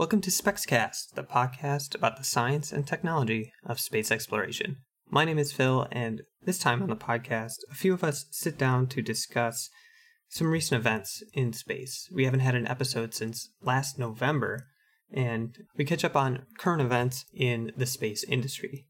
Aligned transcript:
Welcome 0.00 0.22
to 0.22 0.30
SpexCast, 0.30 1.12
the 1.14 1.22
podcast 1.22 1.94
about 1.94 2.16
the 2.16 2.24
science 2.24 2.72
and 2.72 2.86
technology 2.86 3.52
of 3.66 3.78
space 3.78 4.10
exploration. 4.10 4.78
My 5.10 5.26
name 5.26 5.38
is 5.38 5.52
Phil, 5.52 5.86
and 5.92 6.22
this 6.42 6.58
time 6.58 6.82
on 6.82 6.88
the 6.88 6.96
podcast, 6.96 7.56
a 7.70 7.74
few 7.74 7.92
of 7.92 8.02
us 8.02 8.24
sit 8.30 8.56
down 8.56 8.86
to 8.86 9.02
discuss 9.02 9.68
some 10.30 10.50
recent 10.50 10.80
events 10.80 11.22
in 11.34 11.52
space. 11.52 12.08
We 12.14 12.24
haven't 12.24 12.40
had 12.40 12.54
an 12.54 12.66
episode 12.66 13.12
since 13.12 13.50
last 13.60 13.98
November, 13.98 14.68
and 15.12 15.54
we 15.76 15.84
catch 15.84 16.02
up 16.02 16.16
on 16.16 16.46
current 16.56 16.80
events 16.80 17.26
in 17.34 17.70
the 17.76 17.84
space 17.84 18.24
industry. 18.24 18.86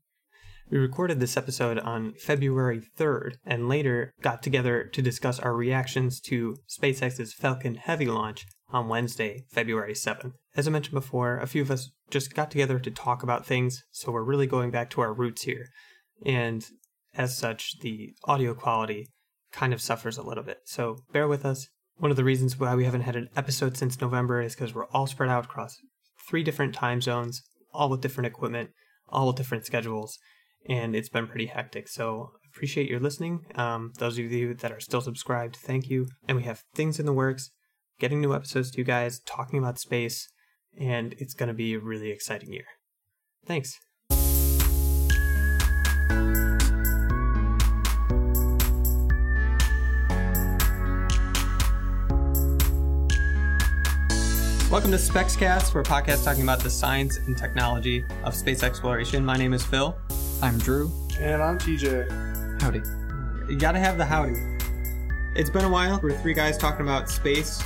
We 0.70 0.78
recorded 0.78 1.18
this 1.18 1.36
episode 1.36 1.80
on 1.80 2.12
February 2.20 2.82
3rd 2.96 3.32
and 3.44 3.68
later 3.68 4.12
got 4.22 4.44
together 4.44 4.84
to 4.84 5.02
discuss 5.02 5.40
our 5.40 5.56
reactions 5.56 6.20
to 6.26 6.58
SpaceX's 6.68 7.34
Falcon 7.34 7.74
Heavy 7.74 8.06
launch 8.06 8.46
on 8.68 8.86
Wednesday, 8.86 9.42
February 9.50 9.94
7th. 9.94 10.34
As 10.56 10.66
I 10.66 10.70
mentioned 10.70 10.94
before, 10.94 11.38
a 11.38 11.46
few 11.46 11.62
of 11.62 11.70
us 11.70 11.90
just 12.10 12.34
got 12.34 12.50
together 12.50 12.78
to 12.78 12.90
talk 12.90 13.22
about 13.22 13.46
things, 13.46 13.84
so 13.92 14.10
we're 14.10 14.24
really 14.24 14.46
going 14.46 14.70
back 14.70 14.90
to 14.90 15.00
our 15.00 15.12
roots 15.12 15.42
here. 15.42 15.68
And 16.26 16.66
as 17.14 17.36
such, 17.36 17.78
the 17.80 18.14
audio 18.24 18.54
quality 18.54 19.08
kind 19.52 19.72
of 19.72 19.80
suffers 19.80 20.18
a 20.18 20.22
little 20.22 20.44
bit. 20.44 20.58
So 20.64 20.98
bear 21.12 21.28
with 21.28 21.44
us. 21.44 21.68
One 21.98 22.10
of 22.10 22.16
the 22.16 22.24
reasons 22.24 22.58
why 22.58 22.74
we 22.74 22.84
haven't 22.84 23.02
had 23.02 23.16
an 23.16 23.28
episode 23.36 23.76
since 23.76 24.00
November 24.00 24.40
is 24.40 24.54
because 24.54 24.74
we're 24.74 24.88
all 24.88 25.06
spread 25.06 25.28
out 25.28 25.44
across 25.44 25.76
three 26.28 26.42
different 26.42 26.74
time 26.74 27.00
zones, 27.00 27.42
all 27.72 27.88
with 27.88 28.00
different 28.00 28.26
equipment, 28.26 28.70
all 29.08 29.28
with 29.28 29.36
different 29.36 29.66
schedules, 29.66 30.18
and 30.68 30.96
it's 30.96 31.08
been 31.08 31.26
pretty 31.26 31.46
hectic. 31.46 31.88
So 31.88 32.32
appreciate 32.52 32.88
your 32.88 33.00
listening. 33.00 33.44
Um, 33.54 33.92
those 33.98 34.18
of 34.18 34.32
you 34.32 34.54
that 34.54 34.72
are 34.72 34.80
still 34.80 35.00
subscribed, 35.00 35.56
thank 35.56 35.88
you. 35.88 36.08
And 36.26 36.36
we 36.36 36.44
have 36.44 36.64
things 36.74 36.98
in 36.98 37.06
the 37.06 37.12
works, 37.12 37.50
getting 37.98 38.20
new 38.20 38.34
episodes 38.34 38.70
to 38.72 38.78
you 38.78 38.84
guys, 38.84 39.20
talking 39.20 39.58
about 39.58 39.78
space, 39.78 40.28
and 40.78 41.14
it's 41.18 41.34
going 41.34 41.48
to 41.48 41.54
be 41.54 41.74
a 41.74 41.78
really 41.78 42.10
exciting 42.10 42.52
year. 42.52 42.64
Thanks. 43.46 43.78
Welcome 54.70 54.92
to 54.92 54.98
SpexCast, 54.98 55.74
we're 55.74 55.80
a 55.80 55.84
podcast 55.84 56.24
talking 56.24 56.44
about 56.44 56.60
the 56.60 56.70
science 56.70 57.18
and 57.18 57.36
technology 57.36 58.04
of 58.22 58.36
space 58.36 58.62
exploration. 58.62 59.24
My 59.24 59.36
name 59.36 59.52
is 59.52 59.64
Phil. 59.64 59.96
I'm 60.42 60.58
Drew. 60.58 60.92
And 61.18 61.42
I'm 61.42 61.58
TJ. 61.58 62.62
Howdy. 62.62 62.80
You 63.52 63.58
gotta 63.58 63.80
have 63.80 63.98
the 63.98 64.04
howdy. 64.04 64.36
It's 65.34 65.50
been 65.50 65.64
a 65.64 65.68
while. 65.68 65.98
We're 66.00 66.16
three 66.18 66.34
guys 66.34 66.56
talking 66.56 66.82
about 66.82 67.10
space. 67.10 67.60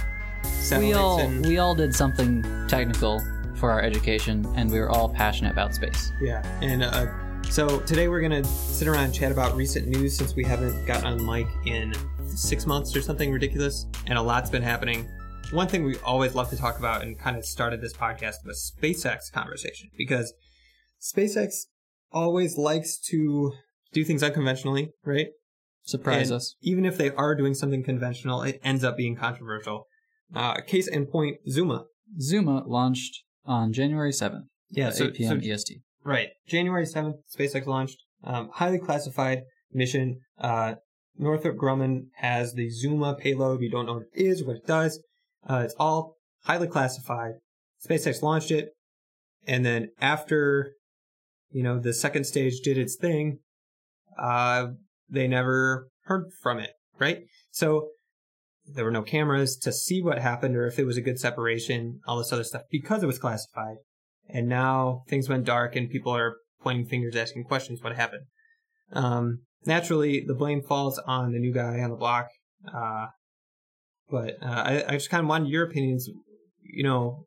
We 0.71 0.93
all 0.93 1.21
and- 1.21 1.47
we 1.47 1.59
all 1.59 1.75
did 1.75 1.95
something 1.95 2.43
technical 2.69 3.21
for 3.57 3.71
our 3.71 3.81
education, 3.81 4.47
and 4.57 4.71
we 4.71 4.79
were 4.81 4.91
all 4.91 5.09
passionate 5.09 5.53
about 5.53 5.75
space. 5.75 6.13
Yeah, 6.21 6.43
and 6.61 6.83
uh, 6.83 7.07
so 7.51 7.81
today 7.81 8.09
we're 8.09 8.21
gonna 8.21 8.45
sit 8.45 8.89
around 8.89 9.05
and 9.05 9.15
chat 9.15 9.31
about 9.31 9.55
recent 9.57 9.89
news 9.89 10.17
since 10.17 10.35
we 10.35 10.45
haven't 10.45 10.85
got 10.87 11.05
on 11.05 11.19
the 11.19 11.25
mic 11.25 11.47
in 11.67 11.95
six 12.27 12.67
months 12.67 12.97
or 12.97 13.03
something 13.03 13.31
ridiculous, 13.33 13.87
and 14.07 14.19
a 14.19 14.23
lot's 14.23 14.51
been 14.51 14.63
happening. 14.63 15.09
One 15.53 15.69
thing 15.69 15.85
we 15.85 15.99
always 15.99 16.35
love 16.35 16.51
to 16.51 16.57
talk 16.57 16.79
about 16.79 17.03
and 17.03 17.19
kind 17.19 17.37
of 17.37 17.45
started 17.45 17.81
this 17.81 17.93
podcast 17.93 18.37
was 18.45 18.73
SpaceX 18.81 19.31
conversation 19.33 19.91
because 19.97 20.33
SpaceX 21.01 21.67
always 22.11 22.57
likes 22.57 22.99
to 23.11 23.53
do 23.93 24.05
things 24.05 24.23
unconventionally, 24.23 24.91
right? 25.05 25.29
Surprise 25.85 26.31
And 26.31 26.37
us. 26.37 26.57
Even 26.63 26.85
if 26.85 26.97
they 26.97 27.11
are 27.11 27.35
doing 27.35 27.55
something 27.55 27.85
conventional, 27.85 28.43
it 28.43 28.59
ends 28.65 28.83
up 28.83 28.97
being 28.97 29.17
controversial. 29.17 29.87
Uh, 30.35 30.61
case 30.61 30.89
in 30.89 31.07
point, 31.07 31.37
Zuma. 31.49 31.85
Zuma 32.21 32.65
launched 32.67 33.23
on 33.45 33.73
January 33.73 34.13
7th, 34.13 34.45
Yeah, 34.71 34.91
so, 34.91 35.05
8 35.05 35.15
p.m. 35.15 35.43
so 35.43 35.53
EST. 35.53 35.81
Right. 36.05 36.29
January 36.47 36.85
7th, 36.85 37.15
SpaceX 37.37 37.67
launched. 37.67 37.99
Um, 38.23 38.51
highly 38.55 38.79
classified 38.79 39.43
mission. 39.73 40.21
Uh, 40.39 40.75
Northrop 41.17 41.57
Grumman 41.57 42.07
has 42.17 42.55
the 42.55 42.69
Zuma 42.71 43.15
payload. 43.15 43.61
We 43.61 43.69
don't 43.69 43.87
know 43.87 43.95
what 43.95 44.07
it 44.13 44.23
is, 44.23 44.45
what 44.45 44.57
it 44.57 44.67
does. 44.67 45.03
Uh, 45.49 45.63
it's 45.65 45.75
all 45.79 46.17
highly 46.45 46.67
classified. 46.67 47.35
SpaceX 47.87 48.23
launched 48.23 48.51
it. 48.51 48.71
And 49.47 49.65
then 49.65 49.91
after, 50.01 50.73
you 51.51 51.63
know, 51.63 51.79
the 51.79 51.93
second 51.93 52.25
stage 52.25 52.61
did 52.61 52.79
its 52.79 52.97
thing, 52.97 53.39
uh, 54.19 54.69
they 55.09 55.29
never 55.29 55.89
heard 56.05 56.31
from 56.43 56.59
it, 56.59 56.71
right? 56.99 57.19
So 57.51 57.89
there 58.67 58.85
were 58.85 58.91
no 58.91 59.03
cameras 59.03 59.57
to 59.57 59.73
see 59.73 60.03
what 60.03 60.19
happened 60.19 60.57
or 60.57 60.67
if 60.67 60.79
it 60.79 60.87
was 60.87 60.97
a 60.97 61.03
good 61.03 61.19
separation, 61.19 62.01
all 62.07 62.19
this 62.19 62.33
other 62.33 62.45
stuff 62.45 62.63
because 62.71 63.03
it 63.03 63.07
was 63.07 63.19
classified. 63.19 63.77
And 64.29 64.49
now 64.49 65.03
things 65.09 65.29
went 65.29 65.45
dark 65.45 65.77
and 65.77 65.91
people 65.91 66.17
are 66.17 66.37
pointing 66.63 66.87
fingers 66.87 67.15
asking 67.15 67.45
questions 67.45 67.83
what 67.83 67.95
happened. 67.95 68.25
Um, 68.93 69.41
naturally 69.67 70.25
the 70.27 70.35
blame 70.35 70.63
falls 70.63 70.99
on 71.07 71.33
the 71.33 71.39
new 71.39 71.53
guy 71.53 71.81
on 71.81 71.91
the 71.91 71.97
block 71.97 72.29
uh, 72.75 73.07
but 74.11 74.35
uh, 74.43 74.63
I, 74.67 74.85
I 74.89 74.93
just 74.93 75.11
kind 75.11 75.23
of 75.23 75.29
wanted 75.29 75.49
your 75.49 75.65
opinions 75.65 76.09
you 76.63 76.85
know 76.85 77.25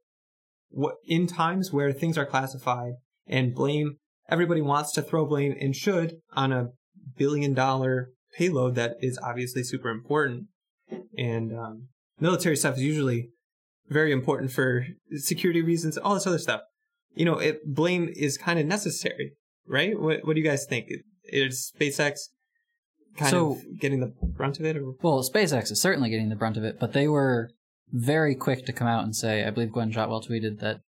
what 0.70 0.96
in 1.06 1.28
times 1.28 1.72
where 1.72 1.92
things 1.92 2.18
are 2.18 2.26
classified 2.26 2.94
and 3.28 3.56
blame 3.56 3.98
everybody 4.30 4.62
wants 4.62 4.92
to 4.94 5.02
throw 5.02 5.26
blame 5.26 5.56
and 5.60 5.76
should 5.76 6.18
on 6.34 6.52
a 6.52 6.70
billion 7.18 7.54
dollar 7.54 8.10
payload 8.36 8.76
that 8.76 8.96
is 9.02 9.20
obviously 9.24 9.64
super 9.64 9.90
important 9.90 10.46
and 11.18 11.54
um, 11.58 11.88
military 12.20 12.56
stuff 12.56 12.76
is 12.78 12.84
usually 12.84 13.30
very 13.90 14.12
important 14.12 14.52
for 14.52 14.86
security 15.16 15.62
reasons 15.62 15.98
all 15.98 16.14
this 16.14 16.28
other 16.28 16.38
stuff 16.40 16.62
you 17.16 17.26
know, 17.26 17.40
it 17.40 17.66
blame 17.66 18.14
is 18.16 18.38
kind 18.38 18.60
of 18.60 18.68
necessary, 18.68 19.34
right? 19.68 20.00
What 20.00 20.24
What 20.24 20.36
do 20.36 20.40
you 20.40 20.46
guys 20.48 20.66
think? 20.68 20.86
Is 21.24 21.74
SpaceX 21.80 22.20
kind 23.18 23.32
So- 23.32 23.54
of 23.54 23.80
getting 23.80 24.00
the 24.02 24.14
brunt 24.22 24.60
of 24.60 24.66
it, 24.66 24.78
or 24.78 24.94
Well, 25.02 25.24
SpaceX 25.24 25.72
is 25.72 25.82
certainly 25.82 26.12
getting 26.12 26.30
the 26.30 26.36
brunt 26.36 26.58
of 26.58 26.64
it, 26.64 26.80
but 26.80 26.94
they 26.94 27.08
were 27.08 27.50
very 27.92 28.36
quick 28.36 28.68
to 28.68 28.72
come 28.74 28.88
out 28.88 29.04
and 29.04 29.16
say, 29.16 29.44
I 29.46 29.50
believe 29.50 29.72
Gwynne 29.72 29.92
Shotwell 29.92 30.22
tweeted 30.22 30.60
that 30.60 30.82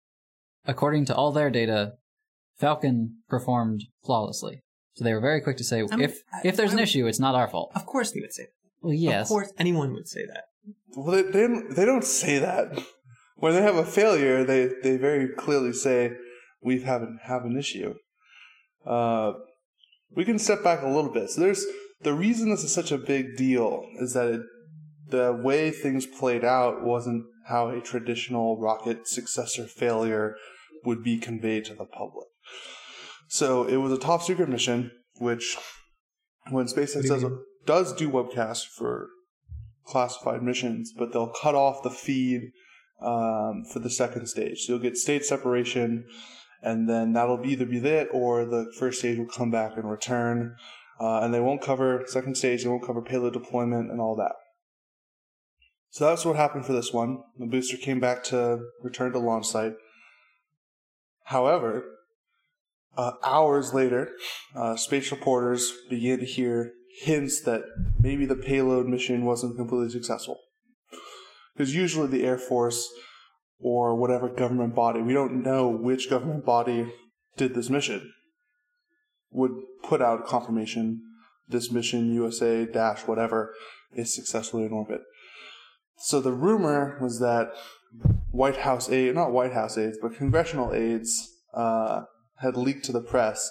according 0.65 1.05
to 1.05 1.15
all 1.15 1.31
their 1.31 1.49
data, 1.49 1.93
Falcon 2.57 3.19
performed 3.29 3.85
flawlessly. 4.03 4.59
So 4.95 5.05
they 5.05 5.13
were 5.13 5.21
very 5.21 5.39
quick 5.39 5.55
to 5.57 5.63
say, 5.63 5.83
mean, 5.83 6.01
if 6.01 6.23
I- 6.33 6.41
if 6.43 6.57
there's 6.57 6.73
an 6.73 6.79
issue, 6.79 7.07
it's 7.07 7.19
not 7.19 7.35
our 7.35 7.47
fault. 7.47 7.71
of 7.73 7.85
course 7.85 8.11
they 8.11 8.19
would 8.19 8.33
say 8.33 8.43
that. 8.43 8.51
Well, 8.87 8.95
yes. 8.95 9.23
Of 9.23 9.27
course, 9.27 9.53
anyone 9.57 9.91
would 9.93 10.07
say 10.07 10.25
that. 10.25 10.45
Well, 10.95 11.11
they, 11.11 11.23
they, 11.23 11.41
don't, 11.41 11.75
they 11.75 11.85
don't 11.85 12.05
say 12.05 12.39
that. 12.39 12.81
When 13.39 13.53
they 13.53 13.61
have 13.61 13.75
a 13.75 13.85
failure, 13.85 14.43
they, 14.43 14.67
they 14.81 14.97
very 14.97 15.27
clearly 15.27 15.71
say, 15.71 16.13
we 16.59 16.81
have 16.81 17.03
an, 17.03 17.19
have 17.21 17.45
an 17.45 17.55
issue. 17.55 17.93
Uh, 18.83 19.33
we 20.15 20.25
can 20.25 20.39
step 20.39 20.63
back 20.63 20.81
a 20.81 20.87
little 20.87 21.11
bit. 21.11 21.29
So 21.29 21.41
there's 21.41 21.63
the 22.01 22.15
reason 22.15 22.49
this 22.49 22.63
is 22.63 22.73
such 22.73 22.91
a 22.91 22.97
big 22.97 23.37
deal 23.37 23.85
is 23.99 24.13
that 24.13 24.27
it, 24.27 24.41
the 25.09 25.39
way 25.39 25.69
things 25.69 26.07
played 26.07 26.43
out 26.43 26.83
wasn't 26.83 27.25
how 27.45 27.69
a 27.69 27.79
traditional 27.79 28.59
rocket 28.59 29.07
successor 29.07 29.65
failure 29.65 30.35
would 30.83 31.03
be 31.03 31.19
conveyed 31.19 31.65
to 31.65 31.75
the 31.75 31.85
public. 31.85 32.29
So 33.27 33.65
it 33.65 33.77
was 33.77 33.91
a 33.91 33.99
top 33.99 34.23
secret 34.23 34.49
mission, 34.49 34.89
which 35.19 35.57
when 36.49 36.65
SpaceX 36.65 36.95
What 36.95 37.01
do 37.01 37.07
you 37.07 37.13
does, 37.13 37.23
mean? 37.23 37.39
Does 37.67 37.93
do 37.93 38.09
webcasts 38.09 38.65
for 38.65 39.09
classified 39.85 40.41
missions, 40.41 40.93
but 40.97 41.13
they'll 41.13 41.33
cut 41.41 41.55
off 41.55 41.83
the 41.83 41.89
feed 41.89 42.51
um, 43.01 43.63
for 43.71 43.79
the 43.79 43.89
second 43.89 44.27
stage. 44.27 44.61
So 44.61 44.73
you'll 44.73 44.81
get 44.81 44.97
stage 44.97 45.23
separation, 45.23 46.05
and 46.63 46.89
then 46.89 47.13
that'll 47.13 47.45
either 47.45 47.65
be 47.65 47.77
it 47.77 48.09
or 48.11 48.45
the 48.45 48.71
first 48.79 48.99
stage 48.99 49.17
will 49.17 49.27
come 49.27 49.51
back 49.51 49.73
and 49.77 49.89
return. 49.89 50.55
Uh, 50.99 51.19
and 51.19 51.33
they 51.33 51.39
won't 51.39 51.61
cover 51.61 52.03
second 52.07 52.35
stage, 52.35 52.63
they 52.63 52.69
won't 52.69 52.85
cover 52.85 53.01
payload 53.01 53.33
deployment 53.33 53.91
and 53.91 54.01
all 54.01 54.15
that. 54.15 54.33
So 55.91 56.05
that's 56.05 56.25
what 56.25 56.35
happened 56.35 56.65
for 56.65 56.73
this 56.73 56.91
one. 56.91 57.19
The 57.37 57.45
booster 57.45 57.77
came 57.77 57.99
back 57.99 58.23
to 58.25 58.59
return 58.81 59.13
to 59.13 59.19
launch 59.19 59.45
site. 59.47 59.73
However, 61.25 61.85
uh, 62.97 63.11
hours 63.23 63.73
later, 63.73 64.09
uh, 64.55 64.75
space 64.75 65.11
reporters 65.11 65.71
began 65.89 66.19
to 66.19 66.25
hear 66.25 66.71
hints 66.99 67.41
that 67.41 67.61
maybe 67.99 68.25
the 68.25 68.35
payload 68.35 68.87
mission 68.87 69.23
wasn't 69.23 69.55
completely 69.55 69.89
successful. 69.89 70.39
Because 71.53 71.75
usually 71.75 72.07
the 72.07 72.23
Air 72.23 72.37
Force 72.37 72.87
or 73.59 73.95
whatever 73.95 74.29
government 74.29 74.75
body, 74.75 75.01
we 75.01 75.13
don't 75.13 75.43
know 75.43 75.67
which 75.67 76.09
government 76.09 76.45
body 76.45 76.91
did 77.35 77.53
this 77.53 77.69
mission, 77.69 78.13
would 79.31 79.51
put 79.83 80.01
out 80.01 80.25
confirmation 80.25 81.01
this 81.47 81.71
mission 81.71 82.13
USA 82.13 82.65
dash 82.65 83.07
whatever 83.07 83.53
is 83.93 84.13
successfully 84.13 84.65
in 84.65 84.71
orbit. 84.71 85.01
So 85.97 86.19
the 86.19 86.33
rumor 86.33 86.97
was 87.01 87.19
that 87.19 87.51
White 88.31 88.57
House 88.57 88.89
aide, 88.89 89.15
not 89.15 89.31
White 89.31 89.53
House 89.53 89.77
aides, 89.77 89.97
but 90.01 90.15
congressional 90.15 90.73
aides, 90.73 91.31
uh, 91.53 92.01
had 92.39 92.57
leaked 92.57 92.85
to 92.85 92.91
the 92.91 93.01
press 93.01 93.49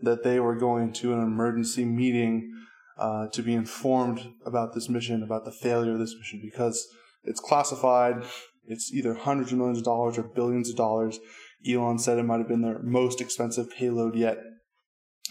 that 0.00 0.22
they 0.22 0.40
were 0.40 0.56
going 0.56 0.92
to 0.94 1.12
an 1.12 1.20
emergency 1.20 1.84
meeting 1.84 2.52
uh, 2.98 3.28
to 3.28 3.42
be 3.42 3.54
informed 3.54 4.32
about 4.44 4.74
this 4.74 4.88
mission, 4.88 5.22
about 5.22 5.44
the 5.44 5.52
failure 5.52 5.92
of 5.92 5.98
this 5.98 6.14
mission, 6.18 6.40
because 6.42 6.86
it's 7.24 7.40
classified 7.40 8.24
It's 8.68 8.92
either 8.92 9.14
hundreds 9.14 9.50
of 9.50 9.58
millions 9.58 9.78
of 9.78 9.84
dollars 9.84 10.18
or 10.18 10.22
billions 10.22 10.68
of 10.68 10.76
dollars. 10.76 11.18
Elon 11.66 11.98
said 11.98 12.18
it 12.18 12.24
might 12.24 12.38
have 12.38 12.48
been 12.48 12.62
their 12.62 12.80
most 12.80 13.20
expensive 13.20 13.70
payload 13.70 14.14
yet. 14.14 14.38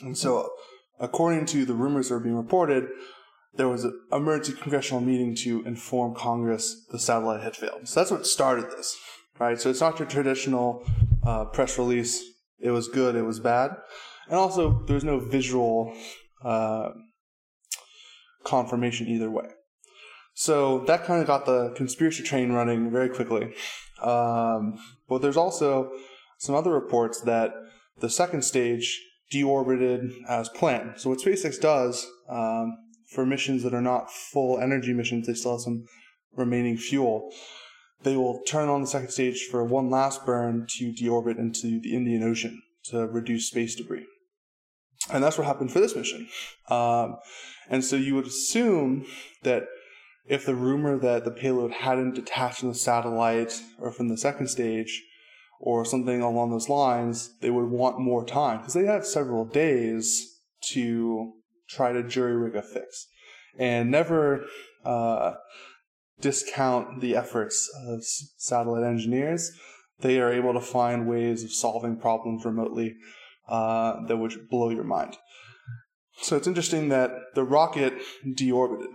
And 0.01 0.17
so, 0.17 0.49
according 0.99 1.45
to 1.47 1.63
the 1.63 1.73
rumors 1.73 2.09
that 2.09 2.15
are 2.15 2.19
being 2.19 2.35
reported, 2.35 2.87
there 3.55 3.67
was 3.67 3.83
an 3.83 3.99
emergency 4.11 4.59
congressional 4.59 5.01
meeting 5.01 5.35
to 5.35 5.63
inform 5.65 6.15
Congress 6.15 6.85
the 6.91 6.99
satellite 6.99 7.41
had 7.41 7.55
failed. 7.55 7.87
So 7.87 7.99
that's 7.99 8.11
what 8.11 8.27
started 8.27 8.65
this, 8.71 8.97
right? 9.39 9.59
So 9.59 9.69
it's 9.69 9.81
not 9.81 9.99
your 9.99 10.07
traditional 10.07 10.83
uh, 11.25 11.45
press 11.45 11.77
release. 11.77 12.23
It 12.59 12.71
was 12.71 12.87
good. 12.87 13.15
It 13.15 13.23
was 13.23 13.39
bad, 13.39 13.71
and 14.27 14.35
also 14.35 14.83
there's 14.87 15.03
no 15.03 15.19
visual 15.19 15.95
uh, 16.43 16.89
confirmation 18.47 19.07
either 19.07 19.29
way. 19.29 19.49
So 20.33 20.79
that 20.85 21.03
kind 21.03 21.21
of 21.21 21.27
got 21.27 21.45
the 21.45 21.73
conspiracy 21.75 22.23
train 22.23 22.51
running 22.51 22.91
very 22.91 23.09
quickly. 23.09 23.53
Um, 24.01 24.77
but 25.09 25.21
there's 25.21 25.37
also 25.37 25.91
some 26.37 26.55
other 26.55 26.71
reports 26.71 27.21
that 27.21 27.51
the 27.99 28.09
second 28.09 28.43
stage 28.43 29.03
deorbited 29.33 30.11
as 30.29 30.49
planned. 30.49 30.93
So 30.97 31.09
what 31.09 31.19
SpaceX 31.19 31.59
does 31.59 32.07
um, 32.29 32.77
for 33.07 33.25
missions 33.25 33.63
that 33.63 33.73
are 33.73 33.81
not 33.81 34.11
full 34.11 34.59
energy 34.59 34.93
missions, 34.93 35.27
they 35.27 35.33
still 35.33 35.53
have 35.53 35.61
some 35.61 35.85
remaining 36.35 36.77
fuel. 36.77 37.33
They 38.03 38.15
will 38.15 38.41
turn 38.47 38.69
on 38.69 38.81
the 38.81 38.87
second 38.87 39.09
stage 39.09 39.47
for 39.49 39.63
one 39.63 39.89
last 39.89 40.25
burn 40.25 40.67
to 40.77 40.93
deorbit 40.93 41.39
into 41.39 41.79
the 41.81 41.95
Indian 41.95 42.23
Ocean 42.23 42.61
to 42.85 43.07
reduce 43.07 43.47
space 43.47 43.75
debris. 43.75 44.05
And 45.11 45.23
that's 45.23 45.37
what 45.37 45.47
happened 45.47 45.71
for 45.71 45.79
this 45.79 45.95
mission. 45.95 46.27
Um, 46.69 47.17
and 47.69 47.83
so 47.83 47.95
you 47.95 48.15
would 48.15 48.27
assume 48.27 49.05
that 49.43 49.67
if 50.27 50.45
the 50.45 50.55
rumor 50.55 50.97
that 50.97 51.23
the 51.23 51.31
payload 51.31 51.71
hadn't 51.71 52.15
detached 52.15 52.59
from 52.59 52.69
the 52.69 52.75
satellite 52.75 53.61
or 53.79 53.91
from 53.91 54.09
the 54.09 54.17
second 54.17 54.47
stage 54.47 55.03
or 55.59 55.85
something 55.85 56.21
along 56.21 56.51
those 56.51 56.69
lines, 56.69 57.31
they 57.41 57.49
would 57.49 57.69
want 57.69 57.99
more 57.99 58.25
time 58.25 58.57
because 58.57 58.73
they 58.73 58.85
had 58.85 59.05
several 59.05 59.45
days 59.45 60.41
to 60.61 61.33
try 61.69 61.91
to 61.91 62.03
jury 62.03 62.35
rig 62.35 62.55
a 62.55 62.61
fix 62.61 63.07
and 63.57 63.89
never 63.89 64.45
uh, 64.85 65.33
discount 66.19 67.01
the 67.01 67.15
efforts 67.15 67.69
of 67.87 68.03
satellite 68.03 68.83
engineers. 68.83 69.51
They 69.99 70.19
are 70.19 70.31
able 70.31 70.53
to 70.53 70.61
find 70.61 71.07
ways 71.07 71.43
of 71.43 71.51
solving 71.51 71.97
problems 71.97 72.45
remotely 72.45 72.95
uh, 73.47 74.05
that 74.07 74.17
would 74.17 74.49
blow 74.49 74.69
your 74.69 74.83
mind. 74.83 75.17
So 76.21 76.35
it's 76.35 76.47
interesting 76.47 76.89
that 76.89 77.11
the 77.35 77.43
rocket 77.43 77.93
deorbited. 78.25 78.87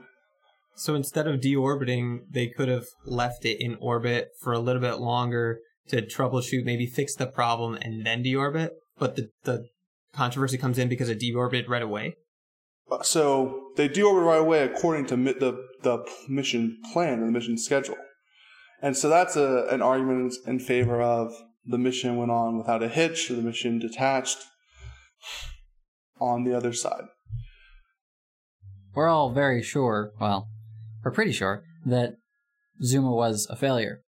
So 0.75 0.95
instead 0.95 1.27
of 1.27 1.41
deorbiting, 1.41 2.21
they 2.31 2.49
could 2.49 2.69
have 2.69 2.87
left 3.05 3.45
it 3.45 3.59
in 3.61 3.77
orbit 3.81 4.29
for 4.41 4.53
a 4.53 4.59
little 4.59 4.81
bit 4.83 4.99
longer 4.99 5.61
to 5.89 6.03
troubleshoot, 6.03 6.65
maybe 6.65 6.87
fix 6.87 7.15
the 7.15 7.27
problem, 7.27 7.75
and 7.75 8.05
then 8.07 8.25
deorbit. 8.25 8.71
But 8.99 9.17
the 9.17 9.31
the 9.45 9.67
controversy 10.13 10.59
comes 10.59 10.79
in 10.79 10.89
because 10.89 11.09
it 11.09 11.21
deorbited 11.21 11.69
right 11.69 11.83
away. 11.83 12.17
Uh, 12.91 13.03
So 13.03 13.71
they 13.77 13.89
deorbit 13.89 14.25
right 14.27 14.41
away 14.41 14.63
according 14.63 15.07
to 15.07 15.17
mi- 15.17 15.33
the 15.33 15.53
the 15.83 16.05
mission 16.29 16.79
plan 16.93 17.15
and 17.21 17.29
the 17.29 17.33
mission 17.33 17.59
schedule, 17.59 17.97
and 18.81 18.97
so 18.97 19.09
that's 19.09 19.37
a 19.37 19.67
an 19.71 19.83
argument 19.83 20.35
in 20.47 20.59
favor 20.59 21.01
of 21.01 21.33
the 21.65 21.79
mission 21.79 22.17
went 22.17 22.31
on 22.31 22.59
without 22.59 22.83
a 22.83 22.89
hitch, 22.89 23.31
or 23.31 23.35
the 23.35 23.43
mission 23.43 23.79
detached. 23.79 24.39
On 26.21 26.45
the 26.45 26.57
other 26.57 26.73
side, 26.73 27.05
We're 28.95 29.09
all 29.09 29.33
very 29.33 29.63
sure, 29.63 30.13
well, 30.21 30.49
we're 31.05 31.11
pretty 31.11 31.33
sure, 31.33 31.65
that 31.87 32.15
Zuma 32.83 33.11
was 33.11 33.47
a 33.51 33.57
failure. 33.57 34.03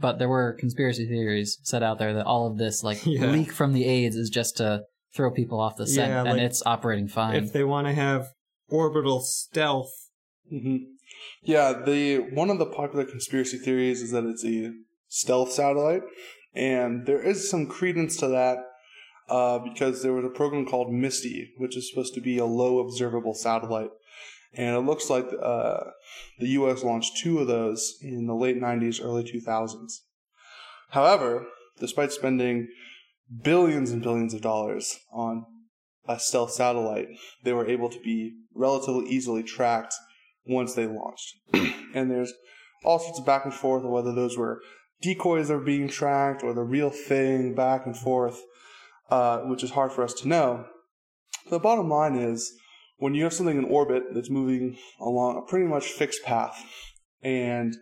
But 0.00 0.18
there 0.18 0.28
were 0.28 0.56
conspiracy 0.58 1.06
theories 1.06 1.58
set 1.62 1.82
out 1.82 1.98
there 2.00 2.14
that 2.14 2.26
all 2.26 2.50
of 2.50 2.58
this, 2.58 2.82
like, 2.82 2.98
Yeah. 3.06 3.26
leak 3.26 3.52
from 3.52 3.74
the 3.74 3.84
aides 3.84 4.16
is 4.16 4.28
just 4.30 4.56
to 4.56 4.82
throw 5.14 5.30
people 5.30 5.60
off 5.60 5.76
the 5.76 5.86
scent, 5.86 6.10
Yeah, 6.10 6.20
and 6.22 6.30
like, 6.30 6.40
it's 6.40 6.62
operating 6.66 7.06
fine. 7.06 7.36
If 7.36 7.52
they 7.52 7.62
want 7.64 7.86
to 7.86 7.92
have 7.92 8.30
orbital 8.68 9.20
stealth, 9.20 9.92
hmm 10.48 10.78
Yeah, 11.42 11.72
the 11.84 12.18
one 12.32 12.50
of 12.50 12.58
the 12.58 12.66
popular 12.66 13.04
conspiracy 13.04 13.58
theories 13.58 14.02
is 14.02 14.10
that 14.10 14.24
it's 14.24 14.44
a 14.44 14.72
stealth 15.08 15.52
satellite, 15.52 16.02
and 16.54 17.06
there 17.06 17.20
is 17.20 17.48
some 17.48 17.66
credence 17.66 18.16
to 18.18 18.28
that 18.28 18.58
uh, 19.28 19.58
because 19.58 20.02
there 20.02 20.12
was 20.12 20.24
a 20.24 20.28
program 20.28 20.66
called 20.66 20.92
Misty, 20.92 21.52
which 21.56 21.76
is 21.76 21.88
supposed 21.88 22.14
to 22.14 22.20
be 22.20 22.38
a 22.38 22.44
low 22.44 22.78
observable 22.80 23.34
satellite, 23.34 23.90
and 24.54 24.76
it 24.76 24.80
looks 24.80 25.08
like 25.08 25.26
uh, 25.42 25.80
the 26.38 26.48
U.S. 26.48 26.82
launched 26.82 27.18
two 27.18 27.38
of 27.38 27.46
those 27.46 27.96
in 28.02 28.26
the 28.26 28.34
late 28.34 28.60
'90s, 28.60 29.02
early 29.02 29.24
2000s. 29.24 30.00
However, 30.90 31.46
despite 31.78 32.12
spending 32.12 32.68
billions 33.42 33.90
and 33.90 34.02
billions 34.02 34.34
of 34.34 34.42
dollars 34.42 34.98
on 35.10 35.46
a 36.06 36.18
stealth 36.18 36.52
satellite, 36.52 37.08
they 37.44 37.52
were 37.52 37.66
able 37.66 37.88
to 37.88 38.00
be 38.00 38.34
relatively 38.54 39.08
easily 39.08 39.42
tracked 39.42 39.94
once 40.46 40.74
they 40.74 40.86
launched. 40.86 41.36
and 41.94 42.10
there's 42.10 42.32
all 42.84 42.98
sorts 42.98 43.18
of 43.18 43.26
back 43.26 43.44
and 43.44 43.54
forth 43.54 43.84
on 43.84 43.90
whether 43.90 44.12
those 44.12 44.36
were 44.36 44.60
decoys 45.02 45.50
are 45.50 45.58
being 45.60 45.88
tracked 45.88 46.42
or 46.42 46.54
the 46.54 46.62
real 46.62 46.90
thing, 46.90 47.54
back 47.54 47.84
and 47.84 47.96
forth, 47.96 48.40
uh, 49.10 49.40
which 49.40 49.62
is 49.62 49.72
hard 49.72 49.92
for 49.92 50.02
us 50.02 50.14
to 50.14 50.28
know. 50.28 50.64
The 51.50 51.58
bottom 51.58 51.88
line 51.88 52.16
is 52.16 52.52
when 52.98 53.14
you 53.14 53.24
have 53.24 53.32
something 53.32 53.58
in 53.58 53.64
orbit 53.64 54.04
that's 54.14 54.30
moving 54.30 54.78
along 55.00 55.36
a 55.36 55.50
pretty 55.50 55.66
much 55.66 55.88
fixed 55.88 56.22
path, 56.22 56.64
and 57.22 57.74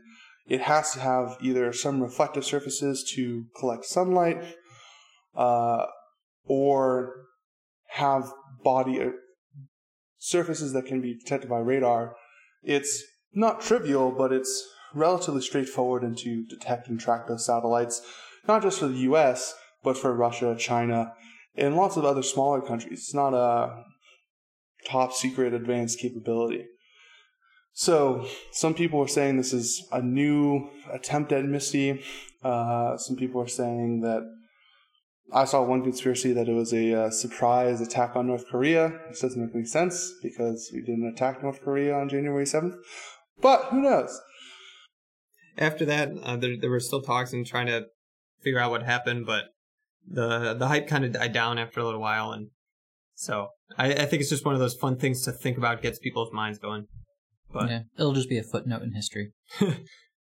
it 0.48 0.62
has 0.62 0.92
to 0.92 1.00
have 1.00 1.36
either 1.42 1.72
some 1.72 2.02
reflective 2.02 2.44
surfaces 2.44 3.08
to 3.14 3.44
collect 3.58 3.84
sunlight, 3.84 4.42
uh, 5.36 5.84
or 6.44 7.26
have 7.90 8.32
body 8.64 9.00
uh, 9.00 9.10
surfaces 10.18 10.72
that 10.72 10.86
can 10.86 11.00
be 11.00 11.18
detected 11.18 11.48
by 11.50 11.58
radar. 11.58 12.16
It's 12.62 13.02
not 13.32 13.60
trivial, 13.60 14.10
but 14.10 14.32
it's 14.32 14.66
relatively 14.94 15.42
straightforward 15.42 16.02
and 16.02 16.16
to 16.18 16.44
detect 16.46 16.88
and 16.88 16.98
track 16.98 17.26
those 17.26 17.46
satellites, 17.46 18.02
not 18.46 18.62
just 18.62 18.78
for 18.78 18.88
the 18.88 18.98
US, 18.98 19.54
but 19.82 19.96
for 19.96 20.14
Russia, 20.14 20.56
China, 20.58 21.12
and 21.54 21.76
lots 21.76 21.96
of 21.96 22.04
other 22.04 22.22
smaller 22.22 22.60
countries. 22.60 23.00
It's 23.00 23.14
not 23.14 23.34
a 23.34 23.84
top 24.86 25.12
secret 25.12 25.52
advanced 25.52 25.98
capability. 25.98 26.66
So, 27.72 28.26
some 28.52 28.74
people 28.74 29.00
are 29.00 29.08
saying 29.08 29.36
this 29.36 29.52
is 29.52 29.86
a 29.92 30.02
new 30.02 30.68
attempt 30.92 31.32
at 31.32 31.44
Misty. 31.44 32.02
Uh, 32.42 32.96
some 32.96 33.16
people 33.16 33.40
are 33.40 33.48
saying 33.48 34.00
that 34.00 34.22
I 35.32 35.44
saw 35.44 35.62
one 35.62 35.82
conspiracy 35.82 36.32
that 36.32 36.48
it 36.48 36.52
was 36.52 36.72
a 36.72 37.04
uh, 37.04 37.10
surprise 37.10 37.80
attack 37.80 38.16
on 38.16 38.26
North 38.26 38.46
Korea. 38.48 38.98
This 39.08 39.20
doesn't 39.20 39.40
make 39.40 39.54
any 39.54 39.64
sense 39.64 40.12
because 40.22 40.70
we 40.74 40.80
didn't 40.80 41.06
attack 41.06 41.42
North 41.42 41.62
Korea 41.62 41.94
on 41.94 42.08
January 42.08 42.44
7th. 42.44 42.74
But 43.40 43.66
who 43.66 43.80
knows? 43.80 44.20
After 45.60 45.84
that, 45.84 46.10
uh, 46.22 46.36
there, 46.36 46.56
there 46.58 46.70
were 46.70 46.80
still 46.80 47.02
talks 47.02 47.32
and 47.32 47.46
trying 47.46 47.66
to 47.66 47.86
figure 48.42 48.58
out 48.58 48.70
what 48.70 48.82
happened, 48.82 49.26
but 49.26 49.44
the 50.08 50.54
the 50.54 50.68
hype 50.68 50.88
kind 50.88 51.04
of 51.04 51.12
died 51.12 51.32
down 51.32 51.58
after 51.58 51.80
a 51.80 51.84
little 51.84 52.00
while, 52.00 52.32
and 52.32 52.48
so 53.14 53.48
I, 53.76 53.92
I 53.92 54.06
think 54.06 54.20
it's 54.20 54.30
just 54.30 54.44
one 54.44 54.54
of 54.54 54.60
those 54.60 54.74
fun 54.74 54.96
things 54.96 55.22
to 55.24 55.32
think 55.32 55.58
about, 55.58 55.82
gets 55.82 55.98
people's 55.98 56.32
minds 56.32 56.58
going. 56.58 56.86
But 57.52 57.68
yeah, 57.68 57.82
it'll 57.98 58.14
just 58.14 58.28
be 58.28 58.38
a 58.38 58.42
footnote 58.42 58.82
in 58.82 58.94
history. 58.94 59.32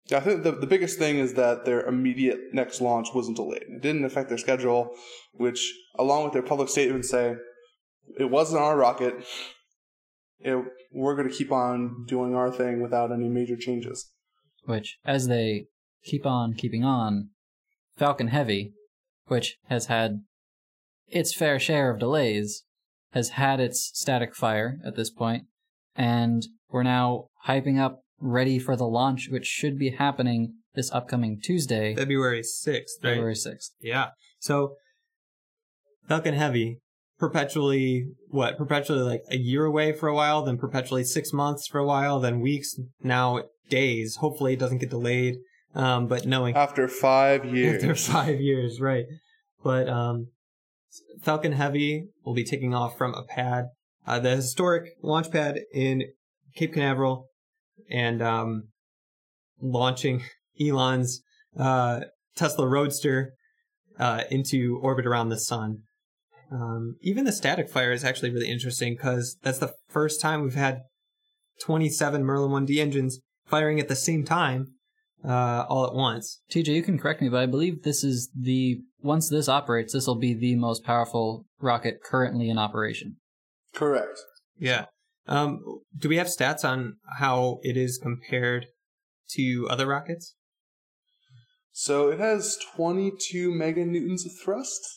Yeah, 0.10 0.18
I 0.18 0.20
think 0.22 0.44
the, 0.44 0.54
the 0.54 0.68
biggest 0.68 0.98
thing 0.98 1.18
is 1.18 1.34
that 1.34 1.66
their 1.66 1.86
immediate 1.86 2.40
next 2.54 2.80
launch 2.80 3.10
wasn't 3.14 3.36
delayed. 3.36 3.64
It 3.68 3.82
didn't 3.82 4.06
affect 4.06 4.30
their 4.30 4.38
schedule, 4.38 4.92
which, 5.34 5.74
along 6.00 6.24
with 6.24 6.34
their 6.34 6.42
public 6.42 6.70
statement, 6.70 7.06
say 7.06 7.36
it 8.18 8.30
wasn't 8.30 8.62
our 8.62 8.78
rocket. 8.78 9.16
It, 10.40 10.58
we're 10.94 11.16
going 11.16 11.30
to 11.30 11.36
keep 11.36 11.52
on 11.52 12.06
doing 12.08 12.36
our 12.36 12.52
thing 12.52 12.82
without 12.82 13.12
any 13.12 13.28
major 13.28 13.58
changes. 13.58 14.10
Which, 14.68 14.98
as 15.06 15.28
they 15.28 15.68
keep 16.04 16.26
on 16.26 16.54
keeping 16.54 16.84
on, 16.84 17.30
Falcon 17.96 18.28
Heavy, 18.28 18.74
which 19.28 19.56
has 19.70 19.86
had 19.86 20.24
its 21.08 21.34
fair 21.34 21.58
share 21.58 21.90
of 21.90 22.00
delays, 22.00 22.66
has 23.14 23.30
had 23.30 23.62
its 23.62 23.90
static 23.94 24.36
fire 24.36 24.80
at 24.86 24.98
this 24.98 25.10
point, 25.10 25.46
and 25.96 26.46
we're 26.70 26.84
now 26.84 27.30
hyping 27.48 27.80
up 27.80 28.02
ready 28.20 28.60
for 28.60 28.76
the 28.76 28.88
launch, 28.88 29.30
which 29.32 29.46
should 29.46 29.80
be 29.80 29.92
happening 29.92 30.56
this 30.76 30.92
upcoming 30.92 31.40
Tuesday, 31.42 31.96
February 31.96 32.44
sixth, 32.44 32.98
right? 33.02 33.12
February 33.12 33.36
6th. 33.36 33.70
Yeah. 33.80 34.10
So 34.40 34.76
Falcon 36.10 36.34
Heavy, 36.34 36.82
perpetually 37.20 38.08
what? 38.30 38.58
Perpetually 38.58 39.02
like 39.02 39.24
a 39.30 39.38
year 39.38 39.66
away 39.66 39.94
for 39.94 40.08
a 40.08 40.16
while, 40.16 40.44
then 40.44 40.58
perpetually 40.58 41.04
six 41.04 41.34
months 41.34 41.68
for 41.68 41.80
a 41.80 41.86
while, 41.86 42.20
then 42.20 42.40
weeks, 42.40 42.80
now 43.02 43.44
days. 43.70 44.18
Hopefully 44.18 44.54
it 44.54 44.60
doesn't 44.60 44.80
get 44.80 44.90
delayed. 44.90 45.36
Um, 45.76 46.08
but 46.08 46.26
knowing 46.26 46.56
After 46.56 46.88
five 46.88 47.46
years. 47.46 47.84
after 47.84 47.96
five 47.96 48.40
years, 48.40 48.80
right? 48.82 49.06
But 49.64 49.88
um, 49.88 50.28
Falcon 51.22 51.52
Heavy 51.52 52.08
will 52.26 52.34
be 52.34 52.44
taking 52.44 52.74
off 52.74 52.98
from 52.98 53.14
a 53.14 53.24
pad, 53.24 53.66
uh, 54.06 54.20
the 54.20 54.36
historic 54.36 54.90
launch 55.04 55.32
pad 55.32 55.60
in 55.74 56.04
Cape 56.56 56.74
Canaveral, 56.74 57.28
and 57.90 58.22
um, 58.22 58.70
launching 59.62 60.24
Elon's 60.60 61.22
uh, 61.60 62.02
Tesla 62.36 62.68
Roadster 62.68 63.34
uh, 64.00 64.24
into 64.32 64.80
orbit 64.82 65.06
around 65.06 65.30
the 65.30 65.40
sun. 65.40 65.84
Um, 66.51 66.96
even 67.01 67.25
the 67.25 67.32
static 67.32 67.70
fire 67.70 67.92
is 67.92 68.04
actually 68.04 68.30
really 68.30 68.50
interesting 68.50 68.96
because 68.96 69.38
that's 69.42 69.60
the 69.60 69.74
first 69.89 70.22
time 70.22 70.44
we've 70.44 70.56
had 70.56 70.82
27 71.62 72.24
Merlin 72.24 72.66
1D 72.66 72.77
engines 72.77 73.20
firing 73.46 73.80
at 73.80 73.88
the 73.88 73.96
same 73.96 74.24
time 74.24 74.68
uh, 75.27 75.66
all 75.68 75.86
at 75.86 75.94
once. 75.94 76.42
TJ, 76.51 76.68
you 76.68 76.84
can 76.84 76.98
correct 76.98 77.22
me, 77.22 77.30
but 77.30 77.42
I 77.42 77.46
believe 77.46 77.84
this 77.84 78.04
is 78.04 78.30
the 78.36 78.82
once 79.01 79.30
this 79.30 79.50
operates, 79.50 79.94
this 79.94 80.08
will 80.08 80.18
be 80.18 80.34
the 80.34 80.56
most 80.56 80.84
powerful 80.84 81.46
rocket 81.60 82.00
currently 82.04 82.50
in 82.50 82.58
operation. 82.58 83.18
Correct. 83.74 84.20
Yeah. 84.58 84.86
Um, 85.27 85.60
do 85.98 86.10
we 86.10 86.18
have 86.18 86.27
stats 86.27 86.63
on 86.63 86.98
how 87.20 87.60
it 87.62 87.75
is 87.77 88.00
compared 88.01 88.68
to 89.32 89.68
other 89.70 89.86
rockets? 89.86 90.36
So 91.72 92.10
it 92.10 92.20
has 92.20 92.58
22 92.75 93.51
meganewtons 93.51 94.25
of 94.25 94.32
thrust, 94.44 94.97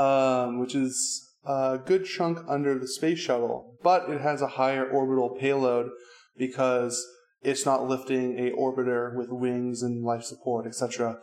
um, 0.00 0.58
which 0.58 0.74
is 0.74 1.28
a 1.44 1.78
good 1.84 2.06
chunk 2.06 2.38
under 2.48 2.78
the 2.78 2.88
space 2.88 3.18
shuttle, 3.18 3.76
but 3.82 4.08
it 4.08 4.20
has 4.20 4.40
a 4.40 4.46
higher 4.46 4.88
orbital 4.88 5.36
payload 5.38 5.90
because 6.38 7.06
it's 7.42 7.66
not 7.66 7.86
lifting 7.86 8.38
a 8.38 8.50
orbiter 8.52 9.14
with 9.14 9.28
wings 9.28 9.82
and 9.82 10.02
life 10.02 10.24
support, 10.24 10.66
etc. 10.66 11.18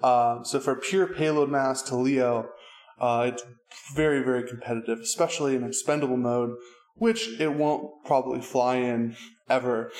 Uh, 0.00 0.44
so 0.44 0.60
for 0.60 0.76
pure 0.76 1.08
payload 1.08 1.50
mass 1.50 1.82
to 1.82 1.96
LEO, 1.96 2.48
uh, 3.00 3.30
it's 3.32 3.42
very, 3.94 4.22
very 4.22 4.46
competitive, 4.46 5.00
especially 5.00 5.56
in 5.56 5.64
expendable 5.64 6.16
mode, 6.16 6.50
which 6.94 7.40
it 7.40 7.54
won't 7.54 7.90
probably 8.04 8.40
fly 8.40 8.76
in 8.76 9.16
ever 9.48 9.90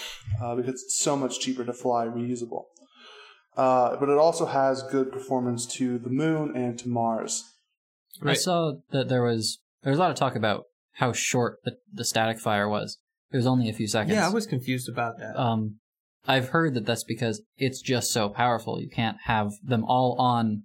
uh, 0.41 0.55
because 0.55 0.83
it's 0.83 0.99
so 1.01 1.17
much 1.17 1.41
cheaper 1.41 1.65
to 1.65 1.73
fly 1.73 2.07
reusable. 2.07 2.65
Uh, 3.57 3.97
but 3.97 4.09
it 4.09 4.19
also 4.19 4.47
has 4.47 4.85
good 4.85 5.11
performance 5.11 5.67
to 5.67 5.99
the 5.99 6.11
moon 6.11 6.57
and 6.57 6.79
to 6.79 6.89
Mars. 6.89 7.45
I 8.23 8.35
saw 8.35 8.75
that 8.91 9.09
there 9.09 9.23
was 9.23 9.61
there 9.83 9.91
was 9.91 9.99
a 9.99 10.03
lot 10.03 10.11
of 10.11 10.17
talk 10.17 10.37
about 10.37 10.65
how 10.95 11.13
short 11.13 11.59
the, 11.65 11.77
the 11.93 12.05
static 12.05 12.39
fire 12.39 12.69
was. 12.69 12.99
It 13.33 13.37
was 13.37 13.47
only 13.47 13.69
a 13.69 13.73
few 13.73 13.87
seconds. 13.87 14.15
Yeah, 14.15 14.27
I 14.27 14.33
was 14.33 14.47
confused 14.47 14.89
about 14.89 15.19
that. 15.19 15.39
Um, 15.41 15.77
I've 16.27 16.49
heard 16.49 16.75
that 16.75 16.85
that's 16.85 17.05
because 17.05 17.43
it's 17.57 17.81
just 17.81 18.13
so 18.13 18.29
powerful. 18.29 18.81
You 18.81 18.91
can't 18.91 19.17
have 19.25 19.53
them 19.63 19.85
all 19.85 20.17
on 20.19 20.65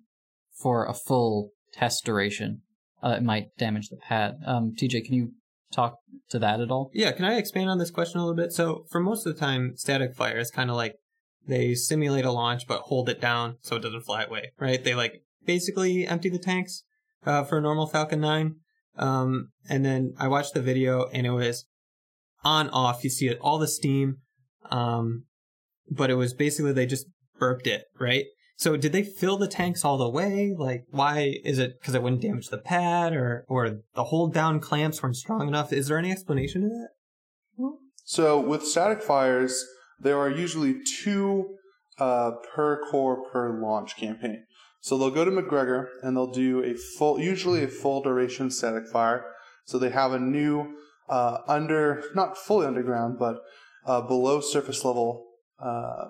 for 0.51 0.85
a 0.85 0.93
full 0.93 1.51
test 1.71 2.03
duration. 2.05 2.61
Uh, 3.03 3.15
it 3.17 3.23
might 3.23 3.55
damage 3.57 3.89
the 3.89 3.97
pad. 3.97 4.37
Um, 4.45 4.73
TJ, 4.75 5.05
can 5.05 5.13
you 5.13 5.33
talk 5.71 5.99
to 6.29 6.39
that 6.39 6.59
at 6.59 6.71
all? 6.71 6.89
Yeah, 6.93 7.11
can 7.11 7.25
I 7.25 7.37
expand 7.37 7.69
on 7.69 7.77
this 7.77 7.91
question 7.91 8.19
a 8.19 8.25
little 8.25 8.35
bit? 8.35 8.51
So, 8.51 8.85
for 8.89 8.99
most 8.99 9.25
of 9.25 9.33
the 9.33 9.39
time, 9.39 9.73
static 9.75 10.15
fire 10.15 10.39
is 10.39 10.49
kind 10.49 10.69
of 10.69 10.75
like 10.75 10.95
they 11.47 11.75
simulate 11.75 12.25
a 12.25 12.31
launch 12.31 12.67
but 12.67 12.81
hold 12.81 13.09
it 13.09 13.21
down 13.21 13.57
so 13.61 13.75
it 13.75 13.81
doesn't 13.81 14.01
fly 14.01 14.23
away, 14.23 14.51
right? 14.59 14.83
They 14.83 14.95
like 14.95 15.21
basically 15.45 16.07
empty 16.07 16.29
the 16.29 16.39
tanks 16.39 16.83
uh, 17.25 17.43
for 17.43 17.57
a 17.57 17.61
normal 17.61 17.87
Falcon 17.87 18.21
9. 18.21 18.55
Um, 18.97 19.49
and 19.69 19.83
then 19.85 20.13
I 20.17 20.27
watched 20.27 20.53
the 20.53 20.61
video 20.61 21.07
and 21.09 21.25
it 21.25 21.31
was 21.31 21.65
on 22.43 22.69
off. 22.69 23.03
You 23.03 23.09
see 23.09 23.27
it, 23.27 23.39
all 23.41 23.57
the 23.57 23.67
steam. 23.67 24.17
Um, 24.71 25.25
but 25.89 26.09
it 26.09 26.15
was 26.15 26.33
basically 26.33 26.71
they 26.71 26.85
just 26.85 27.07
burped 27.39 27.67
it, 27.67 27.83
right? 27.99 28.25
So 28.57 28.77
did 28.77 28.93
they 28.93 29.03
fill 29.03 29.37
the 29.37 29.47
tanks 29.47 29.83
all 29.83 29.97
the 29.97 30.09
way? 30.09 30.55
Like, 30.57 30.85
why 30.89 31.35
is 31.43 31.59
it 31.59 31.79
because 31.79 31.93
it 31.93 32.01
wouldn't 32.01 32.21
damage 32.21 32.47
the 32.47 32.57
pad, 32.57 33.13
or 33.13 33.45
or 33.49 33.81
the 33.95 34.05
hold 34.05 34.33
down 34.33 34.61
clamps 34.61 35.03
weren't 35.03 35.17
strong 35.17 35.47
enough? 35.47 35.73
Is 35.73 35.87
there 35.87 35.97
any 35.97 36.11
explanation 36.11 36.61
to 36.61 36.69
that? 36.69 36.89
So 38.05 38.39
with 38.39 38.65
static 38.65 39.01
fires, 39.01 39.65
there 39.99 40.17
are 40.19 40.29
usually 40.29 40.75
two 41.03 41.57
uh, 41.99 42.31
per 42.53 42.81
core 42.89 43.29
per 43.29 43.59
launch 43.59 43.97
campaign. 43.97 44.45
So 44.85 44.99
they'll 44.99 45.09
go 45.09 45.25
to 45.25 45.31
McGregor 45.31 45.87
and 46.03 46.15
they'll 46.15 46.31
do 46.31 46.63
a 46.63 46.75
full, 46.75 47.19
usually 47.19 47.63
a 47.63 47.67
full 47.67 48.03
duration 48.03 48.51
static 48.51 48.87
fire. 48.87 49.25
So 49.63 49.79
they 49.79 49.89
have 49.89 50.11
a 50.11 50.19
new 50.19 50.75
uh, 51.09 51.39
under, 51.47 52.03
not 52.13 52.37
fully 52.37 52.67
underground, 52.67 53.17
but 53.17 53.41
uh, 53.87 54.01
below 54.01 54.41
surface 54.41 54.85
level 54.85 55.25
uh, 55.57 56.09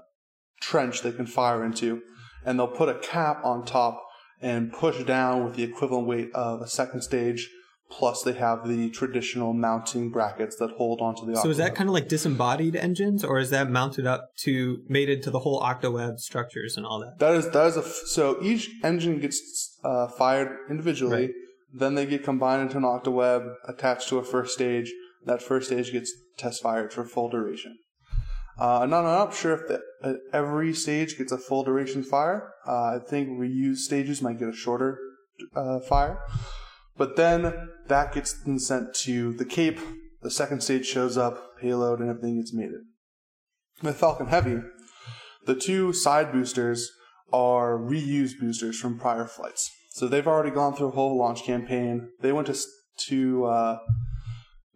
trench 0.60 1.04
they 1.04 1.14
can 1.14 1.26
fire 1.26 1.64
into, 1.64 2.02
and 2.46 2.60
they'll 2.60 2.68
put 2.68 2.90
a 2.90 3.00
cap 3.00 3.46
on 3.46 3.64
top 3.64 4.04
and 4.42 4.74
push 4.74 5.02
down 5.06 5.46
with 5.46 5.56
the 5.56 5.64
equivalent 5.64 6.06
weight 6.06 6.34
of 6.34 6.60
a 6.60 6.68
second 6.68 7.02
stage. 7.02 7.50
Plus, 7.98 8.24
they 8.24 8.34
have 8.34 8.68
the 8.68 8.90
traditional 8.90 9.54
mounting 9.54 10.10
brackets 10.10 10.58
that 10.58 10.72
hold 10.72 11.00
onto 11.00 11.26
the. 11.26 11.38
So 11.38 11.50
is 11.50 11.58
that 11.58 11.76
kind 11.76 11.88
of 11.88 11.94
like 11.94 12.10
disembodied 12.10 12.76
engines, 12.76 13.24
or 13.24 13.40
is 13.40 13.52
that 13.52 13.70
mounted 13.70 14.06
up 14.06 14.36
to 14.40 14.84
mated 14.90 15.24
to 15.24 15.32
the 15.32 15.40
whole 15.40 15.62
octaweb 15.62 16.20
structures 16.20 16.76
and 16.76 16.86
all 16.86 17.00
that? 17.00 17.20
That 17.20 17.36
is 17.36 17.50
that 17.52 17.68
is 17.68 17.78
a 17.78 17.84
so 17.84 18.38
each 18.44 18.70
engine 18.84 19.22
gets 19.22 19.80
uh, 19.86 20.08
fired 20.10 20.58
individually. 20.70 21.28
Right. 21.28 21.32
Then 21.74 21.96
they 21.96 22.06
get 22.06 22.24
combined 22.24 22.64
into 22.64 22.78
an 22.78 22.84
octaweb 22.84 23.54
attached 23.66 24.10
to 24.10 24.18
a 24.18 24.24
first 24.24 24.54
stage. 24.54 24.92
That 25.26 25.42
first 25.42 25.68
stage 25.68 25.94
gets 25.94 26.14
test 26.38 26.62
fired 26.62 26.92
for 26.92 27.06
full 27.06 27.30
duration. 27.30 27.78
Uh, 28.60 28.80
I'm, 28.80 28.90
not, 28.90 29.00
I'm 29.00 29.28
not 29.28 29.34
sure 29.34 29.54
if 29.54 29.68
the, 29.68 29.82
uh, 30.02 30.14
every 30.32 30.74
stage 30.74 31.18
gets 31.18 31.32
a 31.32 31.38
full 31.38 31.64
duration 31.64 32.04
fire. 32.04 32.52
Uh, 32.68 32.96
I 32.96 33.00
think 33.06 33.30
reused 33.30 33.80
stages 33.80 34.22
might 34.22 34.40
get 34.40 34.50
a 34.50 34.54
shorter 34.54 34.98
uh, 35.56 35.80
fire. 35.80 36.20
But 36.98 37.16
then 37.16 37.70
that 37.88 38.14
gets 38.14 38.34
then 38.34 38.60
sent 38.60 38.94
to 38.96 39.34
the 39.34 39.46
Cape. 39.46 39.80
The 40.22 40.32
second 40.32 40.62
stage 40.62 40.86
shows 40.86 41.18
up, 41.18 41.58
payload, 41.60 42.00
and 42.00 42.10
everything 42.10 42.38
gets 42.38 42.54
mated. 42.54 42.82
With 43.84 43.98
Falcon 43.98 44.28
Heavy, 44.28 44.62
the 45.46 45.56
two 45.56 45.94
side 45.94 46.32
boosters 46.32 46.90
are 47.34 47.78
reused 47.78 48.40
boosters 48.40 48.80
from 48.80 48.98
prior 48.98 49.26
flights. 49.26 49.70
So 49.92 50.08
they've 50.08 50.28
already 50.28 50.52
gone 50.52 50.76
through 50.76 50.88
a 50.88 50.92
whole 50.92 51.18
launch 51.18 51.44
campaign. 51.44 52.10
They 52.22 52.32
went 52.32 52.48
to 52.48 52.58
to 53.08 53.46
uh, 53.46 53.78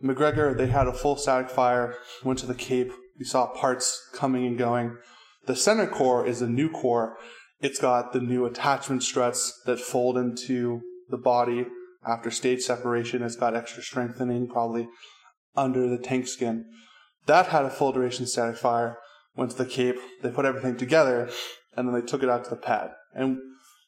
McGregor. 0.03 0.57
They 0.57 0.67
had 0.67 0.87
a 0.87 0.93
full 0.93 1.15
static 1.15 1.49
fire. 1.49 1.95
Went 2.23 2.39
to 2.39 2.45
the 2.45 2.55
Cape. 2.55 2.91
We 3.17 3.25
saw 3.25 3.47
parts 3.47 4.09
coming 4.13 4.45
and 4.45 4.57
going. 4.57 4.97
The 5.45 5.55
center 5.55 5.87
core 5.87 6.27
is 6.27 6.41
a 6.41 6.47
new 6.47 6.69
core. 6.69 7.17
It's 7.61 7.79
got 7.79 8.13
the 8.13 8.21
new 8.21 8.45
attachment 8.45 9.03
struts 9.03 9.61
that 9.65 9.79
fold 9.79 10.17
into 10.17 10.81
the 11.09 11.17
body 11.17 11.65
after 12.05 12.31
stage 12.31 12.61
separation. 12.61 13.23
It's 13.23 13.35
got 13.35 13.55
extra 13.55 13.83
strengthening, 13.83 14.47
probably 14.47 14.87
under 15.55 15.87
the 15.87 15.97
tank 15.97 16.27
skin. 16.27 16.65
That 17.25 17.47
had 17.47 17.65
a 17.65 17.69
full 17.69 17.91
duration 17.91 18.25
static 18.25 18.57
fire. 18.57 18.97
Went 19.35 19.51
to 19.51 19.57
the 19.57 19.65
Cape. 19.65 19.97
They 20.21 20.31
put 20.31 20.45
everything 20.45 20.77
together, 20.77 21.29
and 21.75 21.87
then 21.87 21.93
they 21.95 22.05
took 22.05 22.23
it 22.23 22.29
out 22.29 22.43
to 22.45 22.49
the 22.49 22.55
pad. 22.55 22.91
And 23.13 23.37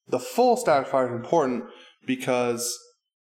the 0.07 0.19
full 0.19 0.57
static 0.57 0.87
fire 0.87 1.07
is 1.07 1.19
important 1.19 1.65
because 2.05 2.77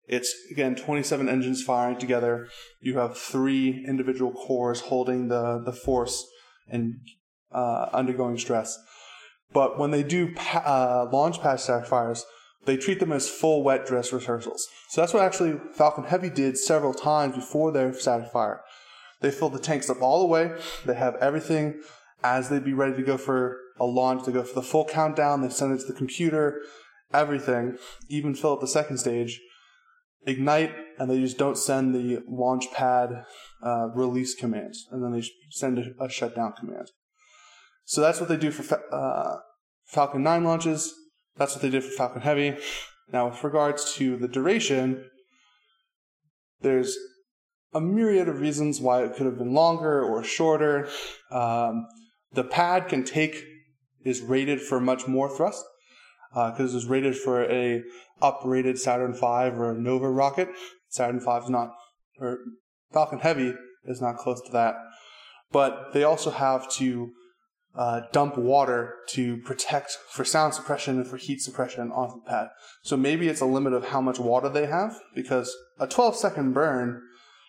it's 0.07 0.33
again 0.51 0.75
27 0.75 1.27
engines 1.27 1.63
firing 1.63 1.97
together. 1.97 2.47
You 2.79 2.97
have 2.97 3.17
three 3.17 3.83
individual 3.87 4.31
cores 4.31 4.81
holding 4.81 5.27
the 5.27 5.61
the 5.63 5.73
force 5.73 6.25
and 6.69 6.95
uh, 7.51 7.89
undergoing 7.93 8.37
stress. 8.37 8.77
But 9.53 9.77
when 9.77 9.91
they 9.91 10.03
do 10.03 10.33
pa- 10.33 10.63
uh, 10.65 11.09
launch 11.11 11.41
pad 11.41 11.59
static 11.59 11.87
fires, 11.87 12.25
they 12.67 12.77
treat 12.77 12.99
them 12.99 13.13
as 13.13 13.29
full 13.29 13.63
wet 13.63 13.87
dress 13.87 14.11
rehearsals. 14.11 14.67
So 14.89 15.01
that's 15.01 15.13
what 15.13 15.23
actually 15.23 15.59
Falcon 15.71 16.03
Heavy 16.03 16.29
did 16.29 16.57
several 16.57 16.93
times 16.93 17.35
before 17.35 17.71
their 17.71 17.93
static 17.93 18.27
fire. 18.27 18.61
They 19.21 19.31
filled 19.31 19.53
the 19.53 19.59
tanks 19.59 19.89
up 19.89 20.01
all 20.01 20.19
the 20.19 20.27
way. 20.27 20.51
They 20.85 20.93
have 20.93 21.15
everything 21.15 21.81
as 22.23 22.49
they'd 22.49 22.65
be 22.65 22.73
ready 22.73 22.95
to 22.97 23.03
go 23.03 23.17
for 23.17 23.57
a 23.79 23.85
launch. 23.85 24.25
They 24.25 24.33
go 24.33 24.43
for 24.43 24.53
the 24.53 24.61
full 24.61 24.85
countdown. 24.85 25.41
They 25.41 25.49
send 25.49 25.73
it 25.73 25.79
to 25.79 25.87
the 25.87 25.97
computer, 25.97 26.61
everything, 27.13 27.77
even 28.09 28.35
fill 28.35 28.53
up 28.53 28.59
the 28.59 28.67
second 28.67 28.97
stage, 28.97 29.39
ignite, 30.25 30.75
and 30.99 31.09
they 31.09 31.21
just 31.21 31.37
don't 31.37 31.57
send 31.57 31.95
the 31.95 32.21
launch 32.27 32.71
pad 32.73 33.23
uh, 33.63 33.87
release 33.95 34.35
commands. 34.35 34.87
And 34.91 35.01
then 35.01 35.13
they 35.13 35.25
send 35.51 35.79
a, 35.79 36.03
a 36.03 36.09
shutdown 36.09 36.53
command. 36.59 36.91
So 37.85 38.01
that's 38.01 38.19
what 38.19 38.27
they 38.27 38.35
do 38.35 38.51
for 38.51 38.83
uh, 38.91 39.37
Falcon 39.85 40.21
9 40.21 40.43
launches. 40.43 40.93
That's 41.37 41.53
what 41.53 41.61
they 41.61 41.69
did 41.69 41.83
for 41.83 41.91
Falcon 41.91 42.21
Heavy. 42.21 42.57
Now, 43.11 43.29
with 43.29 43.43
regards 43.43 43.93
to 43.95 44.17
the 44.17 44.27
duration, 44.27 45.05
there's 46.61 46.97
a 47.73 47.81
myriad 47.81 48.27
of 48.27 48.41
reasons 48.41 48.81
why 48.81 49.03
it 49.03 49.15
could 49.15 49.25
have 49.25 49.37
been 49.37 49.53
longer 49.53 50.03
or 50.03 50.23
shorter. 50.23 50.89
Um, 51.31 51.87
the 52.33 52.43
pad 52.43 52.87
can 52.87 53.03
take 53.03 53.43
is 54.03 54.21
rated 54.21 54.61
for 54.61 54.79
much 54.79 55.07
more 55.07 55.29
thrust 55.29 55.63
because 56.29 56.73
uh, 56.73 56.77
it's 56.77 56.85
rated 56.85 57.15
for 57.15 57.43
a 57.43 57.83
uprated 58.21 58.77
Saturn 58.77 59.13
V 59.13 59.21
or 59.21 59.71
a 59.71 59.79
Nova 59.79 60.09
rocket. 60.09 60.49
Saturn 60.89 61.19
V 61.19 61.31
is 61.43 61.49
not, 61.49 61.71
or 62.19 62.39
Falcon 62.91 63.19
Heavy 63.19 63.53
is 63.85 64.01
not 64.01 64.17
close 64.17 64.41
to 64.41 64.51
that. 64.51 64.75
But 65.51 65.93
they 65.93 66.03
also 66.03 66.31
have 66.31 66.69
to 66.73 67.11
uh, 67.75 68.01
dump 68.11 68.37
water 68.37 68.95
to 69.09 69.37
protect 69.37 69.97
for 70.09 70.25
sound 70.25 70.53
suppression 70.53 70.97
and 70.97 71.07
for 71.07 71.17
heat 71.17 71.41
suppression 71.41 71.91
off 71.91 72.13
the 72.15 72.29
pad. 72.29 72.47
So 72.83 72.97
maybe 72.97 73.27
it's 73.27 73.41
a 73.41 73.45
limit 73.45 73.73
of 73.73 73.89
how 73.89 74.01
much 74.01 74.19
water 74.19 74.49
they 74.49 74.65
have 74.65 74.99
because 75.15 75.55
a 75.79 75.87
12 75.87 76.15
second 76.15 76.53
burn 76.53 77.01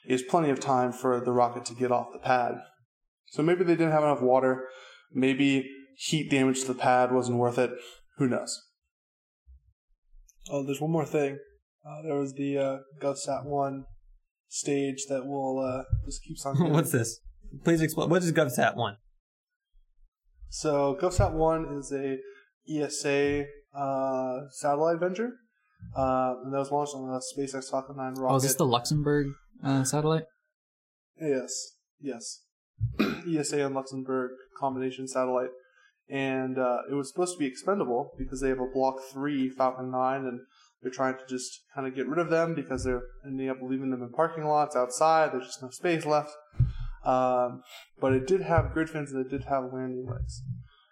is 0.07 0.23
plenty 0.23 0.51
of 0.51 0.61
time 0.61 0.93
for 0.93 1.21
the 1.21 1.33
rocket 1.33 1.65
to 1.67 1.75
get 1.75 1.93
off 1.93 2.13
the 2.13 2.19
pad. 2.19 2.57
So 3.31 3.43
maybe 3.43 3.65
they 3.65 3.75
didn't 3.75 3.93
have 3.93 4.03
enough 4.03 4.23
water. 4.23 4.69
Maybe 5.13 5.69
heat 5.97 6.31
damage 6.31 6.61
to 6.63 6.69
the 6.69 6.75
pad 6.75 7.13
wasn't 7.13 7.39
worth 7.39 7.59
it. 7.59 7.71
Who 8.19 8.29
knows? 8.29 8.65
Oh, 10.51 10.65
there's 10.65 10.81
one 10.81 10.93
more 10.93 11.05
thing. 11.05 11.39
Uh, 11.87 12.03
there 12.03 12.17
was 12.17 12.35
the 12.35 12.59
uh, 12.59 12.77
GovSat 13.01 13.45
one 13.45 13.85
stage 14.49 15.05
that 15.09 15.27
will 15.27 15.61
uh, 15.61 15.85
just 16.05 16.23
keeps 16.23 16.45
on. 16.45 16.57
What's 16.73 16.93
this? 16.93 17.21
Please 17.65 17.81
explain. 17.81 18.09
What 18.09 18.23
is 18.23 18.33
GovSat 18.33 18.77
one? 18.77 18.97
So 20.51 20.97
GovSat 21.01 21.33
One 21.33 21.79
is 21.79 21.93
a 21.93 22.19
ESA 22.69 23.45
uh, 23.75 24.41
satellite 24.51 24.99
venture, 24.99 25.33
uh, 25.97 26.35
and 26.45 26.53
that 26.53 26.59
was 26.59 26.71
launched 26.71 26.95
on 26.95 27.09
the 27.09 27.23
SpaceX 27.37 27.71
Falcon 27.71 27.97
9 27.97 28.15
rocket. 28.15 28.33
Oh, 28.33 28.37
is 28.37 28.43
this 28.43 28.55
the 28.55 28.67
Luxembourg 28.67 29.29
uh, 29.63 29.85
satellite? 29.85 30.25
Yes, 31.21 31.53
yes. 32.01 32.43
ESA 33.29 33.65
and 33.67 33.75
Luxembourg 33.75 34.31
combination 34.59 35.07
satellite, 35.07 35.51
and 36.09 36.59
uh, 36.59 36.79
it 36.91 36.95
was 36.95 37.09
supposed 37.09 37.35
to 37.35 37.39
be 37.39 37.47
expendable 37.47 38.13
because 38.19 38.41
they 38.41 38.49
have 38.49 38.61
a 38.61 38.67
Block 38.73 38.97
Three 39.13 39.51
Falcon 39.51 39.91
9, 39.91 40.21
and 40.21 40.41
they're 40.83 40.91
trying 40.91 41.15
to 41.15 41.27
just 41.29 41.63
kind 41.75 41.87
of 41.87 41.95
get 41.95 42.07
rid 42.07 42.19
of 42.19 42.31
them 42.31 42.55
because 42.55 42.85
they're 42.85 43.03
ending 43.27 43.51
up 43.51 43.59
leaving 43.61 43.91
them 43.91 44.03
in 44.03 44.11
parking 44.11 44.45
lots 44.45 44.77
outside. 44.77 45.33
There's 45.33 45.47
just 45.47 45.63
no 45.63 45.71
space 45.71 46.07
left. 46.07 46.31
Um, 47.05 47.63
but 48.01 48.13
it 48.13 48.27
did 48.27 48.43
have 48.43 48.73
grid 48.73 48.91
fins 48.91 49.13
and 49.13 49.25
it 49.25 49.31
did 49.31 49.45
have 49.45 49.73
landing 49.73 50.07
legs. 50.07 50.43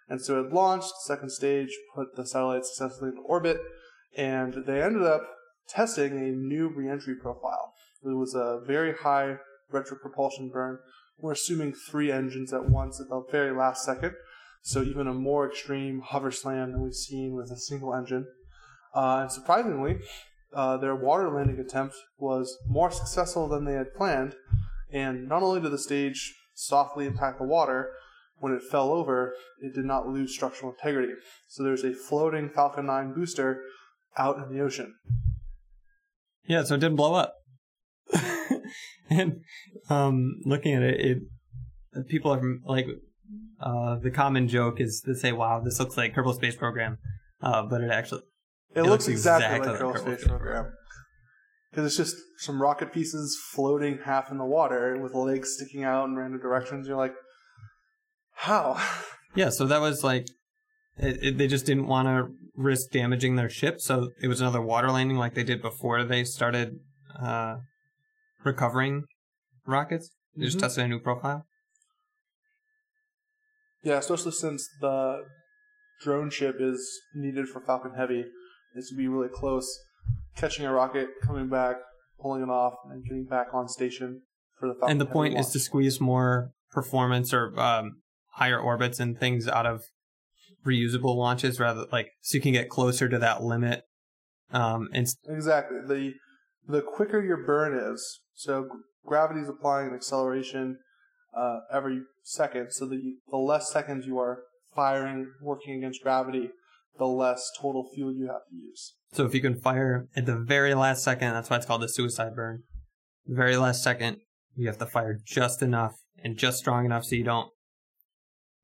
And 0.09 0.21
so 0.21 0.41
it 0.41 0.53
launched, 0.53 0.93
second 1.03 1.31
stage, 1.31 1.69
put 1.93 2.15
the 2.15 2.25
satellite 2.25 2.65
successfully 2.65 3.09
into 3.09 3.21
orbit, 3.21 3.59
and 4.15 4.63
they 4.65 4.81
ended 4.81 5.03
up 5.03 5.27
testing 5.67 6.13
a 6.13 6.31
new 6.31 6.69
reentry 6.69 7.15
profile. 7.15 7.73
It 8.03 8.15
was 8.15 8.33
a 8.33 8.61
very 8.65 8.93
high 8.93 9.37
retropropulsion 9.73 10.51
burn. 10.51 10.79
We're 11.19 11.33
assuming 11.33 11.73
three 11.73 12.11
engines 12.11 12.53
at 12.53 12.69
once 12.69 13.01
at 13.01 13.09
the 13.09 13.23
very 13.31 13.55
last 13.55 13.83
second, 13.83 14.13
so 14.61 14.81
even 14.81 15.07
a 15.07 15.13
more 15.13 15.47
extreme 15.47 16.01
hover 16.05 16.31
slam 16.31 16.71
than 16.71 16.81
we've 16.81 16.93
seen 16.93 17.33
with 17.33 17.51
a 17.51 17.57
single 17.57 17.93
engine. 17.93 18.27
Uh, 18.95 19.19
and 19.21 19.31
surprisingly, 19.31 19.97
uh, 20.53 20.77
their 20.77 20.95
water 20.95 21.29
landing 21.29 21.59
attempt 21.59 21.95
was 22.17 22.57
more 22.67 22.91
successful 22.91 23.49
than 23.49 23.65
they 23.65 23.73
had 23.73 23.93
planned, 23.93 24.35
and 24.91 25.27
not 25.27 25.43
only 25.43 25.61
did 25.61 25.71
the 25.71 25.77
stage 25.77 26.35
softly 26.53 27.05
impact 27.05 27.39
the 27.39 27.45
water, 27.45 27.91
when 28.39 28.53
it 28.53 28.61
fell 28.61 28.91
over, 28.91 29.33
it 29.59 29.73
did 29.73 29.85
not 29.85 30.07
lose 30.07 30.33
structural 30.33 30.71
integrity. 30.71 31.13
So 31.47 31.63
there's 31.63 31.83
a 31.83 31.93
floating 31.93 32.49
Falcon 32.49 32.85
9 32.85 33.13
booster 33.13 33.61
out 34.17 34.37
in 34.37 34.55
the 34.55 34.61
ocean. 34.63 34.95
Yeah, 36.45 36.63
so 36.63 36.75
it 36.75 36.79
didn't 36.79 36.95
blow 36.95 37.15
up. 37.15 37.35
and 39.09 39.41
um, 39.89 40.39
looking 40.45 40.75
at 40.75 40.83
it, 40.83 40.99
it 40.99 42.07
people 42.07 42.31
are 42.31 42.41
like 42.65 42.85
uh, 43.59 43.97
the 43.97 44.11
common 44.11 44.47
joke 44.47 44.79
is 44.79 45.01
to 45.05 45.13
say, 45.13 45.33
"Wow, 45.33 45.61
this 45.61 45.77
looks 45.79 45.97
like 45.97 46.15
Kerbal 46.15 46.35
Space 46.35 46.55
Program," 46.55 46.97
uh, 47.41 47.63
but 47.63 47.81
it 47.81 47.91
actually 47.91 48.21
It, 48.73 48.79
It 48.79 48.83
looks, 48.83 49.07
looks 49.07 49.07
exactly, 49.09 49.57
exactly 49.57 49.73
like 49.73 49.81
like 49.81 49.95
Kerbal 49.95 49.99
Space 49.99 50.19
Space 50.19 50.27
Program. 50.29 50.73
Because 51.77 51.91
it's 51.99 52.09
just 52.09 52.23
some 52.39 52.59
rocket 52.59 52.91
pieces 52.91 53.39
floating 53.51 53.99
half 54.03 54.31
in 54.31 54.39
the 54.39 54.45
water 54.45 54.97
with 54.99 55.13
legs 55.13 55.53
sticking 55.53 55.83
out 55.83 56.05
in 56.05 56.15
random 56.15 56.39
directions. 56.39 56.87
You're 56.87 56.97
like, 56.97 57.13
how? 58.33 58.83
yeah. 59.35 59.49
So 59.49 59.67
that 59.67 59.79
was 59.79 60.03
like 60.03 60.25
it, 60.97 61.19
it, 61.21 61.37
they 61.37 61.45
just 61.45 61.67
didn't 61.67 61.85
want 61.85 62.07
to 62.07 62.33
risk 62.55 62.89
damaging 62.89 63.35
their 63.35 63.47
ship, 63.47 63.79
so 63.79 64.09
it 64.19 64.27
was 64.27 64.41
another 64.41 64.59
water 64.59 64.89
landing 64.89 65.17
like 65.17 65.35
they 65.35 65.43
did 65.43 65.61
before 65.61 66.03
they 66.03 66.23
started 66.23 66.79
uh, 67.21 67.57
recovering 68.43 69.03
rockets. 69.67 70.09
They 70.35 70.45
just 70.45 70.57
Mhm. 70.57 70.61
tested 70.61 70.85
a 70.85 70.87
new 70.87 70.99
profile. 70.99 71.45
Yeah, 73.83 73.99
especially 73.99 74.31
since 74.31 74.67
the 74.81 75.25
drone 76.01 76.31
ship 76.31 76.55
is 76.59 77.01
needed 77.13 77.47
for 77.47 77.61
Falcon 77.61 77.93
Heavy. 77.93 78.25
It's 78.73 78.89
to 78.89 78.95
be 78.95 79.07
really 79.07 79.29
close, 79.31 79.71
catching 80.37 80.65
a 80.65 80.71
rocket, 80.71 81.09
coming 81.23 81.49
back, 81.49 81.77
pulling 82.21 82.43
it 82.43 82.49
off, 82.49 82.75
and 82.89 83.03
getting 83.03 83.25
back 83.25 83.47
on 83.53 83.67
station 83.67 84.21
for 84.59 84.67
the 84.67 84.73
Falcon 84.75 84.91
and 84.91 85.01
the 85.01 85.05
point 85.05 85.37
is 85.37 85.49
to 85.51 85.59
squeeze 85.59 85.99
more 85.99 86.51
performance 86.71 87.33
or 87.33 87.57
um, 87.59 88.01
higher 88.33 88.59
orbits 88.59 88.99
and 88.99 89.19
things 89.19 89.47
out 89.47 89.65
of 89.65 89.83
reusable 90.65 91.15
launches 91.15 91.59
rather 91.59 91.85
like 91.91 92.09
so 92.21 92.35
you 92.35 92.41
can 92.41 92.51
get 92.51 92.67
closer 92.67 93.07
to 93.07 93.17
that 93.17 93.41
limit 93.41 93.83
um 94.51 94.89
and 94.91 95.07
Exactly. 95.29 95.77
The 95.87 96.13
the 96.67 96.81
quicker 96.81 97.23
your 97.23 97.37
burn 97.37 97.73
is, 97.77 98.19
so 98.33 98.67
gravity 99.05 99.39
is 99.39 99.49
applying 99.49 99.89
an 99.89 99.95
acceleration 99.95 100.79
uh, 101.35 101.59
every 101.71 102.01
second, 102.23 102.71
so 102.71 102.85
the 102.85 103.15
the 103.29 103.37
less 103.37 103.71
seconds 103.71 104.05
you 104.05 104.19
are 104.19 104.39
firing, 104.75 105.31
working 105.41 105.75
against 105.75 106.03
gravity, 106.03 106.49
the 106.97 107.05
less 107.05 107.49
total 107.59 107.89
fuel 107.93 108.13
you 108.13 108.27
have 108.27 108.45
to 108.49 108.55
use. 108.55 108.95
So 109.13 109.25
if 109.25 109.33
you 109.33 109.41
can 109.41 109.55
fire 109.59 110.07
at 110.15 110.25
the 110.25 110.37
very 110.37 110.73
last 110.73 111.03
second 111.03 111.33
that's 111.33 111.49
why 111.49 111.57
it's 111.57 111.65
called 111.65 111.81
the 111.81 111.89
suicide 111.89 112.35
burn 112.35 112.63
the 113.25 113.35
very 113.35 113.57
last 113.57 113.83
second 113.83 114.17
you 114.55 114.67
have 114.67 114.77
to 114.77 114.85
fire 114.85 115.19
just 115.25 115.61
enough 115.61 115.95
and 116.23 116.37
just 116.37 116.57
strong 116.57 116.85
enough 116.85 117.03
so 117.03 117.15
you 117.15 117.23
don't 117.23 117.49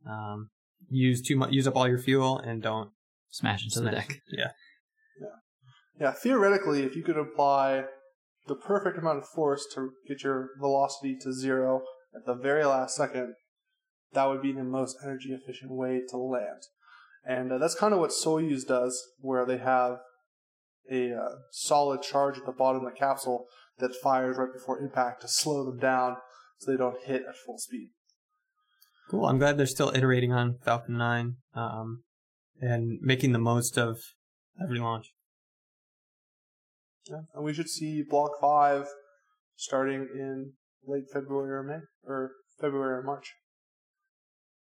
um 0.07 0.49
use 0.89 1.21
too 1.21 1.35
much 1.35 1.51
use 1.51 1.67
up 1.67 1.75
all 1.75 1.87
your 1.87 1.99
fuel 1.99 2.37
and 2.39 2.61
don't 2.61 2.91
Smash 3.33 3.63
into 3.63 3.79
the 3.79 3.89
smash- 3.89 4.07
deck. 4.07 4.19
yeah 4.31 4.51
Yeah, 5.99 6.11
theoretically, 6.11 6.83
if 6.83 6.95
you 6.95 7.03
could 7.03 7.17
apply 7.17 7.85
the 8.47 8.55
perfect 8.55 8.97
amount 8.97 9.19
of 9.19 9.27
force 9.27 9.65
to 9.73 9.91
get 10.07 10.23
your 10.23 10.49
velocity 10.59 11.17
to 11.21 11.33
zero 11.33 11.81
at 12.15 12.25
the 12.25 12.35
very 12.35 12.65
last 12.65 12.95
second, 12.95 13.33
that 14.13 14.25
would 14.25 14.41
be 14.41 14.51
the 14.51 14.63
most 14.63 14.97
energy 15.03 15.29
efficient 15.33 15.71
way 15.71 16.01
to 16.09 16.17
land. 16.17 16.61
And 17.25 17.51
uh, 17.51 17.57
that's 17.57 17.75
kind 17.75 17.93
of 17.93 17.99
what 17.99 18.11
Soyuz 18.11 18.67
does, 18.67 19.01
where 19.19 19.45
they 19.45 19.57
have 19.57 19.97
a 20.91 21.13
uh, 21.13 21.35
solid 21.51 22.01
charge 22.01 22.37
at 22.37 22.45
the 22.45 22.51
bottom 22.51 22.85
of 22.85 22.91
the 22.91 22.97
capsule 22.97 23.45
that 23.79 23.95
fires 23.95 24.37
right 24.37 24.53
before 24.53 24.79
impact 24.79 25.21
to 25.21 25.27
slow 25.27 25.65
them 25.65 25.79
down 25.79 26.17
so 26.59 26.71
they 26.71 26.77
don't 26.77 27.01
hit 27.05 27.21
at 27.27 27.35
full 27.45 27.57
speed. 27.57 27.89
Cool. 29.09 29.25
I'm 29.25 29.37
glad 29.37 29.57
they're 29.57 29.65
still 29.65 29.91
iterating 29.93 30.31
on 30.31 30.57
Falcon 30.63 30.97
9 30.97 31.35
um, 31.55 32.03
and 32.59 32.99
making 33.01 33.31
the 33.31 33.39
most 33.39 33.77
of 33.77 33.99
every 34.61 34.79
launch. 34.79 35.13
Yeah. 37.09 37.21
And 37.33 37.43
we 37.43 37.53
should 37.53 37.69
see 37.69 38.03
Block 38.07 38.31
5 38.39 38.87
starting 39.55 40.07
in 40.15 40.53
late 40.85 41.03
February 41.11 41.51
or 41.51 41.63
May, 41.63 41.79
or 42.05 42.31
February 42.59 42.99
or 42.99 43.03
March. 43.03 43.33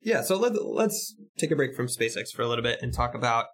Yeah, 0.01 0.21
so 0.21 0.37
let, 0.37 0.53
let's 0.63 1.15
take 1.37 1.51
a 1.51 1.55
break 1.55 1.75
from 1.75 1.87
SpaceX 1.87 2.31
for 2.33 2.43
a 2.43 2.47
little 2.47 2.63
bit 2.63 2.79
and 2.81 2.93
talk 2.93 3.15
about 3.15 3.47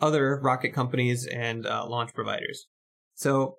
other 0.00 0.38
rocket 0.42 0.70
companies 0.72 1.26
and 1.26 1.66
uh, 1.66 1.86
launch 1.86 2.12
providers. 2.14 2.66
So 3.14 3.56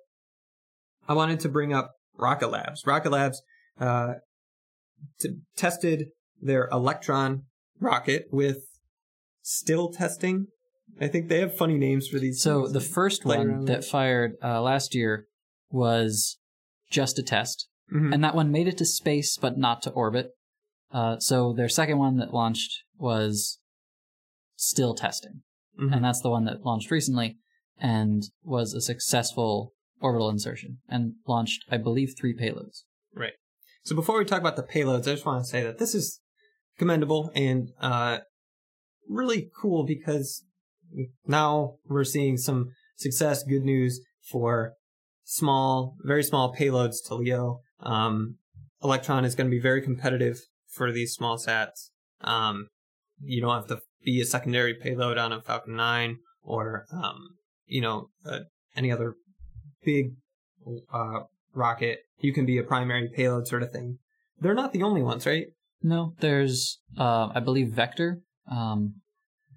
I 1.08 1.14
wanted 1.14 1.40
to 1.40 1.48
bring 1.48 1.72
up 1.72 1.92
Rocket 2.16 2.48
Labs. 2.48 2.82
Rocket 2.86 3.10
Labs 3.10 3.40
uh, 3.80 4.14
t- 5.20 5.38
tested 5.56 6.06
their 6.40 6.68
Electron 6.70 7.44
rocket 7.80 8.26
with 8.30 8.58
still 9.42 9.90
testing. 9.90 10.46
I 11.00 11.08
think 11.08 11.28
they 11.28 11.40
have 11.40 11.56
funny 11.56 11.76
names 11.78 12.08
for 12.08 12.18
these. 12.18 12.40
So 12.42 12.68
the 12.68 12.80
first 12.80 13.24
one 13.24 13.64
that 13.64 13.84
fired 13.84 14.32
uh, 14.42 14.60
last 14.62 14.94
year 14.94 15.26
was 15.70 16.38
just 16.90 17.18
a 17.18 17.22
test, 17.22 17.68
Mhm. 17.92 18.14
and 18.14 18.22
that 18.22 18.34
one 18.36 18.52
made 18.52 18.68
it 18.68 18.78
to 18.78 18.84
space 18.84 19.36
but 19.36 19.58
not 19.58 19.82
to 19.82 19.90
orbit. 19.90 20.30
Uh, 20.92 21.18
so 21.18 21.52
their 21.52 21.68
second 21.68 21.98
one 21.98 22.18
that 22.18 22.32
launched 22.32 22.84
was 22.96 23.58
still 24.56 24.94
testing, 24.94 25.42
Mhm. 25.78 25.94
and 25.94 26.04
that's 26.04 26.20
the 26.20 26.30
one 26.30 26.44
that 26.44 26.64
launched 26.64 26.90
recently 26.90 27.38
and 27.78 28.24
was 28.42 28.74
a 28.74 28.80
successful 28.80 29.72
orbital 30.00 30.28
insertion 30.28 30.78
and 30.88 31.14
launched, 31.26 31.64
I 31.70 31.78
believe, 31.78 32.14
three 32.16 32.34
payloads. 32.36 32.84
Right. 33.12 33.32
So 33.82 33.94
before 33.94 34.18
we 34.18 34.24
talk 34.24 34.40
about 34.40 34.56
the 34.56 34.62
payloads, 34.62 35.02
I 35.02 35.12
just 35.12 35.26
want 35.26 35.44
to 35.44 35.50
say 35.50 35.62
that 35.62 35.78
this 35.78 35.94
is 35.94 36.20
commendable 36.78 37.30
and 37.34 37.72
uh, 37.80 38.20
really 39.08 39.50
cool 39.60 39.84
because 39.84 40.44
now 41.26 41.76
we're 41.86 42.04
seeing 42.04 42.36
some 42.36 42.70
success, 42.96 43.42
good 43.42 43.64
news 43.64 44.00
for 44.30 44.74
small, 45.24 45.96
very 46.02 46.22
small 46.22 46.54
payloads 46.54 46.96
to 47.06 47.14
LEO. 47.14 47.60
Um, 47.80 48.36
Electron 48.82 49.24
is 49.24 49.34
going 49.34 49.46
to 49.46 49.54
be 49.54 49.60
very 49.60 49.82
competitive 49.82 50.40
for 50.68 50.92
these 50.92 51.14
small 51.14 51.38
sats. 51.38 51.90
Um, 52.20 52.68
you 53.20 53.40
don't 53.40 53.54
have 53.54 53.68
to 53.68 53.80
be 54.04 54.20
a 54.20 54.24
secondary 54.24 54.74
payload 54.74 55.18
on 55.18 55.32
a 55.32 55.40
Falcon 55.40 55.76
9 55.76 56.18
or, 56.42 56.86
um, 56.92 57.36
you 57.66 57.80
know, 57.80 58.08
uh, 58.26 58.40
any 58.76 58.92
other 58.92 59.14
big 59.84 60.12
uh, 60.92 61.20
rocket. 61.54 62.00
You 62.18 62.32
can 62.32 62.46
be 62.46 62.58
a 62.58 62.62
primary 62.62 63.08
payload 63.08 63.46
sort 63.46 63.62
of 63.62 63.72
thing. 63.72 63.98
They're 64.40 64.54
not 64.54 64.72
the 64.72 64.82
only 64.82 65.02
ones, 65.02 65.26
right? 65.26 65.46
No, 65.82 66.14
there's, 66.20 66.80
uh, 66.98 67.28
I 67.34 67.40
believe, 67.40 67.68
Vector 67.68 68.20
um, 68.50 68.94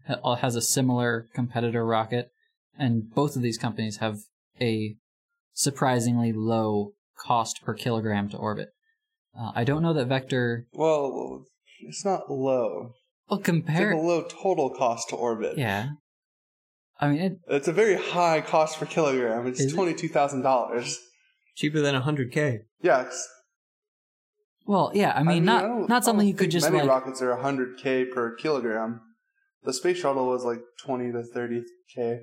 has 0.06 0.56
a 0.56 0.62
similar 0.62 1.28
competitor 1.34 1.86
rocket, 1.86 2.30
and 2.78 3.10
both 3.14 3.36
of 3.36 3.42
these 3.42 3.58
companies 3.58 3.98
have 3.98 4.18
a 4.60 4.96
surprisingly 5.54 6.34
low 6.34 6.92
cost 7.18 7.62
per 7.64 7.74
kilogram 7.74 8.30
to 8.30 8.38
orbit. 8.38 8.70
Uh, 9.38 9.52
I 9.56 9.64
don't 9.64 9.82
know 9.82 9.94
that 9.94 10.08
Vector. 10.08 10.68
Well, 10.74 11.46
it's 11.82 12.04
not 12.04 12.30
low. 12.30 12.94
Well, 13.30 13.40
It's 13.40 13.48
like 13.50 13.56
compare. 13.66 13.92
a 13.92 14.00
low 14.02 14.24
total 14.24 14.70
cost 14.70 15.10
to 15.10 15.16
orbit. 15.16 15.58
Yeah. 15.58 15.90
I 17.00 17.10
mean, 17.10 17.22
it, 17.22 17.40
It's 17.48 17.68
a 17.68 17.74
very 17.74 17.96
high 17.96 18.42
cost 18.42 18.80
per 18.80 18.86
kilogram. 18.86 19.46
It's 19.48 19.72
twenty 19.74 19.94
two 19.94 20.08
thousand 20.10 20.42
dollars. 20.42 20.98
Cheaper 21.56 21.82
than 21.82 21.96
100k. 22.02 22.60
Yeah. 22.82 23.02
it's- 23.02 23.28
well, 24.66 24.92
yeah. 24.94 25.14
I 25.16 25.24
mean, 25.24 25.48
I 25.48 25.62
not 25.62 25.88
don't- 25.88 26.04
something 26.04 26.28
you 26.28 26.34
could 26.34 26.52
just 26.52 26.66
Many 26.70 26.80
like. 26.84 26.90
rockets 26.90 27.22
are 27.22 27.36
hundred 27.38 27.78
k 27.78 28.04
per 28.06 28.36
kilogram. 28.36 29.02
The 29.64 29.72
space 29.74 29.98
shuttle 29.98 30.28
was 30.28 30.44
like 30.44 30.60
twenty 30.84 31.12
to 31.12 31.24
thirty 31.24 31.64
k. 31.94 32.20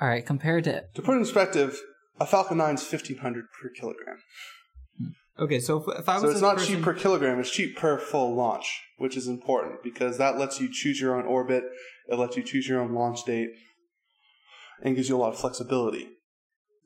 All 0.00 0.08
right, 0.08 0.24
compared 0.24 0.64
to 0.64 0.84
To 0.94 1.02
put 1.02 1.12
it 1.12 1.18
in 1.18 1.22
perspective, 1.24 1.78
a 2.18 2.26
Falcon 2.26 2.56
9 2.58 2.74
is 2.76 2.82
fifteen 2.82 3.18
hundred 3.18 3.44
per 3.60 3.68
kilogram. 3.70 4.16
Okay, 5.40 5.58
so 5.58 5.78
if, 5.78 6.00
if 6.00 6.08
I 6.08 6.14
was 6.14 6.22
So 6.22 6.30
it's 6.30 6.40
not 6.42 6.56
person- 6.58 6.76
cheap 6.76 6.84
per 6.84 6.92
kilogram, 6.92 7.40
it's 7.40 7.50
cheap 7.50 7.76
per 7.76 7.98
full 7.98 8.34
launch, 8.34 8.82
which 8.98 9.16
is 9.16 9.26
important 9.26 9.82
because 9.82 10.18
that 10.18 10.38
lets 10.38 10.60
you 10.60 10.68
choose 10.70 11.00
your 11.00 11.16
own 11.16 11.24
orbit, 11.24 11.64
it 12.08 12.16
lets 12.16 12.36
you 12.36 12.42
choose 12.42 12.68
your 12.68 12.80
own 12.80 12.92
launch 12.92 13.24
date, 13.24 13.48
and 14.82 14.94
gives 14.96 15.08
you 15.08 15.16
a 15.16 15.18
lot 15.18 15.32
of 15.32 15.38
flexibility. 15.38 16.08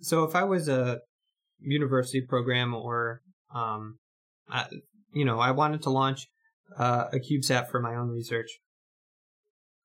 So 0.01 0.23
if 0.23 0.37
I 0.37 0.45
was 0.45 0.69
a 0.69 1.01
university 1.59 2.21
program 2.21 2.75
or, 2.75 3.23
um, 3.53 3.99
I, 4.49 4.67
you 5.13 5.25
know, 5.25 5.41
I 5.41 5.51
wanted 5.51 5.83
to 5.83 5.91
launch 5.91 6.27
uh, 6.79 7.07
a 7.13 7.19
CubeSat 7.19 7.71
for 7.71 7.81
my 7.81 7.97
own 7.97 8.09
research, 8.09 8.51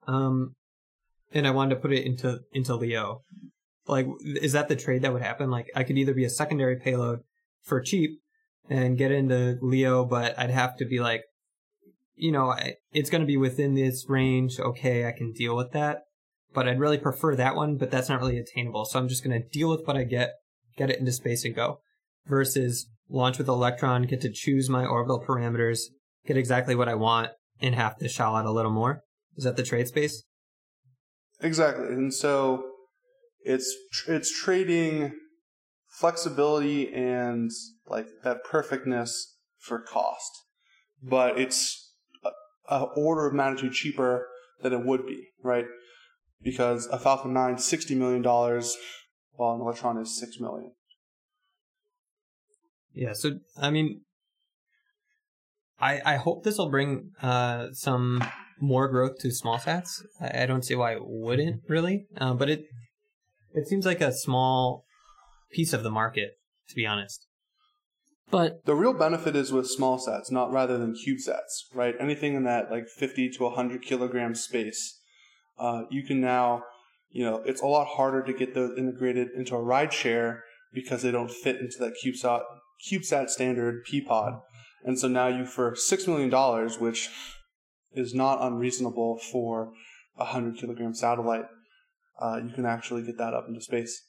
um, 0.08 0.54
and 1.32 1.48
I 1.48 1.52
wanted 1.52 1.76
to 1.76 1.82
put 1.82 1.92
it 1.92 2.06
into 2.06 2.40
into 2.54 2.76
LEO, 2.76 3.22
like, 3.88 4.08
is 4.24 4.54
that 4.54 4.68
the 4.68 4.76
trade 4.76 5.02
that 5.04 5.14
would 5.14 5.22
happen? 5.22 5.50
Like, 5.50 5.68
I 5.76 5.84
could 5.84 5.98
either 5.98 6.14
be 6.14 6.26
a 6.26 6.30
secondary 6.30 6.78
payload 6.78 7.20
for 7.64 7.82
cheap 7.82 8.20
and 8.70 8.98
get 8.98 9.12
into 9.12 9.58
LEO, 9.62 10.06
but 10.06 10.38
I'd 10.38 10.52
have 10.52 10.78
to 10.78 10.86
be 10.86 11.00
like, 11.00 11.24
you 12.16 12.32
know, 12.32 12.52
I, 12.52 12.76
it's 12.92 13.10
going 13.10 13.22
to 13.22 13.28
be 13.28 13.38
within 13.38 13.76
this 13.76 14.06
range. 14.08 14.60
Okay, 14.60 15.08
I 15.08 15.12
can 15.12 15.32
deal 15.34 15.56
with 15.56 15.72
that 15.72 16.04
but 16.54 16.68
I'd 16.68 16.80
really 16.80 16.98
prefer 16.98 17.36
that 17.36 17.56
one, 17.56 17.78
but 17.78 17.92
that's 17.92 18.10
not 18.10 18.20
really 18.20 18.38
attainable. 18.38 18.86
So 18.86 19.00
I'm 19.00 19.08
just 19.08 19.24
going 19.24 19.40
to 19.40 19.48
deal 19.48 19.70
with 19.70 19.86
what 19.86 19.98
I 19.98 20.04
get, 20.04 20.34
get 20.78 20.90
it 20.90 21.00
into 21.00 21.12
space 21.12 21.46
and 21.46 21.56
go 21.56 21.82
versus 22.26 22.88
launch 23.10 23.38
with 23.38 23.48
Electron, 23.48 24.04
get 24.04 24.22
to 24.22 24.32
choose 24.32 24.70
my 24.70 24.86
orbital 24.86 25.24
parameters, 25.26 25.82
get 26.26 26.38
exactly 26.38 26.76
what 26.76 26.90
I 26.90 26.96
want 26.96 27.32
and 27.62 27.76
have 27.76 27.98
to 27.98 28.10
shell 28.10 28.36
out 28.36 28.46
a 28.46 28.52
little 28.52 28.72
more. 28.72 29.04
Is 29.36 29.44
that 29.44 29.56
the 29.56 29.64
trade 29.64 29.88
space? 29.88 30.24
Exactly, 31.42 31.88
and 31.88 32.14
so 32.14 32.66
it's 33.42 33.74
it's 34.08 34.38
trading 34.38 35.14
flexibility 35.88 36.94
and 36.94 37.50
like 37.89 38.08
that 38.23 38.43
perfectness 38.43 39.38
for 39.58 39.80
cost, 39.80 40.32
but 41.02 41.39
it's 41.39 41.93
a, 42.23 42.30
a 42.73 42.84
order 42.95 43.28
of 43.28 43.34
magnitude 43.34 43.73
cheaper 43.73 44.28
than 44.62 44.73
it 44.73 44.86
would 44.86 45.06
be, 45.06 45.30
right? 45.43 45.65
Because 46.41 46.88
a 46.88 46.99
Falcon 46.99 47.34
9 47.34 47.56
is 47.56 47.62
$60 47.62 47.97
million, 47.97 48.23
while 48.23 49.56
an 49.56 49.62
Electron 49.62 49.97
is 49.97 50.17
6 50.19 50.39
million. 50.39 50.71
Yeah. 52.93 53.13
So, 53.13 53.39
I 53.58 53.69
mean, 53.69 54.02
I, 55.80 56.02
I 56.06 56.15
hope 56.15 56.43
this 56.43 56.58
will 56.58 56.69
bring, 56.69 57.12
uh, 57.21 57.67
some 57.71 58.23
more 58.60 58.88
growth 58.89 59.19
to 59.19 59.32
small 59.32 59.58
sats. 59.58 60.02
I, 60.19 60.43
I 60.43 60.45
don't 60.45 60.63
see 60.63 60.75
why 60.75 60.93
it 60.93 61.02
wouldn't 61.02 61.62
really, 61.67 62.08
uh, 62.17 62.34
but 62.34 62.49
it, 62.49 62.65
it 63.54 63.67
seems 63.67 63.86
like 63.86 64.02
a 64.02 64.13
small 64.13 64.86
piece 65.52 65.73
of 65.73 65.84
the 65.84 65.91
market, 65.91 66.32
to 66.69 66.75
be 66.75 66.86
honest. 66.86 67.29
But 68.32 68.65
The 68.65 68.76
real 68.76 68.94
benefit 68.94 69.36
is 69.36 69.52
with 69.52 69.70
small 69.70 70.00
sats, 70.00 70.32
not 70.32 70.52
rather 70.52 70.78
than 70.78 70.94
CubeSats, 70.94 71.63
right? 71.74 71.96
Anything 72.00 72.36
in 72.36 72.44
that 72.44 72.72
like 72.72 72.88
50 72.88 73.30
to 73.32 73.44
100 73.44 73.82
kilogram 73.82 74.36
space, 74.36 75.00
uh, 75.58 75.84
you 75.89 76.04
can 76.04 76.22
now, 76.22 76.63
you 77.10 77.26
know, 77.26 77.42
it's 77.46 77.62
a 77.62 77.68
lot 77.68 77.88
harder 77.88 78.24
to 78.24 78.34
get 78.34 78.54
those 78.54 78.78
integrated 78.78 79.30
into 79.36 79.56
a 79.56 79.62
ride 79.62 79.94
share 79.94 80.44
because 80.74 81.02
they 81.02 81.12
don't 81.12 81.32
fit 81.32 81.58
into 81.60 81.78
that 81.80 81.96
CubeSat, 82.04 82.42
CubeSat 82.89 83.30
standard 83.30 83.84
P-pod. 83.86 84.39
And 84.84 84.98
so 84.98 85.08
now 85.08 85.28
you, 85.28 85.46
for 85.46 85.72
$6 85.72 86.08
million, 86.08 86.70
which 86.80 87.10
is 87.92 88.13
not 88.13 88.42
unreasonable 88.42 89.20
for 89.32 89.74
a 90.15 90.26
100 90.26 90.58
kilogram 90.58 90.94
satellite, 90.94 91.46
uh, 92.22 92.39
you 92.46 92.54
can 92.54 92.65
actually 92.65 93.04
get 93.04 93.18
that 93.18 93.34
up 93.34 93.46
into 93.48 93.62
space, 93.62 94.04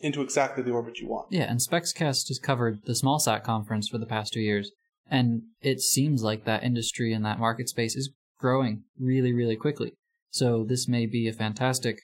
into 0.00 0.22
exactly 0.22 0.62
the 0.62 0.70
orbit 0.70 0.98
you 0.98 1.08
want. 1.08 1.26
yeah, 1.30 1.44
and 1.50 1.60
SpexCast 1.60 2.28
has 2.28 2.38
covered 2.42 2.80
the 2.84 2.92
SmallSat 2.92 3.42
conference 3.44 3.88
for 3.88 3.98
the 3.98 4.06
past 4.06 4.32
two 4.32 4.40
years, 4.40 4.70
and 5.10 5.42
it 5.60 5.80
seems 5.80 6.22
like 6.22 6.44
that 6.44 6.62
industry 6.62 7.12
and 7.12 7.24
that 7.24 7.38
market 7.38 7.68
space 7.68 7.96
is 7.96 8.10
growing 8.38 8.84
really, 8.98 9.32
really 9.32 9.56
quickly. 9.56 9.92
So 10.30 10.64
this 10.68 10.86
may 10.86 11.06
be 11.06 11.26
a 11.28 11.32
fantastic 11.32 11.98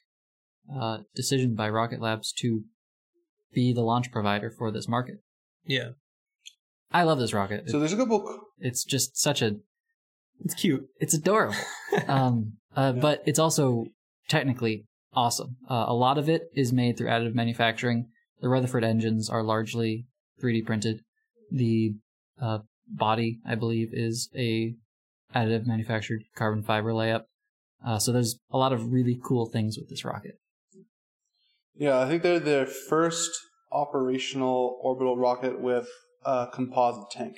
uh, 0.74 0.98
decision 1.14 1.54
by 1.54 1.68
Rocket 1.68 2.00
Labs 2.00 2.32
to 2.40 2.64
be 3.52 3.72
the 3.72 3.82
launch 3.82 4.10
provider 4.10 4.50
for 4.50 4.72
this 4.72 4.88
market. 4.88 5.16
Yeah. 5.66 5.90
I 6.90 7.02
love 7.02 7.18
this 7.18 7.32
rocket. 7.34 7.68
So 7.70 7.78
there's 7.78 7.92
a 7.92 7.96
couple 7.96 8.24
it's 8.58 8.84
just 8.84 9.16
such 9.20 9.42
a 9.42 9.56
It's 10.44 10.54
cute. 10.54 10.86
it's 11.00 11.12
adorable. 11.14 11.56
um, 12.08 12.54
uh, 12.76 12.92
Yeah. 12.94 13.00
but 13.02 13.22
it's 13.26 13.38
also 13.38 13.86
technically 14.28 14.86
awesome. 15.14 15.56
Uh, 15.68 15.84
a 15.88 15.94
lot 15.94 16.18
of 16.18 16.28
it 16.28 16.50
is 16.54 16.72
made 16.72 16.96
through 16.96 17.08
additive 17.08 17.34
manufacturing. 17.34 18.08
The 18.40 18.48
Rutherford 18.48 18.84
engines 18.84 19.30
are 19.30 19.42
largely 19.42 20.06
3D 20.42 20.66
printed. 20.66 21.00
The 21.50 21.94
uh, 22.40 22.58
body, 22.88 23.38
I 23.46 23.54
believe, 23.54 23.90
is 23.92 24.28
a 24.36 24.74
additive 25.34 25.66
manufactured 25.66 26.22
carbon 26.36 26.62
fiber 26.62 26.92
layup. 26.92 27.22
Uh, 27.84 27.98
so 27.98 28.12
there's 28.12 28.38
a 28.50 28.56
lot 28.56 28.72
of 28.72 28.92
really 28.92 29.18
cool 29.22 29.46
things 29.46 29.76
with 29.78 29.88
this 29.88 30.04
rocket. 30.04 30.38
Yeah, 31.74 31.98
I 31.98 32.08
think 32.08 32.22
they're 32.22 32.38
their 32.38 32.66
first 32.66 33.30
operational 33.72 34.78
orbital 34.82 35.16
rocket 35.16 35.60
with 35.60 35.88
a 36.24 36.48
composite 36.52 37.10
tank. 37.10 37.36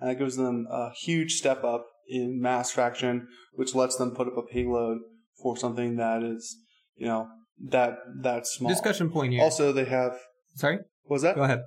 And 0.00 0.10
that 0.10 0.18
gives 0.18 0.36
them 0.36 0.66
a 0.70 0.90
huge 0.90 1.34
step 1.34 1.64
up 1.64 1.86
in 2.08 2.40
mass 2.40 2.70
fraction, 2.70 3.28
which 3.54 3.74
lets 3.74 3.96
them 3.96 4.14
put 4.14 4.26
up 4.26 4.36
a 4.36 4.42
payload 4.42 4.98
for 5.40 5.56
something 5.56 5.96
that 5.96 6.22
is, 6.22 6.56
you 6.96 7.06
know, 7.06 7.28
that 7.68 7.98
that 8.22 8.46
small. 8.46 8.68
Discussion 8.68 9.10
point 9.10 9.32
here. 9.32 9.42
Also, 9.42 9.72
they 9.72 9.84
have. 9.84 10.18
Sorry? 10.54 10.76
What 11.04 11.16
was 11.16 11.22
that? 11.22 11.36
Go 11.36 11.42
ahead. 11.42 11.62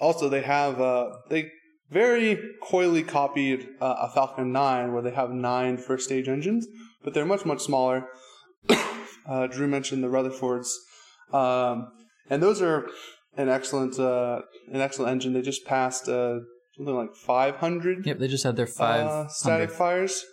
Also, 0.00 0.28
they 0.28 0.42
have 0.42 0.80
uh, 0.80 1.10
they 1.30 1.50
very 1.90 2.38
coyly 2.62 3.02
copied 3.02 3.68
uh, 3.80 3.94
a 4.00 4.10
Falcon 4.10 4.52
9, 4.52 4.92
where 4.92 5.02
they 5.02 5.12
have 5.12 5.30
nine 5.30 5.76
first 5.76 6.04
stage 6.04 6.28
engines, 6.28 6.66
but 7.02 7.14
they're 7.14 7.26
much 7.26 7.44
much 7.44 7.60
smaller. 7.60 8.06
uh, 9.28 9.46
Drew 9.46 9.68
mentioned 9.68 10.02
the 10.02 10.08
Rutherfords, 10.08 10.70
um, 11.32 11.88
and 12.28 12.42
those 12.42 12.60
are 12.62 12.88
an 13.36 13.48
excellent 13.48 13.98
uh, 13.98 14.42
an 14.72 14.80
excellent 14.80 15.12
engine. 15.12 15.32
They 15.32 15.42
just 15.42 15.64
passed 15.64 16.08
uh, 16.08 16.40
something 16.76 16.94
like 16.94 17.14
500 17.14 18.06
Yep, 18.06 18.18
they 18.18 18.28
just 18.28 18.44
had 18.44 18.56
their 18.56 18.66
five 18.66 19.06
uh, 19.06 19.28
static 19.28 19.70
fires. 19.70 20.24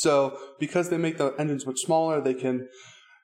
So, 0.00 0.38
because 0.58 0.88
they 0.88 0.96
make 0.96 1.18
the 1.18 1.34
engines 1.38 1.66
much 1.66 1.80
smaller, 1.80 2.22
they 2.22 2.32
can 2.32 2.68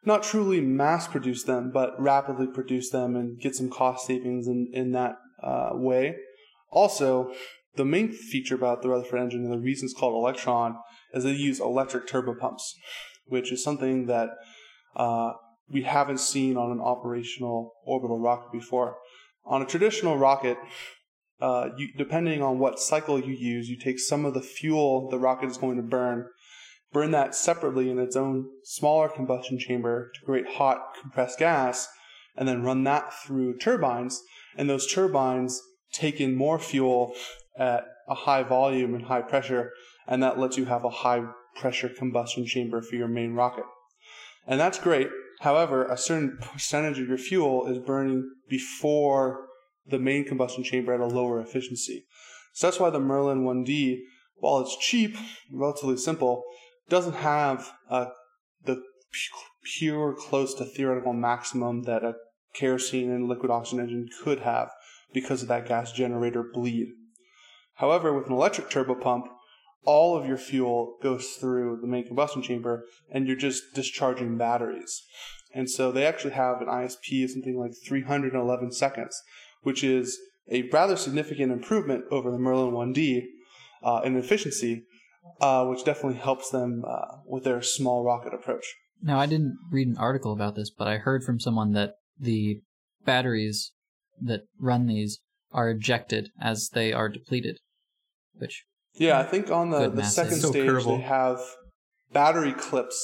not 0.05 0.23
truly 0.23 0.61
mass 0.61 1.09
produce 1.09 1.43
them, 1.43 1.71
but 1.73 1.99
rapidly 1.99 2.47
produce 2.47 2.91
them 2.91 3.17
and 3.17 3.41
get 3.41 3.55
some 3.55 3.71
cost 3.71 4.07
savings 4.07 4.47
in, 4.47 4.69
in 4.75 4.93
that 4.93 5.17
uh, 5.43 5.71
way. 5.73 6.17
Also, 6.71 7.33
the 7.77 7.87
main 7.87 8.13
feature 8.13 8.55
about 8.55 8.83
the 8.83 8.91
Rutherford 8.91 9.21
engine 9.21 9.43
and 9.43 9.53
the 9.55 9.59
reason 9.59 9.87
it's 9.87 9.99
called 9.99 10.23
Electron 10.23 10.77
is 11.15 11.25
they 11.25 11.33
use 11.33 11.61
electric 11.61 12.07
turbopumps, 12.07 12.61
which 13.25 13.51
is 13.51 13.65
something 13.65 14.05
that 14.09 14.29
uh, 14.97 15.31
we 15.71 15.81
haven't 15.81 16.21
seen 16.21 16.59
on 16.59 16.73
an 16.73 16.81
operational 16.81 17.73
orbital 17.87 18.21
rocket 18.21 18.53
before. 18.53 18.99
On 19.47 19.63
a 19.63 19.67
traditional 19.67 20.19
rocket, 20.19 20.59
uh, 21.41 21.71
you, 21.79 21.89
depending 21.97 22.43
on 22.43 22.59
what 22.59 22.79
cycle 22.79 23.19
you 23.19 23.33
use, 23.33 23.71
you 23.71 23.79
take 23.79 23.99
some 23.99 24.27
of 24.27 24.35
the 24.35 24.43
fuel 24.43 25.09
the 25.09 25.19
rocket 25.19 25.49
is 25.49 25.57
going 25.57 25.77
to 25.77 25.83
burn, 25.83 26.27
burn 26.93 27.11
that 27.11 27.35
separately 27.35 27.91
in 27.91 27.99
its 27.99 28.17
own 28.17 28.47
smaller 28.65 29.09
combustion 29.09 29.59
chamber 29.59 30.11
to 30.15 30.25
create 30.25 30.47
hot 30.47 30.81
compressed 31.01 31.39
gas, 31.39 31.89
and 32.37 32.47
then 32.49 32.63
run 32.63 32.85
that 32.85 33.13
through 33.25 33.59
turbines. 33.59 34.23
And 34.57 34.69
those 34.69 34.87
turbines 34.87 35.61
take 35.93 36.21
in 36.21 36.35
more 36.35 36.59
fuel 36.59 37.15
at 37.59 37.85
a 38.09 38.15
high 38.15 38.43
volume 38.43 38.95
and 38.95 39.05
high 39.05 39.23
pressure, 39.23 39.73
and 40.07 40.23
that 40.23 40.39
lets 40.39 40.57
you 40.57 40.67
have 40.67 40.85
a 40.85 40.91
high 40.91 41.25
pressure 41.57 41.89
combustion 41.89 42.47
chamber 42.47 42.83
for 42.83 42.97
your 42.97 43.09
main 43.09 43.33
rocket. 43.33 43.65
And 44.47 44.61
that's 44.61 44.79
great. 44.79 45.09
However, 45.41 45.85
a 45.87 45.97
certain 45.97 46.39
percentage 46.41 46.99
of 46.99 47.09
your 47.09 47.19
fuel 47.19 47.67
is 47.67 47.79
burning 47.79 48.31
before 48.49 49.47
the 49.87 49.99
main 49.99 50.25
combustion 50.25 50.65
chamber 50.65 50.95
at 50.95 51.01
a 51.01 51.07
lower 51.07 51.41
efficiency. 51.41 52.05
So 52.53 52.67
that's 52.67 52.81
why 52.81 52.91
the 52.91 53.01
Merlin 53.01 53.45
1D, 53.45 53.99
while 54.37 54.61
it's 54.61 54.77
cheap, 54.79 55.17
relatively 55.53 55.97
simple, 55.97 56.43
doesn't 56.89 57.17
have 57.17 57.73
uh, 57.91 58.07
the 58.65 58.83
pure 59.65 60.15
close 60.15 60.55
to 60.55 60.65
theoretical 60.65 61.13
maximum 61.13 61.83
that 61.83 62.05
a 62.05 62.15
kerosene 62.55 63.11
and 63.11 63.29
liquid 63.29 63.51
oxygen 63.51 63.81
engine 63.81 64.09
could 64.23 64.41
have 64.41 64.71
because 65.13 65.43
of 65.43 65.49
that 65.49 65.67
gas 65.67 65.93
generator 65.93 66.45
bleed. 66.53 66.89
However, 67.75 68.13
with 68.13 68.27
an 68.27 68.33
electric 68.33 68.71
turbo 68.71 68.95
pump, 68.95 69.27
all 69.85 70.17
of 70.17 70.27
your 70.27 70.39
fuel 70.39 70.97
goes 71.03 71.37
through 71.41 71.79
the 71.81 71.87
main 71.87 72.07
combustion 72.07 72.43
chamber 72.43 72.85
and 73.11 73.27
you're 73.27 73.37
just 73.37 73.63
discharging 73.75 74.37
batteries. 74.37 75.03
And 75.55 75.71
so 75.71 75.93
they 75.93 76.05
actually 76.05 76.33
have 76.33 76.61
an 76.61 76.69
ISP 76.69 77.25
of 77.25 77.31
something 77.31 77.59
like 77.59 77.73
311 77.87 78.73
seconds, 78.73 79.23
which 79.63 79.85
is 79.85 80.19
a 80.51 80.69
rather 80.71 80.97
significant 80.97 81.53
improvement 81.53 82.05
over 82.11 82.31
the 82.31 82.39
Merlin 82.39 82.75
1D 82.75 83.25
uh, 83.83 84.01
in 84.05 84.17
efficiency, 84.17 84.85
uh, 85.41 85.65
which 85.67 85.85
definitely 85.85 86.19
helps 86.19 86.51
them 86.51 86.85
uh, 86.87 87.17
with 87.27 87.45
their 87.45 87.63
small 87.63 88.05
rocket 88.05 88.35
approach. 88.35 88.65
Now, 89.03 89.19
I 89.19 89.27
didn't 89.27 89.59
read 89.71 89.89
an 89.89 89.99
article 89.99 90.33
about 90.33 90.55
this, 90.55 90.71
but 90.71 90.89
I 90.89 90.97
heard 90.99 91.23
from 91.23 91.39
someone 91.39 91.73
that 91.73 91.95
the 92.19 92.61
batteries 93.05 93.73
that 94.21 94.43
run 94.59 94.87
these 94.87 95.21
are 95.53 95.71
ejected 95.71 96.31
as 96.41 96.71
they 96.73 96.93
are 96.93 97.09
depleted, 97.09 97.59
which 98.35 98.65
Yeah, 98.95 99.19
I 99.19 99.25
think 99.25 99.51
on 99.51 99.71
the, 99.71 99.89
the 99.89 100.03
second 100.03 100.41
So 100.41 100.51
stage 100.51 100.69
Kerbal. 100.69 100.97
they 100.97 101.03
have 101.03 101.41
battery 102.13 102.53
clips, 102.53 102.99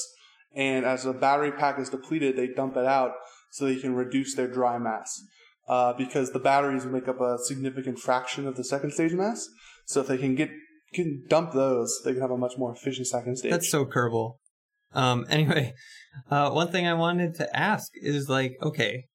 and 0.55 0.85
as 0.85 1.03
the 1.03 1.13
battery 1.13 1.51
pack 1.51 1.79
is 1.79 1.89
depleted, 1.89 2.35
they 2.35 2.47
dump 2.47 2.75
it 2.77 2.85
out 2.85 3.13
so 3.51 3.65
they 3.65 3.75
can 3.75 3.95
reduce 3.95 4.35
their 4.35 4.47
dry 4.47 4.77
mass. 4.77 5.21
Uh, 5.67 5.93
because 5.93 6.31
the 6.31 6.39
batteries 6.39 6.85
make 6.85 7.07
up 7.07 7.21
a 7.21 7.37
significant 7.37 7.97
fraction 7.97 8.45
of 8.45 8.57
the 8.57 8.63
second 8.63 8.91
stage 8.91 9.13
mass, 9.13 9.47
so 9.85 10.01
if 10.01 10.07
they 10.07 10.17
can 10.17 10.35
get 10.35 10.49
can 10.93 11.23
dump 11.27 11.53
those, 11.53 12.01
they 12.03 12.13
can 12.13 12.21
have 12.21 12.31
a 12.31 12.37
much 12.37 12.53
more 12.57 12.73
efficient 12.73 13.07
second 13.07 13.37
stage. 13.37 13.51
That's 13.51 13.69
so 13.69 13.85
Kerbal. 13.85 14.35
Um, 14.93 15.25
anyway, 15.29 15.73
uh, 16.29 16.51
one 16.51 16.71
thing 16.71 16.87
I 16.87 16.93
wanted 16.93 17.35
to 17.35 17.57
ask 17.57 17.91
is 17.95 18.29
like, 18.29 18.53
okay, 18.61 19.05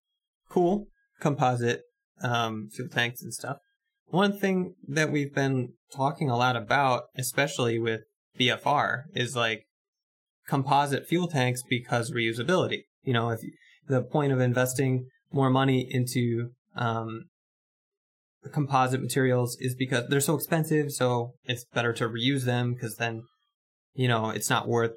cool, 0.49 0.89
composite, 1.21 1.83
um, 2.23 2.69
fuel 2.75 2.89
tanks 2.89 3.23
and 3.23 3.33
stuff. 3.33 3.59
One 4.07 4.39
thing 4.39 4.75
that 4.87 5.13
we've 5.13 5.35
been 5.35 5.75
talking 5.95 6.31
a 6.31 6.37
lot 6.37 6.57
about, 6.57 7.05
especially 7.17 7.79
with 7.79 8.01
BFR, 8.39 9.03
is 9.15 9.37
like 9.37 9.67
composite 10.49 11.07
fuel 11.07 11.29
tanks 11.29 11.63
because 11.69 12.11
reusability. 12.11 12.85
You 13.03 13.13
know, 13.13 13.31
if 13.31 13.41
the 13.87 14.03
point 14.03 14.33
of 14.33 14.41
investing 14.41 15.07
more 15.31 15.51
money 15.51 15.87
into 15.91 16.51
um, 16.75 17.25
composite 18.53 19.03
materials 19.03 19.57
is 19.61 19.75
because 19.75 20.09
they're 20.09 20.21
so 20.21 20.35
expensive, 20.35 20.93
so 20.93 21.33
it's 21.45 21.65
better 21.75 21.93
to 21.95 22.09
reuse 22.09 22.45
them 22.45 22.75
because 22.75 22.97
then, 22.97 23.23
you 23.95 24.09
know, 24.09 24.31
it's 24.31 24.51
not 24.51 24.69
worth 24.69 24.93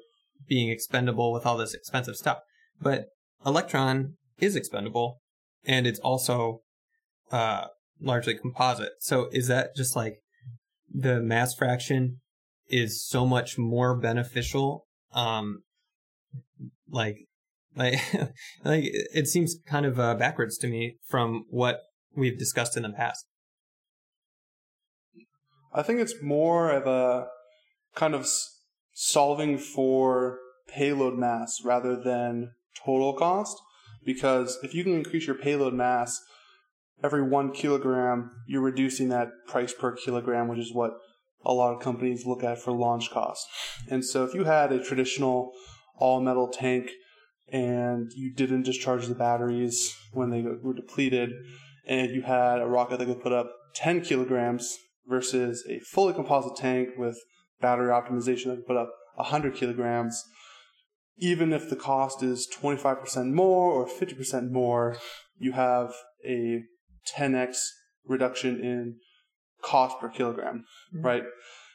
being 0.48 0.70
expendable 0.70 1.32
with 1.32 1.46
all 1.46 1.56
this 1.56 1.74
expensive 1.74 2.16
stuff. 2.16 2.38
But 2.80 3.06
Electron 3.44 4.14
is 4.38 4.56
expendable 4.56 5.20
and 5.64 5.86
it's 5.86 6.00
also 6.00 6.60
uh, 7.30 7.66
largely 8.00 8.34
composite. 8.34 8.92
So 9.00 9.28
is 9.32 9.48
that 9.48 9.74
just 9.76 9.96
like 9.96 10.16
the 10.92 11.20
mass 11.20 11.54
fraction 11.54 12.20
is 12.68 13.04
so 13.04 13.26
much 13.26 13.58
more 13.58 13.96
beneficial? 13.96 14.86
Um, 15.12 15.62
like, 16.88 17.26
like, 17.76 18.00
like 18.64 18.84
it 18.84 19.28
seems 19.28 19.56
kind 19.66 19.86
of 19.86 19.98
uh, 19.98 20.14
backwards 20.14 20.58
to 20.58 20.68
me 20.68 20.96
from 21.06 21.44
what 21.48 21.80
we've 22.14 22.38
discussed 22.38 22.76
in 22.76 22.82
the 22.82 22.90
past. 22.90 23.24
I 25.74 25.82
think 25.82 26.00
it's 26.00 26.22
more 26.22 26.70
of 26.70 26.86
a 26.86 27.28
kind 27.94 28.14
of 28.14 28.26
solving 28.92 29.58
for 29.58 30.38
payload 30.68 31.18
mass 31.18 31.60
rather 31.64 32.00
than 32.00 32.52
total 32.84 33.14
cost. 33.14 33.56
Because 34.04 34.58
if 34.62 34.74
you 34.74 34.82
can 34.84 34.94
increase 34.94 35.26
your 35.26 35.36
payload 35.36 35.74
mass 35.74 36.20
every 37.02 37.22
one 37.22 37.52
kilogram, 37.52 38.30
you're 38.46 38.62
reducing 38.62 39.08
that 39.08 39.30
price 39.46 39.72
per 39.72 39.94
kilogram, 39.94 40.48
which 40.48 40.58
is 40.58 40.72
what 40.72 40.92
a 41.44 41.52
lot 41.52 41.74
of 41.74 41.82
companies 41.82 42.26
look 42.26 42.44
at 42.44 42.58
for 42.58 42.72
launch 42.72 43.10
cost. 43.10 43.46
And 43.88 44.04
so 44.04 44.24
if 44.24 44.34
you 44.34 44.44
had 44.44 44.72
a 44.72 44.82
traditional 44.82 45.52
all 45.96 46.20
metal 46.20 46.48
tank 46.48 46.90
and 47.48 48.10
you 48.14 48.32
didn't 48.32 48.62
discharge 48.62 49.06
the 49.06 49.14
batteries 49.14 49.94
when 50.12 50.30
they 50.30 50.42
were 50.42 50.74
depleted, 50.74 51.30
and 51.86 52.12
you 52.12 52.22
had 52.22 52.60
a 52.60 52.66
rocket 52.66 52.98
that 52.98 53.06
could 53.06 53.22
put 53.22 53.32
up 53.32 53.50
10 53.74 54.02
kilograms 54.02 54.78
versus 55.06 55.64
a 55.68 55.80
fully 55.80 56.14
composite 56.14 56.56
tank 56.56 56.90
with 56.96 57.18
battery 57.60 57.90
optimization 57.90 58.46
that 58.46 58.56
could 58.56 58.66
put 58.66 58.76
up 58.76 58.90
100 59.16 59.54
kilograms, 59.54 60.22
even 61.18 61.52
if 61.52 61.68
the 61.68 61.76
cost 61.76 62.22
is 62.22 62.48
25% 62.60 63.32
more 63.32 63.72
or 63.72 63.86
50% 63.86 64.50
more, 64.50 64.96
you 65.38 65.52
have 65.52 65.92
a 66.26 66.62
10x 67.16 67.56
reduction 68.06 68.60
in 68.60 68.96
cost 69.62 69.98
per 70.00 70.08
kilogram, 70.08 70.64
right? 70.94 71.22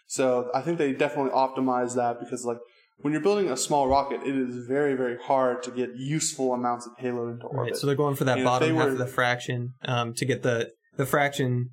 So 0.08 0.50
I 0.54 0.62
think 0.62 0.78
they 0.78 0.94
definitely 0.94 1.32
optimize 1.32 1.96
that 1.96 2.20
because 2.20 2.46
like 2.46 2.58
when 3.00 3.14
you're 3.14 3.22
building 3.22 3.50
a 3.50 3.58
small 3.58 3.88
rocket, 3.88 4.22
it 4.26 4.36
is 4.36 4.66
very, 4.68 4.96
very 4.96 5.18
hard 5.22 5.62
to 5.64 5.72
get 5.72 5.92
useful 5.96 6.54
amounts 6.54 6.88
of 6.88 6.98
payload 6.98 7.34
into 7.34 7.46
orbit. 7.46 7.72
Right. 7.74 7.76
So 7.76 7.88
they're 7.88 7.96
going 7.96 8.16
for 8.16 8.24
that 8.24 8.38
And 8.38 8.46
bottom 8.46 8.76
half 8.76 8.86
were- 8.86 8.92
of 8.94 8.98
the 8.98 9.06
fraction 9.06 9.74
um, 9.86 10.14
to 10.16 10.26
get 10.26 10.44
the 10.44 10.72
the 10.96 11.06
fraction 11.06 11.70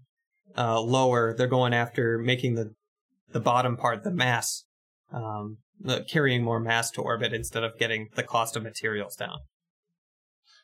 uh, 0.56 0.80
lower. 0.80 1.34
They're 1.36 1.46
going 1.46 1.74
after 1.74 2.18
making 2.18 2.54
the 2.54 2.74
the 3.32 3.40
bottom 3.40 3.76
part 3.76 4.04
the 4.04 4.12
mass, 4.12 4.64
um, 5.12 5.58
carrying 6.08 6.42
more 6.42 6.60
mass 6.60 6.90
to 6.92 7.00
orbit 7.00 7.32
instead 7.32 7.64
of 7.64 7.76
getting 7.78 8.08
the 8.14 8.22
cost 8.22 8.56
of 8.56 8.62
materials 8.62 9.16
down. 9.16 9.38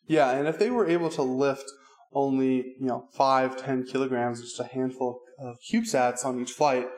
Yeah, 0.07 0.31
and 0.31 0.49
if 0.49 0.59
they 0.59 0.71
were 0.71 0.89
able 0.89 1.11
to 1.11 1.23
lift 1.23 1.71
only, 2.13 2.75
you 2.81 2.87
know, 2.87 3.09
five, 3.13 3.57
ten 3.57 3.85
kilograms, 3.85 4.41
just 4.41 4.61
a 4.61 4.65
handful 4.65 5.21
of 5.39 5.57
CubeSats 5.73 6.25
on 6.25 6.41
each 6.41 6.53
flight, 6.53 6.89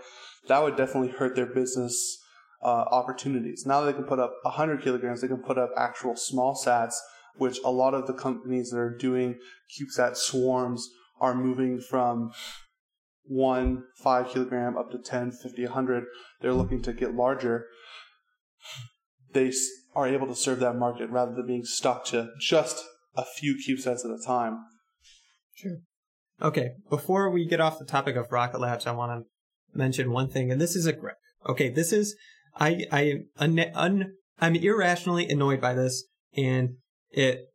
that 0.48 0.62
would 0.62 0.76
definitely 0.76 1.10
hurt 1.10 1.36
their 1.36 1.46
business 1.46 2.18
uh, 2.62 2.84
opportunities. 2.90 3.64
Now 3.66 3.82
they 3.82 3.92
can 3.92 4.04
put 4.04 4.18
up 4.18 4.34
100 4.42 4.82
kilograms, 4.82 5.20
they 5.20 5.28
can 5.28 5.42
put 5.42 5.58
up 5.58 5.70
actual 5.76 6.16
small 6.16 6.54
sats, 6.54 6.94
which 7.36 7.58
a 7.64 7.70
lot 7.70 7.94
of 7.94 8.06
the 8.06 8.14
companies 8.14 8.70
that 8.70 8.78
are 8.78 8.96
doing 8.96 9.38
CubeSat 9.70 10.16
swarms 10.16 10.88
are 11.20 11.34
moving 11.34 11.80
from 11.80 12.32
one, 13.24 13.84
five 14.02 14.28
kilogram 14.28 14.76
up 14.76 14.90
to 14.90 14.98
10, 14.98 15.32
50, 15.32 15.64
100. 15.64 16.04
They're 16.40 16.52
looking 16.52 16.82
to 16.82 16.92
get 16.92 17.14
larger. 17.14 17.66
They 19.32 19.52
are 19.94 20.06
able 20.06 20.26
to 20.26 20.34
serve 20.34 20.60
that 20.60 20.76
market 20.76 21.10
rather 21.10 21.34
than 21.34 21.46
being 21.46 21.64
stuck 21.64 22.04
to 22.06 22.30
just 22.40 22.82
a 23.16 23.24
few 23.24 23.56
CubeSats 23.56 24.04
at 24.04 24.10
a 24.10 24.22
time. 24.24 24.58
Sure. 25.54 25.78
Okay, 26.40 26.70
before 26.90 27.30
we 27.30 27.46
get 27.46 27.60
off 27.60 27.78
the 27.78 27.84
topic 27.84 28.16
of 28.16 28.32
Rocket 28.32 28.60
Labs, 28.60 28.86
I 28.86 28.92
want 28.92 29.12
to 29.24 29.78
mention 29.78 30.10
one 30.10 30.28
thing, 30.28 30.50
and 30.50 30.60
this 30.60 30.74
is 30.74 30.86
a 30.86 30.92
grip. 30.92 31.16
Okay, 31.48 31.68
this 31.68 31.92
is 31.92 32.16
I 32.58 32.84
I 32.90 33.12
un, 33.38 33.58
un, 33.74 34.14
I'm 34.40 34.56
irrationally 34.56 35.28
annoyed 35.28 35.60
by 35.60 35.74
this, 35.74 36.04
and 36.36 36.76
it 37.10 37.46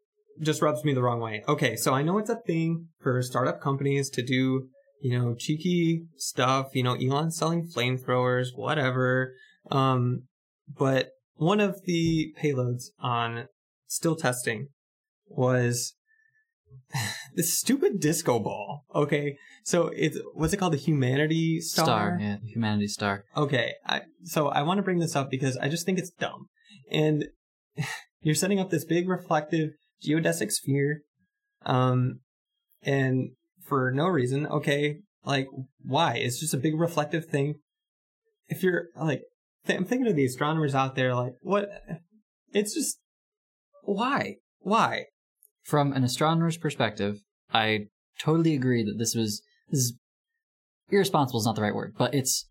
just 0.42 0.62
rubs 0.62 0.84
me 0.84 0.94
the 0.94 1.02
wrong 1.02 1.20
way. 1.20 1.44
Okay, 1.48 1.76
so 1.76 1.94
I 1.94 2.04
know 2.04 2.18
it's 2.18 2.30
a 2.30 2.40
thing 2.46 2.88
for 3.00 3.22
startup 3.22 3.62
companies 3.62 4.10
to 4.12 4.24
do, 4.24 4.68
you 5.02 5.18
know, 5.18 5.36
cheeky 5.36 6.04
stuff. 6.18 6.68
You 6.74 6.84
know, 6.84 6.96
Elon 6.96 7.32
selling 7.32 7.68
flamethrowers, 7.68 8.48
whatever. 8.56 9.34
Um, 9.72 10.24
but 10.68 11.10
one 11.36 11.60
of 11.60 11.82
the 11.86 12.34
payloads 12.42 12.86
on 13.00 13.48
still 13.88 14.16
testing 14.16 14.68
was 15.28 15.94
this 17.36 17.58
stupid 17.58 18.00
disco 18.00 18.40
ball. 18.40 18.84
Okay, 18.94 19.38
so 19.64 19.88
it's 19.96 20.18
what's 20.34 20.54
it 20.54 20.58
called? 20.58 20.74
The 20.74 20.78
Humanity 20.78 21.60
Star. 21.62 21.86
Star, 21.86 22.18
yeah, 22.20 22.38
Humanity 22.44 22.88
Star. 22.88 23.24
Okay, 23.36 23.74
I, 23.86 24.02
so 24.24 24.48
I 24.48 24.62
want 24.64 24.78
to 24.78 24.84
bring 24.84 25.00
this 25.00 25.16
up 25.16 25.30
because 25.30 25.58
I 25.58 25.70
just 25.70 25.86
think 25.86 26.00
it's 26.00 26.12
dumb. 26.12 26.48
And 26.92 27.26
you're 28.22 28.36
setting 28.36 28.60
up 28.60 28.70
this 28.70 28.86
big 28.86 29.08
reflective 29.08 29.72
geodesic 30.06 30.52
sphere, 30.52 31.02
um, 31.66 32.20
and 32.84 33.32
for 33.68 33.92
no 33.92 34.08
reason. 34.08 34.48
Okay, 34.48 35.00
like 35.24 35.48
why? 35.84 36.16
It's 36.16 36.40
just 36.40 36.54
a 36.54 36.58
big 36.58 36.80
reflective 36.80 37.26
thing. 37.26 37.56
If 38.48 38.64
you're 38.64 38.86
like, 38.96 39.24
th- 39.66 39.78
I'm 39.78 39.86
thinking 39.86 40.08
of 40.08 40.16
the 40.16 40.26
astronomers 40.26 40.74
out 40.74 40.96
there, 40.96 41.14
like 41.14 41.34
what? 41.42 41.70
It's 42.54 42.74
just 42.74 43.00
why? 43.84 44.36
Why? 44.60 45.06
From 45.64 45.92
an 45.92 46.04
astronomer's 46.04 46.58
perspective, 46.58 47.20
I 47.54 47.88
totally 48.20 48.56
agree 48.56 48.84
that 48.84 48.98
this 48.98 49.16
was 49.16 49.42
this 49.70 49.82
is 49.82 49.94
irresponsible 50.90 51.40
is 51.40 51.46
not 51.46 51.56
the 51.56 51.62
right 51.62 51.76
word, 51.76 51.94
but 51.98 52.14
it's 52.14 52.48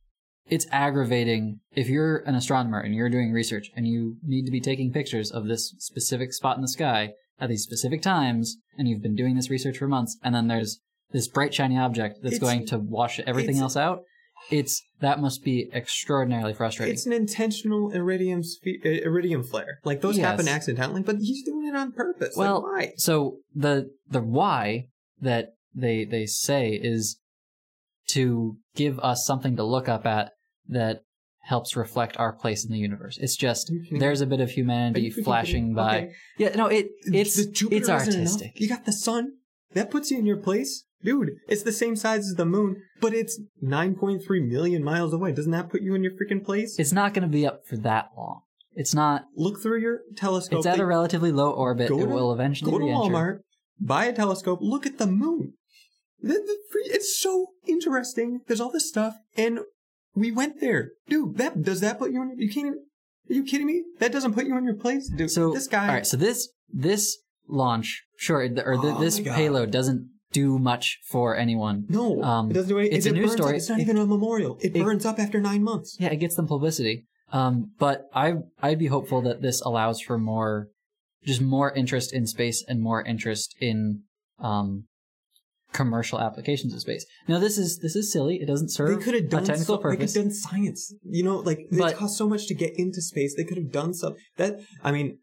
it's 0.49 0.67
aggravating 0.71 1.61
if 1.73 1.89
you're 1.89 2.19
an 2.19 2.35
astronomer 2.35 2.79
and 2.79 2.95
you're 2.95 3.11
doing 3.11 3.33
research 3.33 3.71
and 3.75 3.89
you 3.89 4.17
need 4.23 4.45
to 4.45 4.53
be 4.53 4.61
taking 4.61 4.93
pictures 4.93 5.31
of 5.31 5.47
this 5.47 5.75
specific 5.79 6.33
spot 6.33 6.57
in 6.57 6.63
the 6.63 6.69
sky 6.69 7.11
at 7.41 7.49
these 7.49 7.63
specific 7.63 8.01
times 8.01 8.59
and 8.79 8.87
you've 8.87 9.03
been 9.03 9.17
doing 9.17 9.35
this 9.35 9.51
research 9.51 9.79
for 9.79 9.89
months 9.89 10.17
and 10.23 10.35
then 10.35 10.47
there's 10.47 10.81
this 11.13 11.29
bright 11.29 11.55
shiny 11.55 11.79
object 11.79 12.19
that's 12.23 12.37
It's- 12.37 12.41
going 12.51 12.67
to 12.67 12.79
wash 12.79 13.21
everything 13.21 13.59
else 13.59 13.77
out 13.77 14.03
it's 14.51 14.83
that 15.01 15.21
must 15.21 15.43
be 15.43 15.69
extraordinarily 15.75 16.55
frustrating 16.55 16.93
It's 16.95 17.07
an 17.07 17.13
intentional 17.13 17.91
iridium 17.91 18.43
uh, 18.67 18.89
iridium 18.89 19.43
flare. 19.43 19.81
Like 19.85 20.01
those 20.01 20.17
Yes. 20.19 20.27
happen 20.27 20.49
accidentally, 20.49 21.03
but 21.03 21.17
he's 21.17 21.45
doing 21.45 21.67
it 21.67 21.75
on 21.75 21.93
purpose. 21.93 22.37
Well, 22.37 22.63
like, 22.63 22.89
why? 22.91 22.93
So 22.97 23.39
the 23.55 23.91
the 24.09 24.23
why 24.23 24.89
that 25.21 25.55
they 25.75 26.05
they 26.05 26.27
say 26.27 26.71
is 26.75 27.19
to 28.09 28.59
give 28.75 28.99
us 29.01 29.27
something 29.27 29.57
to 29.57 29.65
look 29.65 29.89
up 29.89 30.07
at 30.07 30.33
that 30.69 31.03
helps 31.41 31.77
reflect 31.77 32.17
our 32.19 32.33
place 32.33 32.65
in 32.65 32.73
the 32.73 32.79
universe. 32.79 33.19
It's 33.21 33.37
just 33.37 33.71
Are 33.71 33.75
you 33.75 33.83
kidding 33.85 33.99
there's 33.99 34.21
a 34.21 34.27
bit 34.27 34.41
of 34.41 34.51
humanity 34.51 35.11
flashing 35.11 35.75
by. 35.75 35.97
Okay. 35.97 36.13
Yeah, 36.39 36.55
no, 36.57 36.67
it 36.67 36.89
it's 37.07 37.39
it's 37.39 37.89
artistic. 37.89 38.61
You 38.61 38.69
got 38.69 38.85
the 38.85 38.93
sun. 38.93 39.33
That 39.75 39.91
puts 39.91 40.11
you 40.11 40.19
in 40.19 40.27
your 40.27 40.37
place. 40.39 40.85
Dude, 41.03 41.33
it's 41.49 41.63
the 41.63 41.73
same 41.73 41.95
size 41.95 42.27
as 42.29 42.35
the 42.37 42.47
moon, 42.47 42.83
but 43.01 43.13
it's 43.15 43.39
9.3 43.63 44.21
million 44.49 44.83
miles 44.83 45.13
away. 45.13 45.33
Doesn't 45.33 45.53
that 45.53 45.69
put 45.71 45.83
you 45.83 45.95
in 45.95 46.03
your 46.03 46.13
freaking 46.13 46.45
place? 46.45 46.79
It's 46.79 46.93
not 46.93 47.13
going 47.15 47.23
to 47.23 47.29
be 47.29 47.47
up 47.47 47.67
for 47.67 47.77
that 47.79 48.09
long. 48.17 48.41
It's 48.75 48.95
not. 48.95 49.25
Look 49.37 49.61
through 49.63 49.81
your 49.81 50.01
telescope. 50.17 50.59
It's 50.59 50.67
at 50.67 50.81
a 50.81 50.87
relatively 50.87 51.33
low 51.33 51.51
orbit. 51.51 51.89
Go 51.89 51.99
It 51.99 52.07
to- 52.07 52.09
will 52.09 52.33
eventually 52.33 52.71
Go 52.71 52.79
to 52.79 52.85
re-enter. 52.85 53.15
Walmart, 53.15 53.39
buy 53.81 54.07
a 54.07 54.13
telescope, 54.13 54.59
look 54.63 54.87
at 54.87 54.99
the 54.99 55.07
moon. 55.07 55.55
The- 56.21 56.33
the 56.33 56.59
free- 56.73 56.91
It's 56.91 57.19
so 57.21 57.49
interesting. 57.67 58.41
There's 58.47 58.61
all 58.61 58.71
this 58.73 58.89
stuff, 58.89 59.15
and 59.37 59.61
we 60.15 60.33
went 60.33 60.61
there, 60.61 60.93
dude. 61.09 61.37
That 61.37 61.63
does 61.63 61.81
that 61.81 61.99
put 61.99 62.11
you 62.11 62.23
in? 62.23 62.39
You 62.39 62.49
can't. 62.51 62.67
Even, 62.67 62.79
are 63.31 63.35
you 63.35 63.45
kidding 63.45 63.67
me? 63.67 63.85
That 63.99 64.13
doesn't 64.13 64.33
put 64.35 64.47
you 64.47 64.57
in 64.57 64.65
your 64.65 64.75
place, 64.75 65.09
dude. 65.09 65.31
So 65.31 65.53
this 65.53 65.69
guy. 65.69 65.89
All 65.89 65.95
right. 65.95 66.07
So 66.07 66.17
this 66.17 66.49
this 66.73 67.19
launch, 67.49 68.06
sure, 68.17 68.41
or 68.43 68.49
th 68.49 68.63
Oh 68.67 69.01
this 69.01 69.21
payload 69.21 69.71
doesn't 69.71 70.09
do 70.33 70.59
much 70.59 70.99
for 71.05 71.37
anyone. 71.37 71.87
no, 71.89 72.23
um, 72.23 72.51
it 72.51 72.55
doesn't 72.55 72.69
do 72.69 72.79
anything. 72.79 72.97
it's 72.97 73.07
It 73.07 73.11
a 73.11 73.13
news 73.15 73.31
burns 73.31 73.41
up. 73.41 73.45
story. 73.45 73.57
It's 73.57 73.69
not 73.69 73.79
It- 73.79 73.83
even 73.83 73.97
a 73.99 74.07
memorial. 74.07 74.59
It, 74.61 74.75
it- 74.77 74.83
burns 74.83 75.05
up 75.07 75.19
after 75.19 75.41
nine 75.41 75.63
months. 75.63 75.97
Yeah, 76.01 76.09
it 76.09 76.17
gets 76.17 76.35
them 76.35 76.47
publicity. 76.47 77.07
Um, 77.33 77.73
but 77.79 78.07
I 78.15 78.35
I'd 78.63 78.79
be 78.79 78.87
hopeful 78.87 79.21
that 79.23 79.43
this 79.43 79.61
allows 79.63 80.01
for 80.01 80.19
more, 80.19 80.69
just 81.25 81.41
more 81.41 81.73
interest 81.73 82.13
in 82.13 82.27
space 82.27 82.65
and 82.69 82.81
more 82.81 83.03
interest 83.03 83.55
in 83.61 84.03
um, 84.39 84.85
commercial 85.73 86.21
applications 86.21 86.73
of 86.73 86.81
space. 86.81 87.05
Now 87.29 87.39
this 87.39 87.59
is 87.59 87.79
this 87.79 87.97
is 87.97 88.13
silly. 88.13 88.37
It 88.37 88.47
doesn't 88.47 88.71
serve 88.71 88.91
They 88.99 89.05
could 89.05 89.15
have 89.15 89.29
done 89.29 89.43
a 89.43 89.47
technical 89.47 89.77
so, 89.83 89.89
They 89.91 89.97
could 89.97 90.01
have 90.09 90.15
done 90.15 90.31
science. 90.33 90.95
You 91.03 91.25
know, 91.25 91.37
like 91.39 91.61
it 91.71 91.97
cost 91.97 92.17
so 92.17 92.29
much 92.29 92.47
to 92.49 92.55
get 92.55 92.73
into 92.77 93.01
space. 93.03 93.35
They 93.37 93.45
could 93.45 93.57
have 93.59 93.73
done 93.73 93.93
some. 93.95 94.15
That 94.37 94.61
I 94.83 94.93
mean, 94.93 95.19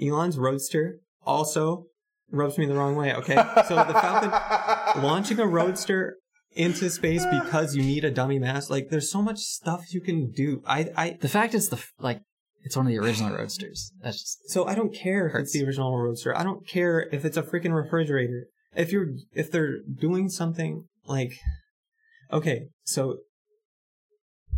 Elon's 0.00 0.38
Roadster 0.38 1.00
also 1.24 1.86
rubs 2.32 2.58
me 2.58 2.66
the 2.66 2.74
wrong 2.74 2.96
way. 2.96 3.14
Okay, 3.14 3.34
so 3.68 3.76
the 3.76 3.92
Falcon 3.94 5.02
launching 5.02 5.38
a 5.38 5.46
roadster 5.46 6.16
into 6.54 6.90
space 6.90 7.24
because 7.26 7.76
you 7.76 7.82
need 7.82 8.04
a 8.04 8.10
dummy 8.10 8.38
mass 8.38 8.68
like 8.68 8.90
there's 8.90 9.10
so 9.10 9.22
much 9.22 9.38
stuff 9.38 9.94
you 9.94 10.00
can 10.00 10.30
do. 10.30 10.62
I 10.66 10.90
i 10.96 11.16
The 11.20 11.28
fact 11.28 11.54
is 11.54 11.68
the 11.68 11.82
like 11.98 12.20
it's 12.64 12.76
one 12.76 12.86
of 12.86 12.92
the 12.92 12.98
original 12.98 13.34
roadsters. 13.34 13.92
That's 14.02 14.20
just 14.20 14.50
so 14.50 14.66
i 14.66 14.74
don't 14.74 14.94
care 14.94 15.28
if 15.28 15.34
it's 15.34 15.52
the 15.52 15.64
original 15.64 15.96
roadster. 15.96 16.36
I 16.36 16.42
don't 16.42 16.66
care 16.66 17.08
if 17.12 17.24
it's 17.24 17.36
a 17.36 17.42
freaking 17.42 17.74
refrigerator. 17.74 18.46
If 18.74 18.92
you're 18.92 19.08
if 19.32 19.50
they're 19.50 19.78
doing 19.80 20.28
something 20.28 20.84
like 21.06 21.32
okay 22.32 22.68
so 22.84 23.18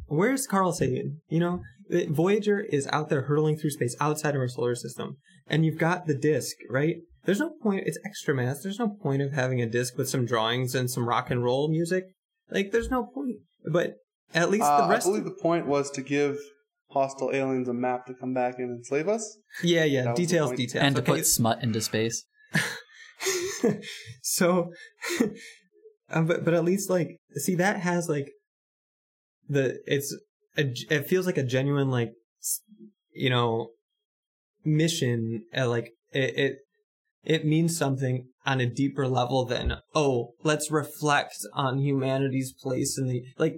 where's 0.06 0.46
carl 0.46 0.72
sagan? 0.72 1.20
You 1.28 1.40
know 1.40 1.62
The- 1.73 1.73
voyager 2.08 2.60
is 2.60 2.86
out 2.88 3.08
there 3.08 3.22
hurtling 3.22 3.56
through 3.56 3.70
space 3.70 3.96
outside 4.00 4.34
of 4.34 4.40
our 4.40 4.48
solar 4.48 4.74
system. 4.74 5.16
And 5.46 5.64
you've 5.64 5.78
got 5.78 6.06
the 6.06 6.14
disk 6.14 6.56
right? 6.70 6.96
There's 7.24 7.40
no 7.40 7.52
point 7.62 7.84
it's 7.86 7.98
extra 8.04 8.34
mass. 8.34 8.62
There's 8.62 8.78
no 8.78 8.88
point 8.88 9.22
of 9.22 9.32
having 9.32 9.60
a 9.60 9.66
disk 9.66 9.96
with 9.96 10.08
some 10.08 10.26
drawings 10.26 10.74
and 10.74 10.90
some 10.90 11.08
rock 11.08 11.30
and 11.30 11.42
roll 11.42 11.68
music. 11.68 12.04
Like 12.50 12.72
there's 12.72 12.90
no 12.90 13.04
point. 13.06 13.36
But 13.70 13.94
at 14.34 14.50
least 14.50 14.64
Uh, 14.64 14.78
the 14.78 14.84
I 14.84 14.90
rest 14.90 15.06
believe 15.06 15.24
the 15.24 15.30
point 15.30 15.66
was 15.66 15.90
to 15.92 16.02
give 16.02 16.38
hostile 16.90 17.30
aliens 17.32 17.68
a 17.68 17.74
map 17.74 18.06
to 18.06 18.14
come 18.14 18.32
back 18.34 18.58
and 18.58 18.70
enslave 18.70 19.08
us. 19.08 19.36
yeah 19.62 19.84
yeah. 19.84 20.10
Was 20.10 20.16
the 20.18 20.26
details 20.26 20.52
details. 20.52 20.84
And 20.84 20.96
to 20.96 21.02
put 21.02 21.26
smut 21.26 21.62
into 21.62 21.80
space. 21.80 22.24
so 24.22 24.70
um, 26.10 26.26
but 26.26 26.44
but 26.44 26.54
at 26.54 26.64
least 26.64 26.90
like 26.90 27.16
see 27.36 27.54
that 27.56 27.80
has 27.80 28.08
like 28.08 28.30
the 29.48 29.80
it's 29.86 30.16
a, 30.56 30.72
it 30.90 31.06
feels 31.08 31.26
like 31.26 31.38
a 31.38 31.42
genuine 31.42 31.90
like 31.90 32.12
you 33.12 33.30
know 33.30 33.70
mission 34.64 35.42
uh, 35.56 35.68
like 35.68 35.90
it, 36.12 36.38
it 36.38 36.52
it 37.24 37.44
means 37.44 37.76
something 37.76 38.26
on 38.46 38.60
a 38.60 38.66
deeper 38.66 39.06
level 39.08 39.44
than 39.44 39.76
oh 39.94 40.32
let's 40.42 40.70
reflect 40.70 41.36
on 41.54 41.78
humanity's 41.78 42.52
place 42.62 42.98
in 42.98 43.06
the 43.08 43.22
like 43.38 43.56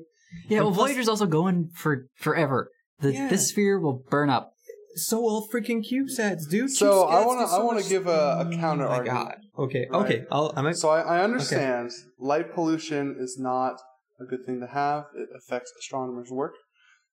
Yeah, 0.48 0.61
well, 0.61 0.72
plus- 0.72 0.88
Voyager's 0.88 1.09
also 1.09 1.26
going 1.26 1.70
for 1.74 2.06
forever. 2.16 2.70
The 3.00 3.12
Yeah. 3.12 3.28
this 3.28 3.48
sphere 3.48 3.78
will 3.78 4.02
burn 4.11 4.30
up. 4.30 4.52
so 4.96 5.18
all 5.18 5.46
freaking 5.52 5.85
CubeSats, 5.87 6.48
dude. 6.48 6.70
So, 6.70 7.02
I 7.04 7.24
wanna- 7.26 7.46
so 7.46 7.61
I 7.61 7.62
wanna 7.64 7.82
give 7.82 8.06
a- 8.06 8.11
a 8.11 8.46
Oh 8.48 8.50
counter 8.50 8.85
my 8.88 8.96
argument. 8.96 9.24
God. 9.26 9.37
Okay, 9.64 9.87
Right. 9.90 10.00
okay. 10.04 10.24
I'll. 10.32 10.52
I'm. 10.56 10.72
So 10.74 10.88
I, 10.88 11.00
I 11.18 11.22
understand 11.22 11.90
light 12.18 12.54
pollution 12.54 13.16
is 13.18 13.37
not 13.38 13.74
a 14.18 14.24
good 14.24 14.44
thing 14.46 14.61
to 14.61 14.66
have. 14.68 15.04
It 15.14 15.28
affects 15.37 15.70
astronomers' 15.78 16.30
work. 16.30 16.54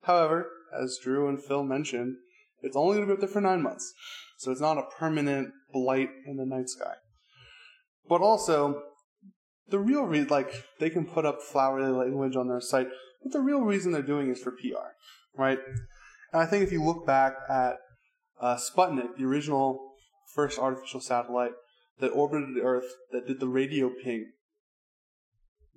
However, 0.02 0.48
as 0.72 0.98
Drew 1.02 1.28
and 1.28 1.42
Phil 1.42 1.62
mentioned, 1.62 2.16
it's 2.60 2.76
only 2.76 2.96
going 2.96 3.08
to 3.08 3.12
be 3.12 3.12
up 3.14 3.20
there 3.20 3.28
for 3.28 3.40
nine 3.40 3.62
months. 3.62 3.92
So 4.38 4.50
it's 4.50 4.60
not 4.60 4.78
a 4.78 4.88
permanent 4.98 5.50
blight 5.72 6.10
in 6.26 6.36
the 6.36 6.46
night 6.46 6.68
sky. 6.68 6.94
But 8.08 8.20
also, 8.20 8.82
the 9.68 9.78
real 9.78 10.02
reason, 10.02 10.28
like, 10.28 10.64
they 10.80 10.90
can 10.90 11.06
put 11.06 11.24
up 11.24 11.42
flowery 11.42 11.86
language 11.86 12.36
on 12.36 12.48
their 12.48 12.60
site, 12.60 12.88
but 13.22 13.32
the 13.32 13.40
real 13.40 13.60
reason 13.60 13.92
they're 13.92 14.02
doing 14.02 14.30
is 14.30 14.42
for 14.42 14.50
PR, 14.52 14.90
right? 15.36 15.58
And 16.32 16.42
I 16.42 16.46
think 16.46 16.64
if 16.64 16.72
you 16.72 16.82
look 16.82 17.06
back 17.06 17.34
at 17.48 17.76
uh, 18.40 18.56
Sputnik, 18.56 19.16
the 19.16 19.24
original 19.24 19.94
first 20.34 20.58
artificial 20.58 21.00
satellite, 21.00 21.52
that 22.00 22.08
orbited 22.08 22.54
the 22.56 22.62
Earth 22.62 22.86
that 23.12 23.26
did 23.26 23.38
the 23.38 23.48
radio 23.48 23.90
ping. 24.02 24.32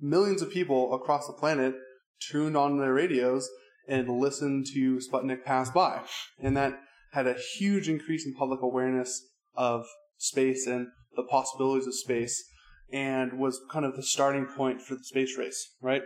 Millions 0.02 0.42
of 0.42 0.50
people 0.50 0.94
across 0.94 1.28
the 1.28 1.34
planet 1.34 1.76
tuned 2.20 2.58
on 2.58 2.80
their 2.80 2.94
radios 2.94 3.50
and 3.88 4.10
listened 4.10 4.66
to 4.74 4.98
Sputnik 4.98 5.44
pass 5.44 5.70
by. 5.72 6.02
And 6.40 6.56
that 6.58 6.80
had 7.12 7.28
a 7.28 7.36
huge 7.58 7.88
increase 7.88 8.26
in 8.26 8.34
public 8.34 8.62
awareness 8.62 9.26
of 9.56 9.86
space 10.18 10.68
and 10.68 10.88
the 11.16 11.24
possibilities 11.24 11.88
of 11.88 11.96
space 11.96 12.44
and 12.92 13.40
was 13.40 13.60
kind 13.72 13.86
of 13.86 13.96
the 13.96 14.04
starting 14.04 14.46
point 14.46 14.82
for 14.82 14.96
the 14.96 15.04
space 15.04 15.38
race, 15.38 15.76
right? 15.82 16.04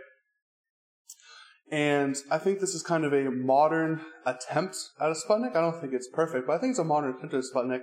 And 1.70 2.16
I 2.30 2.38
think 2.38 2.58
this 2.58 2.74
is 2.74 2.82
kind 2.82 3.04
of 3.04 3.12
a 3.12 3.30
modern 3.30 4.00
attempt 4.26 4.76
at 5.00 5.10
a 5.10 5.14
Sputnik. 5.14 5.54
I 5.54 5.60
don't 5.60 5.80
think 5.80 5.92
it's 5.92 6.08
perfect, 6.08 6.46
but 6.46 6.54
I 6.54 6.58
think 6.58 6.70
it's 6.70 6.80
a 6.80 6.84
modern 6.84 7.14
attempt 7.14 7.34
at 7.34 7.40
a 7.40 7.42
Sputnik 7.42 7.82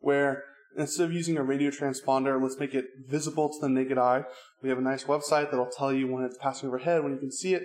where 0.00 0.44
instead 0.76 1.04
of 1.04 1.12
using 1.12 1.38
a 1.38 1.42
radio 1.42 1.70
transponder, 1.70 2.40
let's 2.42 2.58
make 2.58 2.74
it 2.74 2.86
visible 3.08 3.48
to 3.48 3.58
the 3.60 3.68
naked 3.68 3.98
eye. 3.98 4.24
We 4.62 4.68
have 4.68 4.78
a 4.78 4.82
nice 4.82 5.04
website 5.04 5.50
that'll 5.50 5.70
tell 5.70 5.92
you 5.92 6.08
when 6.08 6.24
it's 6.24 6.36
passing 6.38 6.68
overhead, 6.68 7.02
when 7.02 7.12
you 7.12 7.18
can 7.18 7.32
see 7.32 7.54
it. 7.54 7.62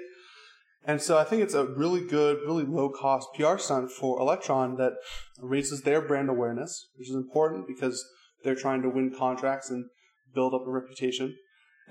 And 0.88 1.02
so 1.02 1.17
I 1.17 1.26
think 1.26 1.43
it's 1.43 1.54
a 1.54 1.65
really 1.65 2.00
good, 2.00 2.38
really 2.45 2.63
low 2.63 2.89
cost 2.89 3.28
PR 3.36 3.58
stunt 3.58 3.91
for 3.91 4.21
Electron 4.21 4.78
that 4.78 4.93
raises 5.41 5.82
their 5.82 6.02
brand 6.02 6.30
awareness, 6.30 6.88
which 6.95 7.10
is 7.10 7.15
important 7.15 7.67
because 7.67 8.04
they're 8.43 8.56
trying 8.56 8.82
to 8.84 8.89
win 8.89 9.13
contracts 9.13 9.69
and 9.69 9.86
build 10.34 10.54
up 10.54 10.65
a 10.65 10.71
reputation. 10.71 11.36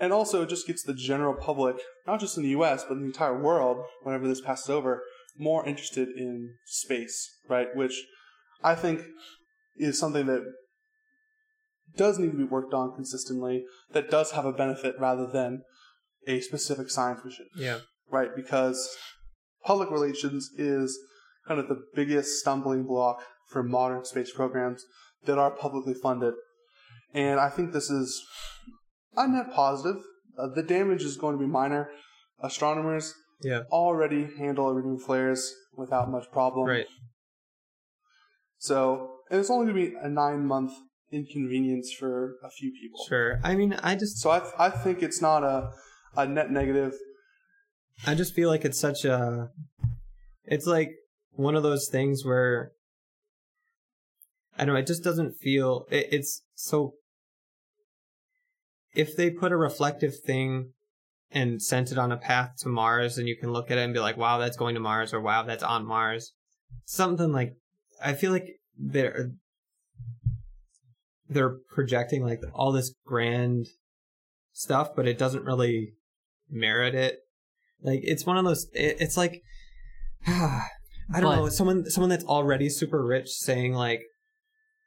And 0.01 0.15
also 0.15 0.43
it 0.43 0.49
just 0.49 0.67
gets 0.67 0.83
the 0.83 0.95
general 0.95 1.35
public, 1.35 1.77
not 2.07 2.21
just 2.21 2.39
in 2.39 2.43
the 2.43 2.57
US, 2.61 2.85
but 2.85 2.95
in 2.95 3.01
the 3.01 3.07
entire 3.07 3.39
world, 3.39 3.85
whenever 4.03 4.27
this 4.27 4.41
passes 4.41 4.71
over, 4.71 5.03
more 5.39 5.67
interested 5.67 6.09
in 6.09 6.55
space, 6.65 7.29
right? 7.51 7.69
Which 7.75 8.03
I 8.65 8.75
think 8.75 9.03
is 9.77 9.99
something 9.99 10.27
that 10.27 10.43
does 11.97 12.19
need 12.19 12.31
to 12.31 12.39
be 12.39 12.45
worked 12.45 12.73
on 12.73 12.95
consistently, 12.95 13.65
that 13.93 14.11
does 14.11 14.33
have 14.33 14.47
a 14.47 14.53
benefit 14.53 14.95
rather 14.99 15.27
than 15.27 15.63
a 16.27 16.41
specific 16.41 16.89
science 16.89 17.21
mission, 17.25 17.47
Yeah. 17.55 17.81
Right? 18.11 18.31
Because 18.35 18.89
public 19.65 19.91
relations 19.91 20.51
is 20.57 20.99
kind 21.47 21.61
of 21.61 21.69
the 21.69 21.83
biggest 21.95 22.41
stumbling 22.41 22.85
block 22.85 23.23
for 23.49 23.63
modern 23.63 24.05
space 24.05 24.33
programs 24.33 24.85
that 25.25 25.39
are 25.39 25.51
publicly 25.51 25.95
funded. 25.95 26.35
And 27.15 27.41
I 27.41 27.49
think 27.49 27.73
this 27.73 27.91
is 27.91 28.25
a 29.17 29.27
net 29.29 29.53
positive. 29.53 30.03
Uh, 30.39 30.49
the 30.55 30.63
damage 30.63 31.03
is 31.03 31.17
going 31.17 31.35
to 31.39 31.41
be 31.41 31.51
minor. 31.51 31.91
Astronomers 32.43 33.15
Yeah. 33.43 33.63
already 33.71 34.29
handle 34.39 34.71
iridium 34.71 34.99
flares 34.99 35.55
without 35.75 36.11
much 36.11 36.31
problem. 36.31 36.67
Right. 36.69 36.87
So, 38.59 39.13
it's 39.31 39.51
only 39.51 39.73
going 39.73 39.77
to 39.85 39.91
be 39.91 39.97
a 40.01 40.09
nine 40.09 40.47
month 40.47 40.73
inconvenience 41.11 41.93
for 41.99 42.37
a 42.43 42.51
few 42.51 42.73
people. 42.73 43.05
Sure. 43.09 43.41
I 43.43 43.55
mean, 43.55 43.75
I 43.83 43.95
just 43.95 44.19
So 44.19 44.31
I, 44.31 44.43
I 44.59 44.71
think 44.71 45.03
it's 45.03 45.23
not 45.23 45.43
a, 45.45 45.71
a 46.17 46.27
net 46.27 46.51
negative. 46.51 46.95
I 48.05 48.15
just 48.15 48.35
feel 48.35 48.49
like 48.49 48.65
it's 48.65 48.79
such 48.79 49.05
a 49.05 49.51
it's 50.45 50.67
like 50.67 50.93
one 51.33 51.55
of 51.55 51.63
those 51.63 51.89
things 51.89 52.25
where 52.25 52.73
I 54.59 54.65
don't 54.65 54.75
know, 54.75 54.81
it 54.81 54.87
just 54.87 55.05
doesn't 55.05 55.37
feel 55.37 55.87
it, 55.91 56.09
it's 56.11 56.43
so 56.55 56.95
if 58.95 59.17
they 59.17 59.31
put 59.31 59.53
a 59.53 59.57
reflective 59.57 60.19
thing 60.21 60.73
and 61.31 61.61
sent 61.61 61.93
it 61.93 61.99
on 61.99 62.13
a 62.13 62.17
path 62.17 62.53
to 62.59 62.69
Mars 62.69 63.19
and 63.19 63.29
you 63.29 63.37
can 63.37 63.53
look 63.53 63.71
at 63.71 63.79
it 63.79 63.83
and 63.83 63.93
be 63.93 64.01
like, 64.01 64.17
wow, 64.17 64.39
that's 64.39 64.57
going 64.57 64.75
to 64.75 64.81
Mars 64.81 65.13
or 65.13 65.21
wow, 65.21 65.43
that's 65.43 65.63
on 65.63 65.87
Mars. 65.87 66.33
Something 66.85 67.33
like 67.33 67.55
I 68.03 68.15
feel 68.15 68.33
like 68.33 68.49
they're 68.79 69.31
they're 71.29 71.57
projecting 71.71 72.25
like 72.25 72.41
all 72.55 72.73
this 72.73 72.95
grand 73.05 73.67
stuff, 74.53 74.91
but 74.95 75.07
it 75.07 75.19
doesn't 75.19 75.45
really 75.45 75.93
merit 76.51 76.95
it. 76.95 77.19
Like 77.83 78.01
it's 78.03 78.25
one 78.27 78.37
of 78.39 78.45
those. 78.45 78.67
It, 78.73 78.97
it's 79.01 79.17
like 79.17 79.43
I 80.27 80.61
don't 81.15 81.23
But- 81.23 81.37
know. 81.37 81.49
Someone 81.49 81.85
someone 81.91 82.11
that's 82.11 82.25
already 82.25 82.69
super 82.69 83.05
rich 83.05 83.29
saying 83.29 83.73
like, 83.75 84.03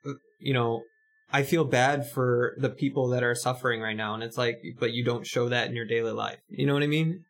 uh, 0.06 0.12
you 0.40 0.54
know, 0.54 0.84
I 1.32 1.44
feel 1.44 1.64
bad 1.64 2.10
for 2.10 2.56
the 2.60 2.70
people 2.70 3.08
that 3.10 3.24
are 3.24 3.36
suffering 3.36 3.82
right 3.82 3.96
now, 3.96 4.14
and 4.16 4.24
it's 4.24 4.38
like, 4.38 4.58
but 4.80 4.92
you 4.94 5.04
don't 5.04 5.26
show 5.26 5.50
that 5.50 5.68
in 5.70 5.76
your 5.76 5.86
daily 5.86 6.12
life. 6.12 6.40
You 6.50 6.66
know 6.66 6.74
what 6.74 6.84
I 6.84 6.88
mean? 6.88 7.24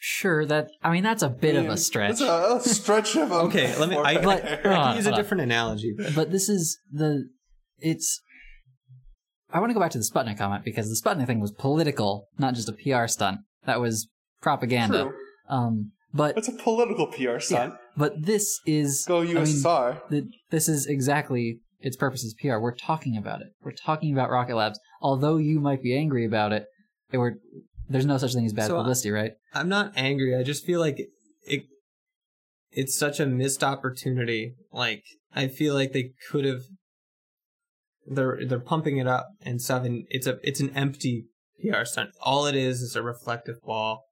Sure, 0.00 0.46
that 0.46 0.68
I 0.82 0.92
mean 0.92 1.02
that's 1.02 1.24
a 1.24 1.28
bit 1.28 1.56
of 1.56 1.66
a 1.66 1.76
stretch. 1.76 2.18
That's 2.18 2.20
a, 2.20 2.56
a 2.56 2.60
stretch 2.74 3.16
of 3.16 3.32
a 3.32 3.34
Okay, 3.46 3.76
let 3.78 3.88
me- 3.88 3.96
I- 3.96 4.18
But- 4.22 4.44
I 4.44 4.48
Hold 4.50 4.62
can 4.62 4.72
on, 4.72 4.96
use 4.96 5.06
a 5.06 5.08
hold 5.10 5.14
on. 5.18 5.20
different 5.24 5.40
analogy. 5.42 5.94
but- 5.96 6.14
but 6.14 6.30
this 6.30 6.48
is 6.48 6.78
the 6.92 7.28
it's 7.78 8.20
I 9.52 9.58
want 9.60 9.70
to 9.70 9.74
go 9.74 9.80
back 9.80 9.90
to 9.92 9.98
the 9.98 10.04
Sputnik 10.04 10.38
comment 10.38 10.62
because 10.64 10.88
the 10.88 10.94
Sputnik 11.08 11.26
thing 11.26 11.40
was 11.40 11.50
political, 11.52 12.28
not 12.38 12.54
just 12.54 12.68
a 12.68 12.72
PR 12.72 13.06
stunt. 13.08 13.38
That 13.64 13.80
was 13.80 14.08
propaganda. 14.40 15.04
True. 15.04 15.14
Um, 15.48 15.92
but 16.12 16.36
It's 16.38 16.48
a 16.48 16.52
political 16.52 17.06
PR 17.06 17.38
stunt. 17.38 17.74
but 17.96 18.22
this 18.24 18.60
is 18.66 19.04
Go 19.06 19.20
I 19.20 19.24
mean, 19.24 19.36
USSR. 19.36 20.00
the, 20.08 20.28
this 20.50 20.68
is 20.68 20.86
exactly 20.86 21.60
its 21.80 21.96
purpose 21.96 22.24
is 22.24 22.34
PR. 22.40 22.58
We're 22.58 22.74
talking 22.74 23.16
about 23.16 23.40
it. 23.40 23.48
We're 23.62 23.72
talking 23.72 24.12
about 24.12 24.30
Rocket 24.30 24.56
Labs. 24.56 24.80
Although 25.00 25.36
you 25.36 25.60
might 25.60 25.82
be 25.82 25.96
angry 25.96 26.24
about 26.24 26.52
it, 26.52 26.64
it 27.12 27.18
were 27.18 27.34
there's 27.88 28.06
no 28.06 28.18
such 28.18 28.34
thing 28.34 28.44
as 28.46 28.52
bad 28.52 28.66
So, 28.66 28.76
uh, 28.76 28.80
publicity, 28.80 29.10
right? 29.10 29.32
I'm 29.54 29.68
not 29.68 29.92
angry. 29.96 30.34
I 30.36 30.42
just 30.42 30.64
feel 30.66 30.80
like 30.80 30.96
it. 31.44 31.64
It's 32.70 32.96
such 32.98 33.18
a 33.18 33.26
missed 33.26 33.64
opportunity. 33.64 34.54
Like 34.72 35.02
I 35.34 35.48
feel 35.48 35.74
like 35.74 35.92
they 35.92 36.10
could 36.30 36.44
have. 36.44 36.62
They're 38.06 38.40
they're 38.46 38.60
pumping 38.60 38.98
it 38.98 39.06
up 39.06 39.28
and 39.42 39.60
seven. 39.60 40.04
It's 40.10 40.26
a 40.26 40.38
it's 40.42 40.60
an 40.60 40.70
empty 40.74 41.26
PR 41.62 41.84
stunt. 41.84 42.10
All 42.22 42.46
it 42.46 42.54
is 42.54 42.80
is 42.80 42.94
a 42.96 43.02
reflective 43.02 43.56
ball, 43.62 44.04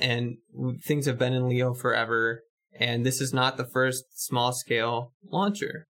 and 0.00 0.36
things 0.82 1.06
have 1.06 1.18
been 1.18 1.32
in 1.32 1.48
LEO 1.48 1.74
forever. 1.74 2.42
And 2.78 3.04
this 3.04 3.20
is 3.20 3.34
not 3.34 3.56
the 3.56 3.66
first 3.66 4.04
small 4.14 4.52
scale 4.52 5.12
launcher. 5.30 5.86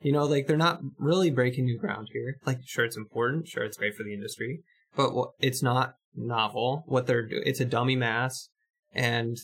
You 0.00 0.12
know, 0.12 0.24
like 0.24 0.46
they're 0.46 0.56
not 0.56 0.80
really 0.98 1.30
breaking 1.30 1.64
new 1.64 1.78
ground 1.78 2.08
here. 2.12 2.36
Like, 2.46 2.60
sure, 2.64 2.84
it's 2.84 2.96
important. 2.96 3.48
Sure, 3.48 3.64
it's 3.64 3.78
great 3.78 3.94
for 3.96 4.04
the 4.04 4.14
industry, 4.14 4.62
but 4.94 5.10
it's 5.40 5.62
not 5.62 5.94
novel. 6.14 6.84
What 6.86 7.06
they're 7.06 7.26
doing, 7.26 7.42
it's 7.44 7.60
a 7.60 7.64
dummy 7.64 7.96
mass, 7.96 8.50
and 8.92 9.36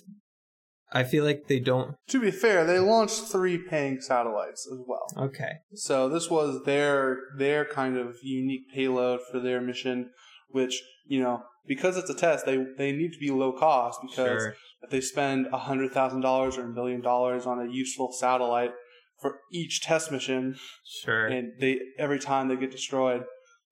I 0.93 1.03
feel 1.03 1.25
like 1.25 1.49
they 1.49 1.59
don't. 1.59 1.97
To 2.09 2.21
be 2.21 2.31
fair, 2.31 2.65
they 2.65 2.79
launched 2.79 3.25
three 3.25 3.59
paying 3.59 4.01
satellites 4.01 4.69
as 4.71 4.79
well. 4.87 5.27
Okay, 5.27 5.55
So 5.75 6.09
this 6.09 6.31
was 6.31 6.63
their 6.65 7.19
their 7.37 7.65
kind 7.65 7.97
of 7.97 8.17
unique 8.23 8.73
payload 8.73 9.21
for 9.31 9.41
their 9.41 9.61
mission, 9.61 10.11
which 10.51 10.83
you 11.05 11.21
know 11.21 11.43
because 11.67 11.97
it's 11.97 12.11
a 12.11 12.15
test, 12.15 12.47
they 12.47 12.65
they 12.77 12.93
need 12.93 13.13
to 13.13 13.19
be 13.19 13.31
low 13.31 13.53
cost 13.53 14.01
because 14.03 14.43
sure. 14.43 14.57
if 14.83 14.91
they 14.91 15.01
spend 15.01 15.47
hundred 15.49 15.93
thousand 15.93 16.21
dollars 16.21 16.59
or 16.59 16.65
a 16.65 16.69
million 16.73 17.01
dollars 17.01 17.47
on 17.47 17.61
a 17.61 17.71
useful 17.71 18.13
satellite 18.13 18.73
for 19.21 19.39
each 19.53 19.81
test 19.83 20.11
mission, 20.11 20.57
Sure. 20.85 21.27
and 21.27 21.53
they 21.61 21.81
every 21.99 22.19
time 22.19 22.49
they 22.49 22.57
get 22.57 22.71
destroyed, 22.71 23.25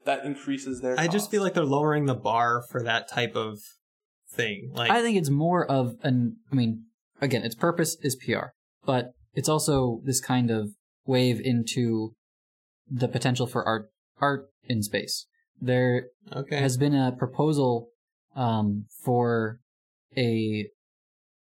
that 0.05 0.25
increases 0.25 0.81
their. 0.81 0.99
I 0.99 1.09
just 1.09 1.31
feel 1.31 1.43
like 1.43 1.55
they're 1.55 1.65
lowering 1.65 2.07
the 2.07 2.15
bar 2.15 2.65
for 2.71 2.83
that 2.83 3.09
type 3.09 3.37
of 3.37 3.59
thing. 4.31 4.71
Like, 4.73 4.91
I 4.91 5.03
think 5.03 5.19
it's 5.19 5.31
more 5.31 5.65
of 5.65 5.97
an. 6.03 6.37
I 6.51 6.55
mean, 6.55 6.85
again, 7.21 7.43
its 7.43 7.55
purpose 7.55 7.97
is 8.03 8.17
PR, 8.17 8.53
but 8.85 9.13
it's 9.35 9.49
also 9.49 10.01
this 10.05 10.21
kind 10.21 10.51
of 10.51 10.71
wave 11.05 11.41
into 11.43 12.15
the 12.91 13.09
potential 13.09 13.47
for 13.47 13.65
art 13.65 13.91
art 14.21 14.47
in 14.65 14.83
space. 14.83 15.27
There 15.63 16.07
okay, 16.33 16.59
has 16.59 16.77
been 16.77 16.95
a 16.95 17.13
proposal 17.13 17.89
um, 18.35 18.87
for 19.05 19.61
a 20.17 20.67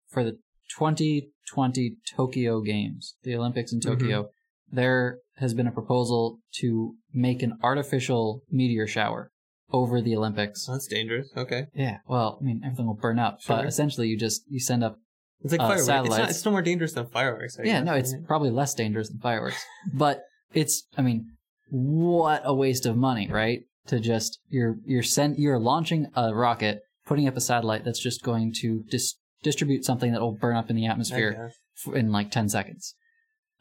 for 0.09 0.23
the 0.23 0.33
2020 0.77 1.95
Tokyo 2.15 2.61
Games, 2.61 3.15
the 3.23 3.35
Olympics 3.35 3.71
in 3.71 3.79
Tokyo. 3.79 4.29
There 4.71 5.19
has 5.37 5.53
been 5.53 5.67
a 5.67 5.71
proposal 5.71 6.39
to 6.59 6.95
make 7.13 7.41
an 7.41 7.57
artificial 7.63 8.43
meteor 8.51 8.85
shower 8.87 9.31
over 9.71 10.01
the 10.01 10.15
Olympics. 10.15 10.65
that's 10.67 10.87
dangerous. 10.87 11.29
Okay, 11.37 11.67
Yeah, 11.73 11.99
well, 12.07 12.39
I 12.41 12.43
mean, 12.43 12.61
everything 12.65 12.87
will 12.87 12.95
burn 12.95 13.19
up, 13.19 13.39
but 13.47 13.65
essentially, 13.65 14.09
you 14.09 14.17
just 14.17 14.41
you 14.49 14.59
send 14.59 14.83
up. 14.83 14.97
it's 15.41 15.53
like 15.53 15.61
Uh, 15.61 15.67
fireworks. 15.69 16.07
It's, 16.09 16.17
not, 16.17 16.29
it's 16.29 16.45
no 16.45 16.51
more 16.51 16.61
dangerous 16.61 16.93
than 16.93 17.07
fireworks. 17.07 17.57
I 17.57 17.63
yeah, 17.63 17.79
guess, 17.79 17.85
no, 17.85 17.93
it's 17.93 18.13
right? 18.13 18.27
probably 18.27 18.49
less 18.49 18.73
dangerous 18.73 19.09
than 19.09 19.19
fireworks, 19.19 19.63
but 19.93 20.23
it's. 20.53 20.83
I 20.97 21.03
mean, 21.03 21.31
what 21.69 22.41
a 22.43 22.53
waste 22.53 22.85
of 22.85 22.97
money, 22.97 23.29
right? 23.31 23.61
To 23.87 23.99
just 23.99 24.39
you're 24.49 24.75
you're 24.85 25.03
send 25.03 25.37
you're 25.37 25.59
launching 25.59 26.07
a 26.15 26.33
rocket, 26.33 26.81
putting 27.05 27.27
up 27.27 27.35
a 27.35 27.41
satellite 27.41 27.83
that's 27.85 27.99
just 27.99 28.21
going 28.21 28.53
to 28.61 28.83
dis- 28.89 29.15
distribute 29.41 29.83
something 29.83 30.11
that 30.11 30.21
will 30.21 30.37
burn 30.37 30.55
up 30.55 30.69
in 30.69 30.75
the 30.75 30.85
atmosphere 30.85 31.51
f- 31.87 31.93
in 31.95 32.11
like 32.11 32.29
ten 32.29 32.49
seconds. 32.49 32.93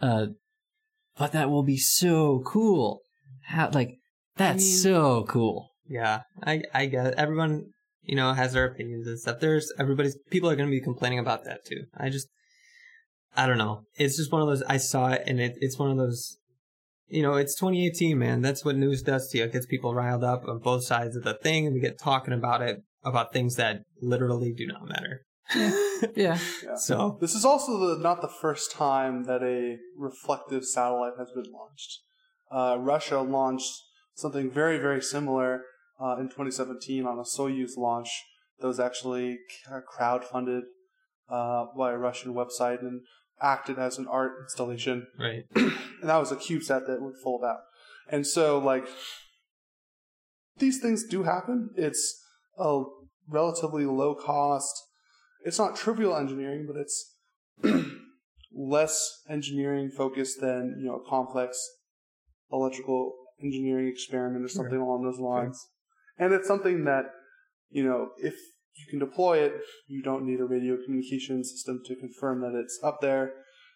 Uh, 0.03 0.27
but 1.17 1.33
that 1.33 1.51
will 1.51 1.63
be 1.63 1.79
so 1.79 2.43
cool. 2.45 3.01
How 3.47 3.71
like 3.73 3.97
that's 4.37 4.65
mean- 4.65 4.77
so 4.77 5.25
cool. 5.29 5.71
Yeah, 5.89 6.23
I 6.43 6.63
I 6.75 6.87
guess 6.87 7.15
everyone 7.17 7.71
you 8.03 8.15
know 8.17 8.35
has 8.35 8.53
their 8.53 8.67
opinions 8.67 9.07
and 9.07 9.19
stuff. 9.19 9.41
There's 9.41 9.73
everybody's 9.79 10.19
people 10.31 10.51
are 10.51 10.57
going 10.57 10.69
to 10.69 10.77
be 10.77 10.83
complaining 10.83 11.19
about 11.19 11.45
that 11.45 11.65
too. 11.65 11.85
I 11.97 12.11
just 12.11 12.29
I 13.37 13.47
don't 13.47 13.59
know. 13.59 13.83
It's 13.97 14.17
just 14.17 14.31
one 14.31 14.43
of 14.43 14.49
those. 14.49 14.63
I 14.65 14.77
saw 14.77 15.09
it 15.11 15.23
and 15.27 15.41
it, 15.41 15.57
it's 15.61 15.79
one 15.79 15.91
of 15.91 15.97
those. 15.97 16.37
You 17.09 17.23
know, 17.23 17.35
it's 17.35 17.55
2018, 17.55 18.19
man. 18.19 18.43
That's 18.43 18.65
what 18.65 18.77
news 18.77 19.03
does 19.03 19.29
to 19.31 19.39
you. 19.39 19.45
It 19.45 19.53
gets 19.53 19.67
people 19.67 19.95
riled 19.95 20.25
up 20.25 20.47
on 20.47 20.59
both 20.59 20.85
sides 20.85 21.17
of 21.17 21.25
the 21.25 21.35
thing, 21.35 21.67
and 21.67 21.75
we 21.75 21.81
get 21.81 21.99
talking 21.99 22.35
about 22.35 22.63
it 22.63 22.83
about 23.05 23.33
things 23.33 23.57
that 23.57 23.83
literally 24.01 24.53
do 24.53 24.67
not 24.67 24.87
matter. 24.87 25.23
Yeah, 26.15 26.39
Yeah. 26.63 26.77
So 26.77 27.19
This 27.21 27.35
is 27.35 27.45
also 27.45 27.79
the, 27.79 28.03
not 28.03 28.21
the 28.21 28.29
first 28.29 28.71
time 28.71 29.25
that 29.25 29.43
a 29.43 29.79
reflective 29.97 30.65
satellite 30.65 31.15
has 31.19 31.31
been 31.33 31.51
launched. 31.51 32.01
Uh, 32.51 32.77
Russia 32.79 33.21
launched 33.21 33.73
something 34.15 34.51
very, 34.51 34.79
very 34.79 35.03
similar 35.03 35.63
uh, 36.01 36.17
in 36.19 36.27
2017 36.27 37.07
on 37.07 37.19
a 37.19 37.23
Soyuz 37.23 37.77
launch 37.77 38.09
that 38.61 38.67
was 38.67 38.79
actually 38.79 39.39
c- 39.49 39.73
crowdfunded 39.93 40.63
uh, 41.29 41.67
by 41.77 41.93
a 41.93 41.99
Russian 41.99 42.35
website 42.35 42.81
and 42.81 43.01
acted 43.41 43.79
as 43.79 43.99
an 43.99 44.07
art 44.09 44.33
installation. 44.43 45.07
right, 45.19 45.45
And 45.55 46.09
that 46.09 46.19
was 46.19 46.33
a 46.33 46.37
CubeSat 46.37 46.87
that 46.87 47.01
would 47.01 47.17
fold 47.23 47.45
out. 47.45 47.61
And 48.09 48.27
so, 48.27 48.59
like, 48.59 48.87
these 50.59 50.81
things 50.81 51.05
do 51.05 51.25
happen. 51.25 51.71
It's 51.77 52.25
a 52.59 52.83
relatively 53.29 53.85
low 53.87 54.15
cost. 54.15 54.75
It's 55.45 55.59
not 55.59 55.77
trivial 55.77 56.17
engineering, 56.17 56.67
but 56.67 56.81
it's 56.81 57.15
less 58.53 59.23
engineering 59.29 59.91
focused 59.91 60.41
than 60.41 60.77
you 60.79 60.87
know 60.87 60.97
a 60.97 61.09
complex 61.09 61.59
electrical 62.51 63.15
engineering 63.43 63.89
experiment 63.89 64.45
or 64.45 64.49
something 64.49 64.79
along 64.79 65.05
those 65.05 65.21
lines. 65.21 65.69
And 66.19 66.33
it's 66.33 66.49
something 66.49 66.85
that 66.85 67.05
you 67.71 67.85
know 67.85 68.11
if 68.19 68.35
you 68.79 68.87
can 68.89 68.99
deploy 68.99 69.39
it, 69.39 69.53
you 69.87 70.03
don't 70.03 70.25
need 70.25 70.41
a 70.41 70.45
radio 70.45 70.77
communication 70.83 71.45
system 71.45 71.81
to 71.87 71.97
confirm 71.97 72.41
that 72.43 72.59
it's 72.59 72.79
up 72.83 72.99
there. 73.01 73.33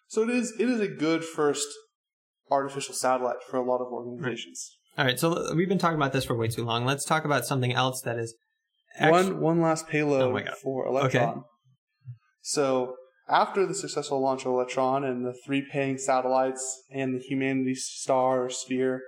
So 0.07 0.23
it 0.23 0.29
is 0.29 0.53
it 0.59 0.69
is 0.69 0.79
a 0.79 0.87
good 0.87 1.23
first 1.23 1.67
artificial 2.51 2.93
satellite 2.93 3.37
for 3.49 3.57
a 3.57 3.63
lot 3.63 3.81
of 3.81 3.87
organizations. 3.91 4.77
all 4.97 5.05
right. 5.05 5.19
So 5.19 5.53
we've 5.55 5.69
been 5.69 5.79
talking 5.79 5.97
about 5.97 6.13
this 6.13 6.25
for 6.25 6.35
way 6.35 6.47
too 6.47 6.63
long. 6.63 6.85
Let's 6.85 7.05
talk 7.05 7.25
about 7.25 7.45
something 7.45 7.73
else 7.73 8.01
that 8.01 8.17
is 8.17 8.35
one 8.99 9.39
one 9.39 9.61
last 9.61 9.87
payload 9.87 10.47
Oh 10.47 10.53
for 10.61 10.85
Electron. 10.87 11.29
Okay. 11.29 11.39
So 12.41 12.95
after 13.29 13.65
the 13.65 13.73
successful 13.73 14.21
launch 14.21 14.41
of 14.41 14.47
Electron 14.47 15.03
and 15.03 15.25
the 15.25 15.33
three 15.45 15.65
paying 15.71 15.97
satellites 15.97 16.83
and 16.91 17.15
the 17.15 17.23
Humanity 17.23 17.75
Star 17.75 18.45
or 18.45 18.49
Sphere, 18.49 19.01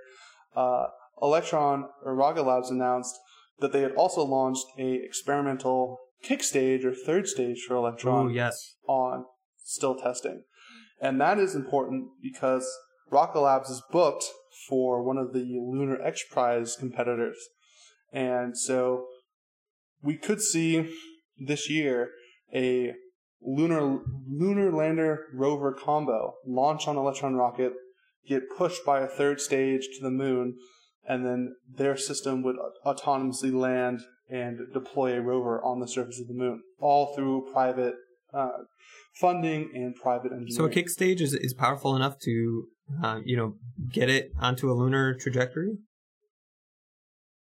uh, 0.54 0.86
Electron 1.20 1.86
or 2.04 2.14
Rocket 2.14 2.42
Labs 2.42 2.70
announced 2.70 3.14
that 3.60 3.72
they 3.72 3.82
had 3.82 3.92
also 3.92 4.24
launched 4.24 4.66
a 4.78 4.94
experimental 5.02 5.98
kick 6.22 6.42
stage 6.42 6.84
or 6.84 6.92
third 6.92 7.26
stage 7.28 7.64
for 7.66 7.74
Electron 7.74 8.26
Oh 8.26 8.28
yes, 8.28 8.76
on 8.86 9.24
still 9.62 9.96
testing. 9.96 10.42
And 11.00 11.20
that 11.20 11.38
is 11.38 11.54
important 11.54 12.08
because 12.22 12.66
Rocket 13.10 13.40
Labs 13.40 13.70
is 13.70 13.82
booked 13.90 14.24
for 14.68 15.02
one 15.02 15.18
of 15.18 15.32
the 15.32 15.60
Lunar 15.62 16.00
X 16.02 16.22
Prize 16.30 16.76
competitors. 16.76 17.36
And 18.12 18.56
so 18.56 19.06
we 20.02 20.16
could 20.16 20.40
see 20.40 20.90
this 21.38 21.68
year 21.68 22.10
a 22.54 22.94
lunar 23.42 24.00
lunar 24.28 24.72
lander 24.72 25.26
rover 25.34 25.72
combo 25.72 26.34
launch 26.46 26.88
on 26.88 26.96
Electron 26.96 27.34
rocket, 27.34 27.72
get 28.26 28.42
pushed 28.56 28.84
by 28.84 29.00
a 29.00 29.06
third 29.06 29.40
stage 29.40 29.82
to 29.82 30.02
the 30.02 30.10
moon, 30.10 30.56
and 31.08 31.24
then 31.24 31.54
their 31.68 31.96
system 31.96 32.42
would 32.42 32.56
autonomously 32.84 33.52
land 33.52 34.00
and 34.28 34.58
deploy 34.72 35.14
a 35.14 35.20
rover 35.20 35.62
on 35.62 35.80
the 35.80 35.86
surface 35.86 36.20
of 36.20 36.26
the 36.26 36.34
moon, 36.34 36.62
all 36.80 37.14
through 37.14 37.48
private 37.52 37.94
uh, 38.34 38.48
funding 39.14 39.70
and 39.74 39.94
private 39.94 40.32
engineering. 40.32 40.54
So 40.54 40.64
a 40.64 40.70
kick 40.70 40.88
stage 40.88 41.20
is, 41.20 41.32
is 41.32 41.54
powerful 41.54 41.94
enough 41.94 42.18
to, 42.20 42.64
uh, 43.02 43.20
you 43.24 43.36
know, 43.36 43.54
get 43.90 44.10
it 44.10 44.30
onto 44.38 44.70
a 44.70 44.74
lunar 44.74 45.14
trajectory. 45.14 45.78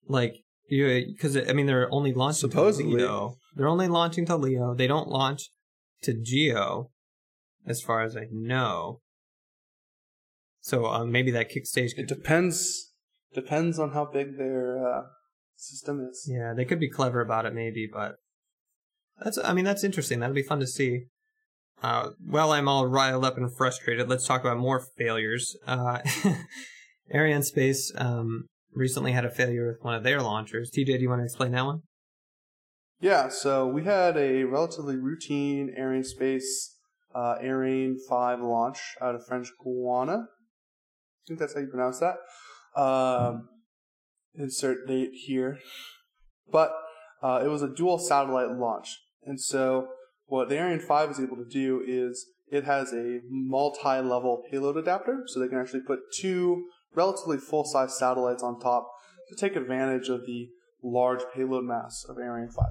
Like 0.07 0.33
you, 0.67 1.05
because 1.13 1.37
I 1.37 1.53
mean 1.53 1.65
they're 1.65 1.93
only 1.93 2.13
launched 2.13 2.43
into 2.43 2.55
Supposedly. 2.55 2.95
LEO. 2.95 3.35
They're 3.55 3.67
only 3.67 3.87
launching 3.87 4.25
to 4.25 4.35
LEO. 4.35 4.73
They 4.73 4.87
don't 4.87 5.07
launch 5.07 5.49
to 6.01 6.13
GEO, 6.13 6.89
as 7.65 7.81
far 7.81 8.01
as 8.01 8.17
I 8.17 8.25
know. 8.31 8.99
So 10.59 10.85
um, 10.87 11.11
maybe 11.11 11.31
that 11.31 11.49
kick 11.49 11.65
stage. 11.65 11.91
It 11.93 12.07
Could, 12.07 12.07
depends 12.07 12.92
depends 13.33 13.79
on 13.79 13.91
how 13.91 14.05
big 14.05 14.37
their 14.37 14.85
uh, 14.85 15.01
system 15.55 16.07
is. 16.09 16.29
yeah, 16.29 16.53
they 16.55 16.65
could 16.65 16.79
be 16.79 16.89
clever 16.89 17.21
about 17.21 17.45
it, 17.45 17.53
maybe, 17.53 17.87
but 17.91 18.15
that's. 19.23 19.37
I 19.37 19.53
mean, 19.53 19.65
that's 19.65 19.83
interesting. 19.83 20.19
That'll 20.19 20.35
be 20.35 20.43
fun 20.43 20.59
to 20.59 20.67
see. 20.67 21.05
Uh, 21.81 22.11
well, 22.25 22.53
I'm 22.53 22.67
all 22.67 22.87
riled 22.87 23.25
up 23.25 23.37
and 23.37 23.53
frustrated. 23.55 24.07
Let's 24.07 24.25
talk 24.25 24.41
about 24.41 24.57
more 24.57 24.81
failures. 24.97 25.57
Uh, 25.67 25.99
Arianespace 27.13 27.99
um, 27.99 28.45
recently 28.73 29.11
had 29.11 29.25
a 29.25 29.29
failure 29.29 29.67
with 29.67 29.83
one 29.83 29.93
of 29.93 30.03
their 30.03 30.21
launchers. 30.21 30.71
TJ, 30.71 30.85
do 30.85 30.99
you 30.99 31.09
want 31.09 31.19
to 31.19 31.25
explain 31.25 31.51
that 31.51 31.65
one? 31.65 31.81
Yeah, 33.01 33.27
so 33.27 33.67
we 33.67 33.83
had 33.83 34.15
a 34.15 34.45
relatively 34.45 34.95
routine 34.95 35.75
Arianespace 35.77 36.69
uh, 37.13 37.35
Ariane 37.41 37.97
5 38.09 38.39
launch 38.39 38.79
out 39.01 39.15
of 39.15 39.25
French 39.25 39.49
Guiana. 39.61 40.27
I 40.29 41.27
think 41.27 41.39
that's 41.39 41.53
how 41.53 41.59
you 41.59 41.67
pronounce 41.67 41.99
that. 41.99 42.15
Um, 42.75 43.49
insert 44.35 44.87
date 44.87 45.11
here. 45.13 45.59
But 46.51 46.73
uh, 47.21 47.41
it 47.43 47.47
was 47.47 47.61
a 47.61 47.73
dual 47.73 47.99
satellite 47.99 48.51
launch. 48.57 48.97
And 49.23 49.39
so 49.39 49.87
what 50.25 50.49
the 50.49 50.57
Ariane 50.57 50.79
5 50.79 51.11
is 51.11 51.19
able 51.19 51.37
to 51.37 51.45
do 51.45 51.83
is 51.87 52.25
it 52.51 52.65
has 52.65 52.93
a 52.93 53.19
multi 53.29 53.99
level 54.01 54.43
payload 54.49 54.77
adapter, 54.77 55.23
so 55.27 55.39
they 55.39 55.47
can 55.47 55.59
actually 55.59 55.81
put 55.81 55.99
two 56.13 56.65
relatively 56.95 57.37
full 57.37 57.63
size 57.65 57.97
satellites 57.97 58.43
on 58.43 58.59
top 58.59 58.87
to 59.29 59.35
take 59.35 59.55
advantage 59.55 60.09
of 60.09 60.25
the 60.25 60.49
large 60.83 61.21
payload 61.33 61.63
mass 61.63 62.05
of 62.07 62.17
Ariane 62.17 62.49
5. 62.49 62.65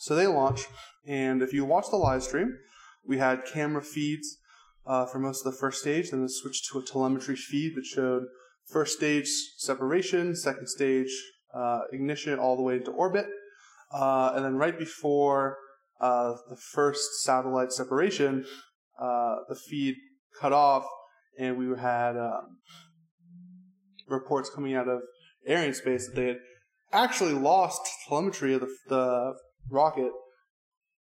So 0.00 0.16
they 0.16 0.26
launch, 0.26 0.66
and 1.06 1.42
if 1.42 1.52
you 1.52 1.64
watch 1.64 1.86
the 1.90 1.96
live 1.96 2.24
stream, 2.24 2.58
we 3.06 3.18
had 3.18 3.44
camera 3.44 3.82
feeds 3.82 4.38
uh, 4.84 5.06
for 5.06 5.20
most 5.20 5.46
of 5.46 5.52
the 5.52 5.58
first 5.58 5.80
stage, 5.80 6.10
then 6.10 6.24
it 6.24 6.30
switched 6.30 6.68
to 6.72 6.78
a 6.78 6.84
telemetry 6.84 7.36
feed 7.36 7.76
that 7.76 7.86
showed 7.86 8.24
first 8.70 8.96
stage 8.96 9.28
separation, 9.58 10.34
second 10.34 10.68
stage 10.68 11.10
uh, 11.54 11.80
ignition, 11.92 12.38
all 12.38 12.56
the 12.56 12.62
way 12.62 12.76
into 12.76 12.90
orbit. 12.90 13.26
Uh, 13.92 14.32
and 14.34 14.44
then 14.44 14.56
right 14.56 14.78
before 14.78 15.58
uh, 16.00 16.34
the 16.48 16.56
first 16.56 17.22
satellite 17.22 17.72
separation, 17.72 18.44
uh, 19.00 19.36
the 19.48 19.54
feed 19.54 19.96
cut 20.40 20.52
off, 20.52 20.84
and 21.38 21.56
we 21.58 21.66
had 21.78 22.16
um, 22.16 22.58
reports 24.08 24.50
coming 24.50 24.74
out 24.74 24.88
of 24.88 25.00
Arianespace 25.48 26.06
that 26.06 26.12
they 26.14 26.26
had 26.28 26.38
actually 26.92 27.32
lost 27.32 27.80
telemetry 28.08 28.54
of 28.54 28.60
the, 28.60 28.76
the 28.88 29.34
rocket 29.70 30.12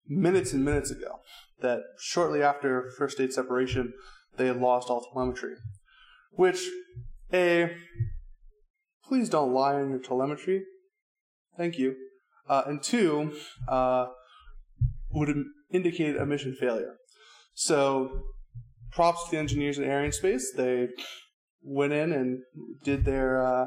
minutes 0.07 0.53
and 0.53 0.65
minutes 0.65 0.91
ago. 0.91 1.21
That 1.61 1.81
shortly 1.99 2.43
after 2.43 2.91
first 2.99 3.17
stage 3.17 3.33
separation, 3.33 3.93
they 4.37 4.47
had 4.47 4.61
lost 4.61 4.91
all 4.91 5.05
telemetry. 5.13 5.55
Which, 6.33 6.69
A, 7.35 7.71
please 9.09 9.29
don't 9.29 9.53
lie 9.53 9.75
on 9.75 9.91
your 9.91 9.99
telemetry. 9.99 10.63
Thank 11.57 11.79
you. 11.79 11.97
Uh, 12.49 12.63
and 12.67 12.83
two, 12.83 13.33
uh, 13.67 14.07
would 15.11 15.45
indicate 15.73 16.17
a 16.17 16.25
mission 16.25 16.55
failure. 16.55 16.95
So, 17.55 18.23
props 18.93 19.25
to 19.25 19.31
the 19.33 19.39
engineers 19.39 19.79
at 19.79 19.87
Arianespace. 19.87 20.43
They 20.57 20.89
went 21.63 21.93
in 21.93 22.13
and 22.13 22.43
did 22.85 23.05
their 23.05 23.45
uh, 23.45 23.67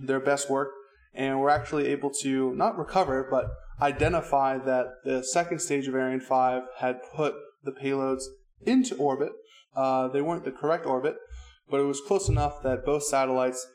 their 0.00 0.20
best 0.20 0.50
work, 0.50 0.70
and 1.14 1.40
were 1.40 1.50
actually 1.50 1.86
able 1.88 2.10
to 2.22 2.54
not 2.54 2.78
recover, 2.78 3.26
but 3.30 3.46
identify 3.80 4.58
that 4.58 4.86
the 5.04 5.22
second 5.22 5.60
stage 5.60 5.86
of 5.86 5.94
Ariane 5.94 6.20
5 6.20 6.62
had 6.78 7.00
put 7.14 7.34
the 7.62 7.72
payloads 7.72 8.22
into 8.62 8.96
orbit. 8.96 9.32
Uh, 9.74 10.08
they 10.08 10.22
weren't 10.22 10.44
the 10.44 10.52
correct 10.52 10.86
orbit, 10.86 11.16
but 11.70 11.80
it 11.80 11.84
was 11.84 12.00
close 12.00 12.28
enough 12.28 12.62
that 12.62 12.84
both 12.84 13.02
satellites 13.04 13.66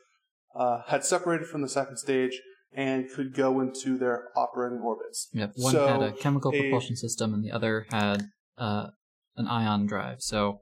uh, 0.54 0.82
had 0.88 1.04
separated 1.04 1.46
from 1.46 1.62
the 1.62 1.68
second 1.68 1.96
stage 1.96 2.40
and 2.72 3.10
could 3.10 3.34
go 3.34 3.60
into 3.60 3.98
their 3.98 4.28
operating 4.36 4.78
orbits. 4.78 5.28
Yep. 5.32 5.52
One 5.56 5.72
So, 5.72 5.86
had 5.86 6.02
a 6.02 6.12
chemical 6.12 6.52
a- 6.54 6.60
propulsion 6.60 6.96
system, 6.96 7.34
and 7.34 7.44
the 7.44 7.50
other 7.50 7.86
had 7.90 8.26
uh, 8.58 8.88
an 9.36 9.48
ion 9.48 9.86
drive. 9.86 10.20
So 10.20 10.60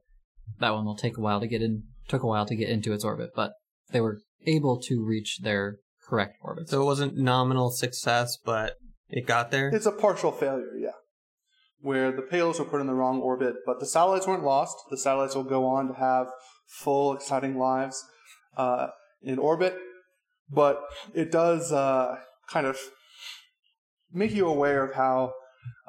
that 0.60 0.70
one 0.72 0.84
will 0.84 0.96
take 0.96 1.18
a 1.18 1.20
while 1.20 1.40
to 1.40 1.46
get 1.46 1.62
in. 1.62 1.84
Took 2.08 2.22
a 2.22 2.26
while 2.26 2.46
to 2.46 2.56
get 2.56 2.70
into 2.70 2.94
its 2.94 3.04
orbit, 3.04 3.30
but 3.36 3.52
they 3.90 4.00
were 4.00 4.20
able 4.46 4.80
to 4.80 5.04
reach 5.04 5.40
their 5.42 5.76
correct 6.08 6.38
orbits. 6.42 6.70
So 6.70 6.80
it 6.80 6.86
wasn't 6.86 7.18
nominal 7.18 7.70
success, 7.70 8.38
but 8.42 8.76
it 9.10 9.26
got 9.26 9.50
there. 9.50 9.68
It's 9.68 9.84
a 9.84 9.92
partial 9.92 10.32
failure, 10.32 10.72
yeah. 10.78 10.92
Where 11.80 12.10
the 12.10 12.22
payloads 12.22 12.58
were 12.58 12.64
put 12.64 12.80
in 12.80 12.86
the 12.86 12.94
wrong 12.94 13.20
orbit, 13.20 13.56
but 13.66 13.78
the 13.78 13.84
satellites 13.84 14.26
weren't 14.26 14.42
lost. 14.42 14.74
The 14.90 14.96
satellites 14.96 15.34
will 15.34 15.44
go 15.44 15.66
on 15.66 15.88
to 15.88 15.94
have 15.94 16.28
full, 16.68 17.14
exciting 17.14 17.58
lives 17.58 18.04
uh, 18.56 18.88
in 19.22 19.38
orbit. 19.38 19.76
But 20.50 20.80
it 21.14 21.30
does 21.30 21.72
uh, 21.72 22.16
kind 22.48 22.66
of 22.66 22.78
make 24.12 24.32
you 24.32 24.46
aware 24.46 24.84
of 24.84 24.94
how 24.94 25.32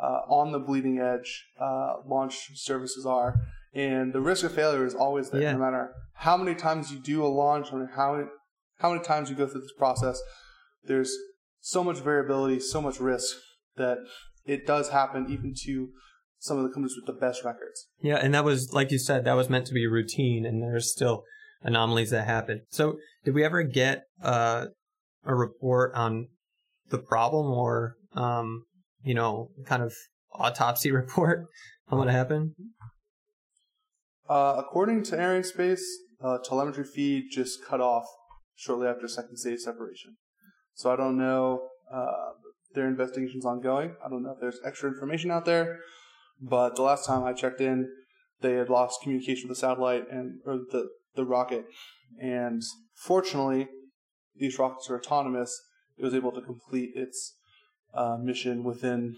uh, 0.01 0.21
on 0.27 0.51
the 0.51 0.59
bleeding 0.59 0.99
edge 0.99 1.45
uh, 1.59 1.97
launch 2.05 2.35
services 2.55 3.05
are. 3.05 3.35
And 3.73 4.11
the 4.13 4.19
risk 4.21 4.43
of 4.43 4.53
failure 4.53 4.85
is 4.85 4.95
always 4.95 5.29
there, 5.29 5.41
Yeah. 5.41 5.53
no 5.53 5.59
matter 5.59 5.93
how 6.13 6.35
many 6.35 6.55
times 6.55 6.91
you 6.91 6.99
do 6.99 7.23
a 7.23 7.27
launch, 7.27 7.71
matter 7.71 7.91
how 7.95 8.15
many, 8.15 8.27
how 8.79 8.91
many 8.91 9.03
times 9.03 9.29
you 9.29 9.35
go 9.35 9.47
through 9.47 9.61
this 9.61 9.73
process. 9.77 10.19
There's 10.83 11.15
so 11.59 11.83
much 11.83 11.99
variability, 11.99 12.59
so 12.59 12.81
much 12.81 12.99
risk 12.99 13.37
that 13.75 13.99
it 14.45 14.65
does 14.65 14.89
happen 14.89 15.27
even 15.29 15.53
to 15.65 15.89
some 16.39 16.57
of 16.57 16.63
the 16.63 16.69
companies 16.69 16.95
with 16.95 17.05
the 17.05 17.19
best 17.19 17.43
records. 17.43 17.87
Yeah, 18.01 18.15
and 18.15 18.33
that 18.33 18.45
was 18.45 18.73
like 18.73 18.91
you 18.91 18.97
said, 18.97 19.25
that 19.25 19.33
was 19.33 19.49
meant 19.49 19.67
to 19.67 19.73
be 19.73 19.85
routine, 19.85 20.45
and 20.45 20.61
there's 20.61 20.91
still 20.91 21.23
anomalies 21.61 22.09
that 22.11 22.25
happen. 22.25 22.61
So, 22.69 22.97
did 23.25 23.35
we 23.35 23.43
ever 23.43 23.63
get 23.63 24.03
uh, 24.23 24.67
a 25.25 25.35
report 25.35 25.93
on 25.93 26.27
the 26.89 26.97
problem, 26.97 27.47
or 27.47 27.95
um, 28.15 28.65
you 29.03 29.13
know, 29.13 29.49
kind 29.65 29.83
of 29.83 29.93
autopsy 30.33 30.91
report 31.01 31.45
on 31.89 31.99
what 31.99 32.09
happened? 32.09 32.53
Uh, 34.29 34.55
according 34.57 35.03
to 35.03 35.17
Arianespace, 35.17 35.81
uh, 36.23 36.37
telemetry 36.43 36.83
feed 36.83 37.25
just 37.31 37.65
cut 37.65 37.81
off 37.81 38.05
shortly 38.55 38.87
after 38.87 39.07
second 39.07 39.37
stage 39.37 39.59
separation. 39.59 40.17
So 40.73 40.91
I 40.91 40.95
don't 40.95 41.17
know. 41.17 41.67
Uh, 41.91 42.33
their 42.75 42.87
investigation's 42.87 43.45
ongoing. 43.45 43.95
I 44.05 44.09
don't 44.09 44.21
know 44.21 44.31
if 44.31 44.39
there's 44.39 44.59
extra 44.63 44.89
information 44.89 45.31
out 45.31 45.45
there. 45.45 45.79
But 46.41 46.75
the 46.75 46.83
last 46.83 47.05
time 47.05 47.23
I 47.23 47.33
checked 47.33 47.61
in, 47.61 47.89
they 48.41 48.53
had 48.53 48.69
lost 48.69 49.01
communication 49.01 49.49
with 49.49 49.57
the 49.57 49.61
satellite 49.61 50.05
and 50.09 50.39
or 50.45 50.59
the 50.71 50.89
the 51.15 51.25
rocket. 51.25 51.65
And 52.21 52.61
fortunately, 52.95 53.67
these 54.35 54.57
rockets 54.57 54.89
are 54.89 54.97
autonomous. 54.97 55.59
It 55.97 56.03
was 56.03 56.13
able 56.13 56.31
to 56.31 56.41
complete 56.41 56.91
its 56.95 57.35
uh, 57.93 58.17
mission 58.21 58.63
within 58.63 59.17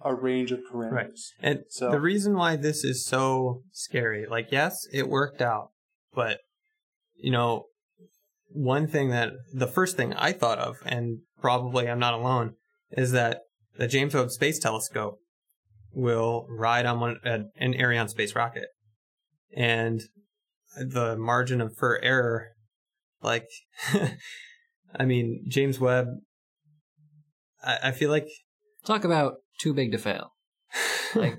a 0.00 0.14
range 0.14 0.52
of 0.52 0.60
parameters. 0.70 0.92
Right. 0.92 1.10
And 1.40 1.60
So- 1.68 1.90
the 1.90 2.00
reason 2.00 2.34
why 2.34 2.56
this 2.56 2.84
is 2.84 3.04
so 3.04 3.62
scary, 3.72 4.26
like, 4.26 4.48
yes, 4.52 4.86
it 4.92 5.08
worked 5.08 5.40
out, 5.40 5.70
but 6.14 6.40
you 7.16 7.30
know, 7.30 7.64
one 8.48 8.86
thing 8.86 9.08
that 9.08 9.32
the 9.52 9.66
first 9.66 9.96
thing 9.96 10.12
I 10.14 10.32
thought 10.32 10.58
of, 10.58 10.76
and 10.84 11.20
probably 11.40 11.88
I'm 11.88 11.98
not 11.98 12.14
alone, 12.14 12.54
is 12.90 13.12
that 13.12 13.40
the 13.78 13.88
James 13.88 14.14
Webb 14.14 14.30
Space 14.30 14.58
Telescope 14.58 15.18
will 15.96 16.46
ride 16.50 16.84
on 16.86 17.00
one 17.00 17.16
an 17.24 17.50
an 17.56 17.72
Arianespace 17.72 18.36
rocket, 18.36 18.68
and 19.56 20.02
the 20.76 21.16
margin 21.16 21.60
of 21.62 21.74
for 21.76 21.98
error, 22.04 22.48
like, 23.22 23.48
I 24.94 25.04
mean, 25.06 25.46
James 25.48 25.80
Webb. 25.80 26.06
I, 27.64 27.78
I 27.84 27.90
feel 27.92 28.10
like 28.10 28.28
Talk 28.84 29.04
about 29.04 29.36
too 29.58 29.74
big 29.74 29.90
to 29.92 29.98
fail. 29.98 30.30
Like, 31.14 31.38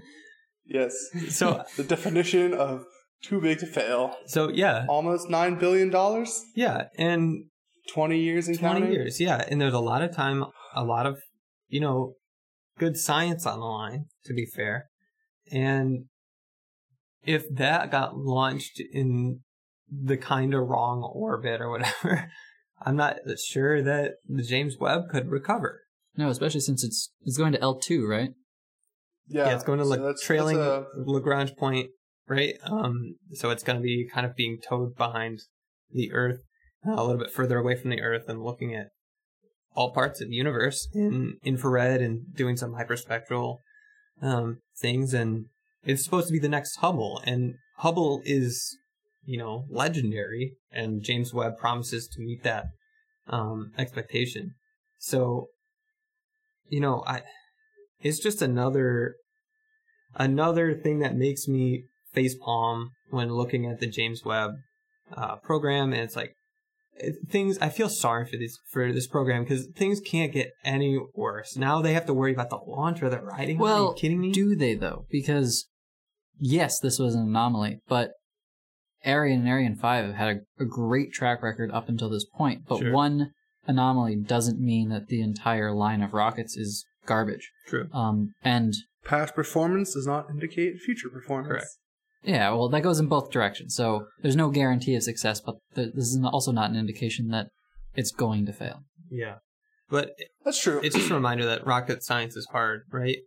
Yes. 0.65 0.91
so 1.29 1.63
the 1.77 1.83
definition 1.83 2.53
of 2.53 2.85
too 3.23 3.39
big 3.39 3.59
to 3.59 3.67
fail. 3.67 4.15
so 4.25 4.49
yeah 4.49 4.85
Almost 4.89 5.29
nine 5.29 5.55
billion 5.59 5.89
dollars. 5.91 6.43
yeah 6.55 6.85
and 6.97 7.45
Twenty 7.93 8.19
years 8.19 8.49
in 8.49 8.57
20 8.57 8.79
counting. 8.79 8.91
years 8.91 9.19
yeah 9.21 9.45
and 9.47 9.61
there's 9.61 9.73
a 9.73 9.79
lot 9.79 10.01
of 10.01 10.13
time 10.15 10.43
a 10.75 10.83
lot 10.83 11.05
of 11.05 11.19
you 11.69 11.79
know 11.79 12.13
good 12.77 12.97
science 12.97 13.45
on 13.45 13.59
the 13.59 13.65
line 13.65 14.05
to 14.25 14.33
be 14.33 14.45
fair. 14.45 14.89
And 15.51 16.05
if 17.23 17.43
that 17.55 17.91
got 17.91 18.17
launched 18.17 18.81
in 18.91 19.41
the 19.89 20.17
kind 20.17 20.53
of 20.53 20.67
wrong 20.67 21.01
orbit 21.13 21.61
or 21.61 21.69
whatever 21.69 22.29
i'm 22.81 22.97
not 22.97 23.15
sure 23.45 23.81
that 23.81 24.15
the 24.27 24.43
james 24.43 24.77
webb 24.79 25.03
could 25.09 25.29
recover. 25.29 25.81
No, 26.15 26.29
especially 26.29 26.61
since 26.61 26.83
it's 26.83 27.11
it's 27.23 27.37
going 27.37 27.53
to 27.53 27.61
L 27.61 27.75
two, 27.79 28.07
right? 28.07 28.31
Yeah, 29.27 29.45
yeah, 29.47 29.55
it's 29.55 29.63
going 29.63 29.77
to 29.79 29.85
so 29.85 29.91
like 29.91 29.99
that's- 29.99 30.21
trailing 30.21 30.57
that's 30.57 30.85
a- 30.95 31.09
lagrange 31.09 31.55
point 31.55 31.89
right? 32.27 32.55
Um 32.63 33.15
so 33.33 33.49
it's 33.49 33.63
going 33.63 33.77
to 33.77 33.83
be 33.83 34.09
kind 34.11 34.25
of 34.25 34.35
being 34.35 34.57
towed 34.61 34.95
behind 34.95 35.39
the 35.91 36.11
earth 36.11 36.39
uh, 36.85 36.91
a 36.93 37.03
little 37.03 37.17
bit 37.17 37.31
further 37.31 37.57
away 37.57 37.75
from 37.75 37.89
the 37.91 38.01
earth 38.01 38.27
and 38.27 38.43
looking 38.43 38.75
at 38.75 38.87
all 39.77 39.91
parts 39.91 40.19
of 40.19 40.29
the 40.29 40.35
universe 40.35 40.89
in 40.95 41.37
infrared 41.43 42.01
and 42.01 42.33
doing 42.33 42.57
some 42.57 42.73
hyperspectral 42.73 43.57
um, 44.23 44.57
things, 44.81 45.13
and 45.13 45.45
it's 45.83 46.03
supposed 46.03 46.27
to 46.27 46.33
be 46.33 46.39
the 46.39 46.49
next 46.49 46.77
Hubble, 46.77 47.21
and 47.25 47.53
Hubble 47.77 48.21
is 48.25 48.75
you 49.23 49.37
know 49.37 49.65
legendary, 49.69 50.53
and 50.71 51.03
James 51.03 51.31
Webb 51.31 51.57
promises 51.59 52.07
to 52.07 52.19
meet 52.19 52.41
that 52.41 52.65
um, 53.27 53.71
expectation. 53.77 54.55
So, 54.97 55.49
you 56.69 56.79
know, 56.79 57.03
I 57.05 57.21
it's 58.01 58.19
just 58.19 58.41
another 58.41 59.15
another 60.15 60.73
thing 60.73 60.99
that 60.99 61.15
makes 61.15 61.47
me 61.47 61.83
facepalm 62.15 62.87
when 63.11 63.29
looking 63.29 63.67
at 63.67 63.79
the 63.79 63.87
James 63.87 64.25
Webb 64.25 64.53
uh, 65.15 65.35
program, 65.35 65.93
and 65.93 66.01
it's 66.01 66.15
like 66.15 66.33
things. 67.29 67.57
I 67.59 67.69
feel 67.69 67.89
sorry 67.89 68.25
for 68.25 68.37
this 68.37 68.57
for 68.71 68.91
this 68.91 69.07
program 69.07 69.43
because 69.43 69.67
things 69.75 69.99
can't 69.99 70.31
get 70.31 70.51
any 70.63 70.99
worse. 71.13 71.55
Now 71.57 71.81
they 71.81 71.93
have 71.93 72.05
to 72.07 72.13
worry 72.13 72.33
about 72.33 72.49
the 72.49 72.57
launch 72.57 73.01
or 73.01 73.09
the 73.09 73.21
riding. 73.21 73.57
Are 73.57 73.61
Well, 73.63 73.85
you 73.95 74.01
kidding 74.01 74.19
me? 74.19 74.31
do 74.31 74.55
they 74.55 74.75
though? 74.75 75.05
Because 75.09 75.67
yes, 76.39 76.79
this 76.79 76.99
was 76.99 77.15
an 77.15 77.21
anomaly, 77.23 77.79
but 77.87 78.11
Ariane 79.05 79.39
and 79.39 79.47
Ariane 79.47 79.75
5 79.75 80.05
have 80.05 80.15
had 80.15 80.27
a, 80.59 80.63
a 80.63 80.65
great 80.65 81.13
track 81.13 81.41
record 81.43 81.71
up 81.71 81.87
until 81.87 82.09
this 82.09 82.25
point, 82.25 82.63
but 82.67 82.79
Sure. 82.79 82.91
one 82.91 83.31
anomaly 83.67 84.15
doesn't 84.15 84.59
mean 84.59 84.89
that 84.89 85.07
the 85.07 85.21
entire 85.21 85.71
line 85.71 86.01
of 86.01 86.13
rockets 86.13 86.57
is 86.57 86.85
garbage. 87.05 87.51
True. 87.67 87.89
Um, 87.93 88.33
and 88.43 88.73
Past 89.03 89.35
performance 89.35 89.93
does 89.93 90.05
not 90.07 90.29
indicate 90.29 90.79
future 90.81 91.09
performance. 91.09 91.47
Correct. 91.49 91.67
Yeah, 92.23 92.49
well, 92.51 92.69
that 92.69 92.81
goes 92.81 92.99
in 92.99 93.07
both 93.07 93.31
directions. 93.31 93.75
So 93.75 94.07
there's 94.21 94.35
no 94.35 94.49
guarantee 94.49 94.95
of 94.95 95.03
success, 95.03 95.39
but 95.39 95.55
th- 95.75 95.93
this 95.93 96.07
is 96.07 96.19
also 96.23 96.51
not 96.51 96.69
an 96.69 96.75
indication 96.75 97.29
that 97.29 97.47
it's 97.95 98.11
going 98.11 98.45
to 98.45 98.53
fail. 98.53 98.83
Yeah, 99.09 99.35
but 99.89 100.11
That's 100.43 100.61
true. 100.61 100.81
it's 100.83 100.95
just 100.95 101.09
a 101.09 101.13
reminder 101.13 101.45
that 101.45 101.65
rocket 101.65 102.03
science 102.03 102.35
is 102.35 102.47
hard, 102.51 102.81
right? 102.91 103.17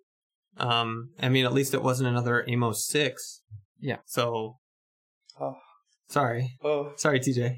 Um, 0.58 1.10
I 1.20 1.28
mean, 1.28 1.46
at 1.46 1.52
least 1.52 1.74
it 1.74 1.82
wasn't 1.82 2.08
another 2.08 2.44
Amos 2.46 2.86
six. 2.86 3.42
Yeah. 3.80 3.96
So, 4.06 4.56
Oh. 5.40 5.56
sorry, 6.08 6.56
oh, 6.62 6.92
sorry, 6.96 7.20
TJ. 7.20 7.56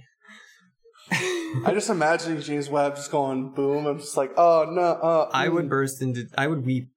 I 1.11 1.73
just 1.75 1.91
imagine 1.91 2.41
James 2.41 2.71
Webb 2.71 2.95
just 2.97 3.11
going 3.11 3.51
boom. 3.51 3.87
I'm 3.87 3.99
just 3.99 4.17
like, 4.17 4.33
oh 4.37 4.67
no. 4.71 4.83
Uh, 4.83 5.31
I 5.33 5.49
would 5.49 5.67
mm. 5.67 5.71
burst 5.71 6.01
into, 6.01 6.27
I 6.39 6.47
would 6.47 6.65
weep. 6.65 6.89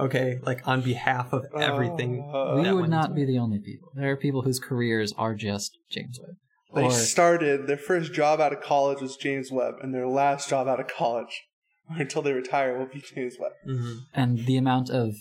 Okay, 0.00 0.38
like 0.42 0.66
on 0.66 0.80
behalf 0.80 1.32
of 1.32 1.44
everything. 1.54 2.22
Uh, 2.32 2.56
we 2.62 2.72
would 2.72 2.90
not 2.90 3.14
be 3.14 3.24
the 3.24 3.38
only 3.38 3.58
people. 3.58 3.90
There 3.94 4.10
are 4.10 4.16
people 4.16 4.42
whose 4.42 4.58
careers 4.58 5.12
are 5.16 5.34
just 5.34 5.76
James 5.90 6.18
Webb. 6.20 6.36
They 6.74 6.84
Or 6.84 6.90
started 6.92 7.66
their 7.66 7.76
first 7.76 8.12
job 8.12 8.40
out 8.40 8.52
of 8.52 8.60
college 8.62 9.00
was 9.00 9.16
James 9.16 9.50
Webb, 9.50 9.74
and 9.82 9.92
their 9.94 10.06
last 10.06 10.48
job 10.48 10.68
out 10.68 10.78
of 10.80 10.86
college, 10.88 11.42
until 11.88 12.22
they 12.22 12.32
retire, 12.32 12.78
will 12.78 12.86
be 12.86 13.02
James 13.14 13.36
Webb. 13.38 13.52
Mhm. 13.68 13.98
and 14.14 14.46
the 14.46 14.56
amount 14.56 14.88
of 14.90 15.14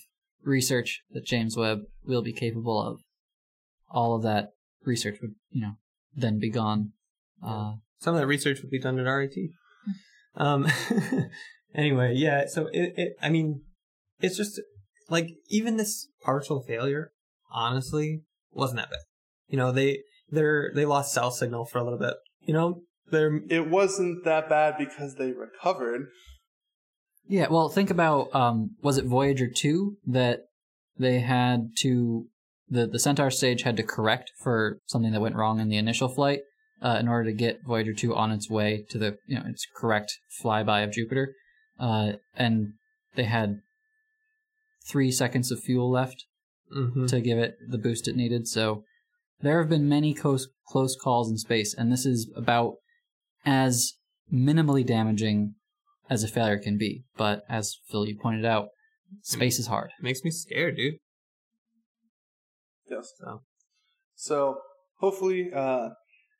research 0.43 1.01
that 1.11 1.25
James 1.25 1.57
Webb 1.57 1.79
will 2.05 2.21
be 2.21 2.33
capable 2.33 2.81
of, 2.81 2.99
all 3.89 4.15
of 4.15 4.21
that 4.23 4.51
research 4.85 5.17
would, 5.21 5.35
you 5.51 5.61
know, 5.61 5.73
then 6.15 6.39
be 6.39 6.49
gone. 6.49 6.93
Uh, 7.43 7.73
Some 7.99 8.13
of 8.15 8.21
that 8.21 8.27
research 8.27 8.61
would 8.61 8.71
be 8.71 8.79
done 8.79 8.97
at 8.99 9.03
RIT. 9.09 9.35
Um. 10.35 10.67
anyway, 11.75 12.13
yeah. 12.15 12.45
So 12.47 12.67
it, 12.67 12.93
it, 12.95 13.13
I 13.21 13.29
mean, 13.29 13.61
it's 14.19 14.37
just 14.37 14.59
like 15.09 15.27
even 15.49 15.77
this 15.77 16.07
partial 16.21 16.61
failure, 16.61 17.11
honestly, 17.51 18.21
wasn't 18.51 18.79
that 18.79 18.89
bad. 18.89 18.99
You 19.47 19.57
know, 19.57 19.71
they 19.71 19.99
they're 20.29 20.71
they 20.75 20.85
lost 20.85 21.13
cell 21.13 21.31
signal 21.31 21.65
for 21.65 21.79
a 21.79 21.83
little 21.83 21.99
bit. 21.99 22.15
You 22.41 22.53
know, 22.53 22.81
they're 23.11 23.41
It 23.49 23.69
wasn't 23.69 24.23
that 24.25 24.49
bad 24.49 24.75
because 24.77 25.15
they 25.15 25.31
recovered. 25.31 26.07
yeah, 27.27 27.47
well, 27.49 27.69
think 27.69 27.89
about 27.89 28.33
um, 28.35 28.75
was 28.81 28.97
it 28.97 29.05
Voyager 29.05 29.47
two 29.47 29.97
that 30.05 30.41
they 30.97 31.19
had 31.19 31.69
to 31.79 32.27
the 32.69 32.85
the 32.85 32.99
Centaur 32.99 33.31
stage 33.31 33.63
had 33.63 33.77
to 33.77 33.83
correct 33.83 34.31
for 34.41 34.79
something 34.85 35.11
that 35.11 35.21
went 35.21 35.35
wrong 35.35 35.59
in 35.59 35.69
the 35.69 35.77
initial 35.77 36.09
flight 36.09 36.41
uh, 36.81 36.97
in 36.99 37.07
order 37.07 37.29
to 37.29 37.35
get 37.35 37.65
Voyager 37.65 37.93
two 37.93 38.15
on 38.15 38.31
its 38.31 38.49
way 38.49 38.85
to 38.89 38.97
the 38.97 39.17
you 39.25 39.37
know 39.37 39.45
its 39.47 39.65
correct 39.75 40.17
flyby 40.43 40.83
of 40.83 40.91
Jupiter, 40.91 41.33
uh, 41.79 42.13
and 42.35 42.73
they 43.15 43.23
had 43.23 43.61
three 44.87 45.11
seconds 45.11 45.51
of 45.51 45.59
fuel 45.59 45.89
left 45.91 46.25
mhm. 46.75 47.07
to 47.07 47.21
give 47.21 47.37
it 47.37 47.55
the 47.67 47.77
boost 47.77 48.07
it 48.07 48.15
needed. 48.15 48.47
So 48.47 48.83
there 49.41 49.59
have 49.59 49.69
been 49.69 49.89
many 49.89 50.13
close 50.13 50.47
close 50.67 50.95
calls 50.95 51.29
in 51.29 51.37
space, 51.37 51.73
and 51.73 51.91
this 51.91 52.05
is 52.05 52.29
about 52.35 52.75
as 53.45 53.93
minimally 54.31 54.85
damaging 54.85 55.55
as 56.09 56.23
a 56.23 56.27
failure 56.27 56.59
can 56.59 56.77
be. 56.77 57.03
But 57.17 57.43
as 57.49 57.77
Phil 57.89 58.07
you 58.07 58.17
pointed 58.19 58.45
out, 58.45 58.69
space 59.21 59.59
is 59.59 59.67
hard. 59.67 59.91
makes 60.01 60.23
me 60.23 60.31
scared, 60.31 60.75
dude. 60.75 60.95
Yes. 62.89 63.11
So 63.19 63.41
So 64.15 64.57
hopefully, 64.99 65.51
uh, 65.53 65.89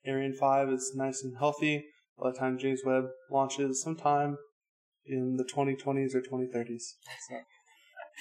Ariane 0.07 0.33
Five 0.33 0.69
is 0.69 0.93
nice 0.95 1.23
and 1.23 1.37
healthy 1.37 1.85
by 2.17 2.31
the 2.31 2.37
time 2.37 2.57
James 2.57 2.81
Webb 2.85 3.05
launches 3.31 3.81
sometime 3.81 4.37
in 5.05 5.37
the 5.37 5.43
2020s 5.43 6.15
or 6.15 6.21
2030s. 6.21 6.83
So, 7.27 7.35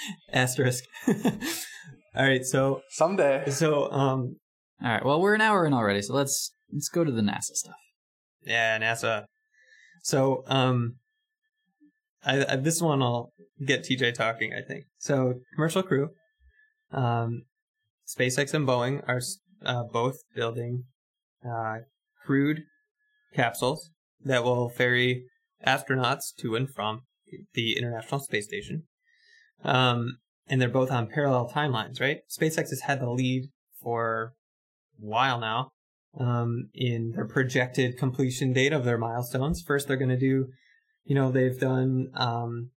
asterisk. 0.33 0.85
All 1.09 2.25
right, 2.25 2.45
so 2.45 2.83
someday. 2.91 3.51
so 3.51 3.91
um 3.93 4.37
All 4.83 4.91
right. 4.91 5.05
Well, 5.05 5.21
we're 5.21 5.35
an 5.35 5.41
hour 5.41 5.67
in 5.67 5.75
already, 5.75 6.03
so 6.03 6.15
let's 6.15 6.53
let's 6.73 6.89
go 6.89 7.05
to 7.05 7.13
the 7.13 7.23
NASA 7.23 7.55
stuff. 7.55 7.77
Yeah, 8.43 8.79
NASA. 8.79 9.25
So, 10.03 10.43
um, 10.47 10.97
I, 12.25 12.45
I 12.53 12.57
this 12.57 12.81
one 12.81 13.03
I'll 13.03 13.33
get 13.65 13.85
TJ 13.85 14.15
talking. 14.15 14.53
I 14.53 14.67
think 14.67 14.85
so. 14.99 15.35
Commercial 15.55 15.83
crew, 15.83 16.11
um, 16.93 17.43
SpaceX 18.07 18.55
and 18.55 18.67
Boeing 18.67 19.03
are 19.07 19.21
uh, 19.65 19.85
both 19.85 20.17
building 20.35 20.85
uh, 21.45 21.79
crewed 22.25 22.63
capsules 23.35 23.91
that 24.25 24.45
will 24.45 24.69
ferry 24.69 25.25
astronauts 25.67 26.35
to 26.39 26.57
and 26.57 26.73
from 26.73 27.03
the 27.55 27.77
International 27.77 28.21
Space 28.21 28.47
Station. 28.47 28.85
Um, 29.65 30.19
and 30.49 30.61
they're 30.61 30.69
both 30.69 30.91
on 30.91 31.09
parallel 31.09 31.51
timelines, 31.55 32.01
right? 32.01 32.19
SpaceX 32.31 32.71
has 32.71 32.83
had 32.83 33.01
the 33.01 33.11
lead 33.11 33.51
for 33.83 34.35
a 35.01 35.05
while 35.05 35.41
now 35.41 35.71
um, 36.19 36.71
in 36.75 37.13
their 37.15 37.27
projected 37.27 37.99
completion 37.99 38.53
date 38.53 38.73
of 38.73 38.85
their 38.85 38.99
milestones. 38.99 39.63
First, 39.63 39.89
they're 39.89 39.97
going 39.97 40.09
to 40.09 40.19
do, 40.19 40.47
you 41.05 41.15
know, 41.15 41.31
they've 41.31 41.59
done 41.59 42.09
um, 42.15 42.71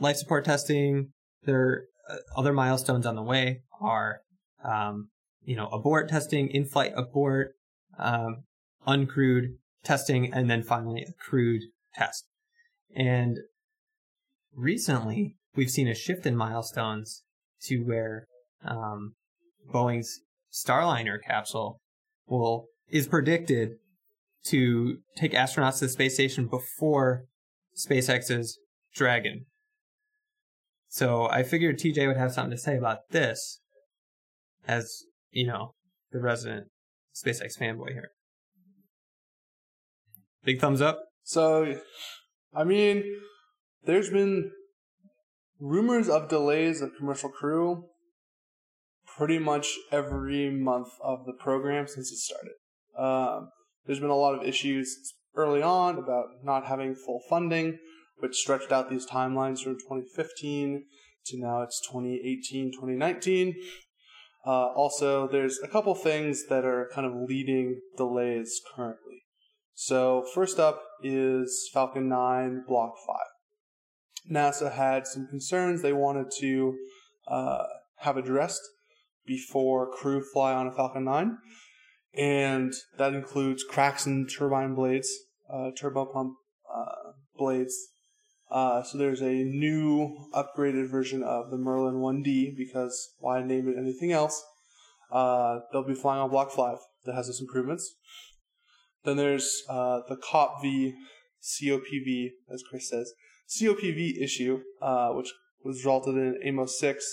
life 0.00 0.16
support 0.16 0.44
testing. 0.44 1.10
Their 1.44 1.84
uh, 2.08 2.16
other 2.36 2.52
milestones 2.52 3.06
on 3.06 3.16
the 3.16 3.22
way 3.22 3.62
are, 3.80 4.20
um, 4.64 5.10
you 5.42 5.56
know, 5.56 5.68
abort 5.68 6.08
testing, 6.08 6.48
in-flight 6.48 6.92
abort, 6.96 7.52
um, 7.98 8.44
uncrewed 8.86 9.56
testing, 9.82 10.32
and 10.32 10.48
then 10.48 10.62
finally 10.62 11.02
a 11.02 11.12
crewed 11.22 11.62
test. 11.94 12.24
And 12.96 13.38
recently, 14.54 15.36
we've 15.56 15.70
seen 15.70 15.88
a 15.88 15.94
shift 15.94 16.26
in 16.26 16.36
milestones 16.36 17.22
to 17.62 17.78
where 17.78 18.26
um, 18.64 19.14
Boeing's 19.72 20.20
Starliner 20.52 21.18
capsule 21.24 21.80
will 22.26 22.66
is 22.88 23.08
predicted 23.08 23.72
to 24.44 24.98
take 25.16 25.32
astronauts 25.32 25.78
to 25.78 25.86
the 25.86 25.90
space 25.90 26.14
station 26.14 26.46
before 26.46 27.24
SpaceX's 27.76 28.58
Dragon. 28.94 29.46
So 30.88 31.28
I 31.28 31.42
figured 31.42 31.78
TJ 31.78 32.06
would 32.06 32.16
have 32.16 32.32
something 32.32 32.52
to 32.52 32.58
say 32.58 32.76
about 32.76 32.98
this, 33.10 33.60
as 34.68 35.04
you 35.30 35.46
know, 35.46 35.74
the 36.12 36.20
resident 36.20 36.68
SpaceX 37.14 37.58
fanboy 37.58 37.92
here. 37.92 38.10
Big 40.44 40.60
thumbs 40.60 40.80
up. 40.80 41.00
So, 41.24 41.80
I 42.54 42.64
mean, 42.64 43.02
there's 43.84 44.10
been 44.10 44.52
rumors 45.64 46.10
of 46.10 46.28
delays 46.28 46.82
of 46.82 46.94
commercial 46.98 47.30
crew 47.30 47.86
pretty 49.16 49.38
much 49.38 49.78
every 49.90 50.50
month 50.50 50.88
of 51.02 51.24
the 51.24 51.32
program 51.32 51.88
since 51.88 52.12
it 52.12 52.18
started. 52.18 52.52
Um, 52.98 53.48
there's 53.86 54.00
been 54.00 54.10
a 54.10 54.14
lot 54.14 54.34
of 54.34 54.46
issues 54.46 55.14
early 55.34 55.62
on 55.62 55.98
about 55.98 56.26
not 56.42 56.66
having 56.66 56.94
full 56.94 57.22
funding, 57.30 57.78
which 58.18 58.36
stretched 58.36 58.72
out 58.72 58.90
these 58.90 59.06
timelines 59.06 59.60
from 59.60 59.76
2015 59.76 60.84
to 61.26 61.40
now 61.40 61.62
it's 61.62 61.80
2018, 61.88 62.72
2019. 62.72 63.54
Uh, 64.46 64.50
also, 64.50 65.26
there's 65.26 65.58
a 65.64 65.68
couple 65.68 65.94
things 65.94 66.48
that 66.48 66.66
are 66.66 66.90
kind 66.94 67.06
of 67.06 67.14
leading 67.26 67.80
delays 67.96 68.60
currently. 68.76 69.22
So, 69.72 70.26
first 70.34 70.60
up 70.60 70.82
is 71.02 71.70
Falcon 71.72 72.10
9 72.10 72.64
Block 72.68 72.92
5. 73.06 73.16
NASA 74.30 74.72
had 74.72 75.06
some 75.06 75.26
concerns 75.26 75.82
they 75.82 75.92
wanted 75.92 76.26
to 76.40 76.74
uh, 77.28 77.64
have 77.96 78.16
addressed 78.16 78.62
before 79.26 79.90
crew 79.90 80.22
fly 80.22 80.52
on 80.52 80.66
a 80.66 80.72
Falcon 80.72 81.04
9, 81.04 81.38
and 82.16 82.72
that 82.98 83.14
includes 83.14 83.64
cracks 83.64 84.06
in 84.06 84.26
turbine 84.26 84.74
blades, 84.74 85.10
uh, 85.52 85.70
turbo 85.76 86.06
pump 86.06 86.34
uh, 86.74 87.12
blades, 87.36 87.76
Uh, 88.50 88.82
so 88.82 88.98
there's 88.98 89.22
a 89.22 89.44
new 89.44 90.28
upgraded 90.32 90.88
version 90.88 91.22
of 91.22 91.50
the 91.50 91.56
Merlin 91.56 91.96
1D 91.96 92.56
because 92.56 93.14
why 93.18 93.42
name 93.42 93.68
it 93.68 93.76
anything 93.76 94.12
else? 94.12 94.44
Uh, 95.10 95.60
they'll 95.72 95.86
be 95.86 95.94
flying 95.94 96.20
on 96.20 96.30
Block 96.30 96.52
5 96.52 96.78
that 97.04 97.14
has 97.14 97.28
its 97.28 97.40
improvements. 97.40 97.96
Then 99.04 99.16
there's 99.16 99.62
uh, 99.68 100.00
the 100.08 100.16
COPV, 100.16 100.92
COPV, 101.42 102.30
as 102.52 102.62
Chris 102.68 102.88
says, 102.88 103.12
COPV 103.48 104.22
issue, 104.22 104.60
uh, 104.80 105.10
which 105.10 105.32
was 105.64 105.76
resulted 105.78 106.14
in 106.16 106.38
Amos 106.42 106.78
6, 106.78 107.04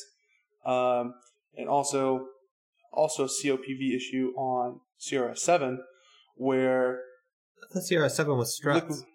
um, 0.66 1.14
and 1.56 1.68
also 1.70 2.28
also 2.94 3.26
COPV 3.26 3.96
issue 3.96 4.34
on 4.38 4.82
CRS 5.00 5.40
7, 5.40 5.80
where 6.36 7.00
The 7.74 7.80
CRS 7.80 8.12
seven 8.12 8.38
was 8.38 8.56
struts. 8.56 8.82
liquid- 8.82 9.06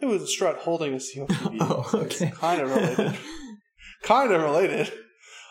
it 0.00 0.06
was 0.06 0.22
a 0.22 0.26
strut 0.28 0.58
holding 0.58 0.94
a 0.94 0.96
COPV. 0.96 1.58
Oh, 1.60 1.82
so 1.90 2.00
it's 2.02 2.20
kind 2.38 2.62
of 2.62 2.70
related. 2.70 3.18
kind 4.02 4.32
of 4.32 4.42
related. 4.42 4.92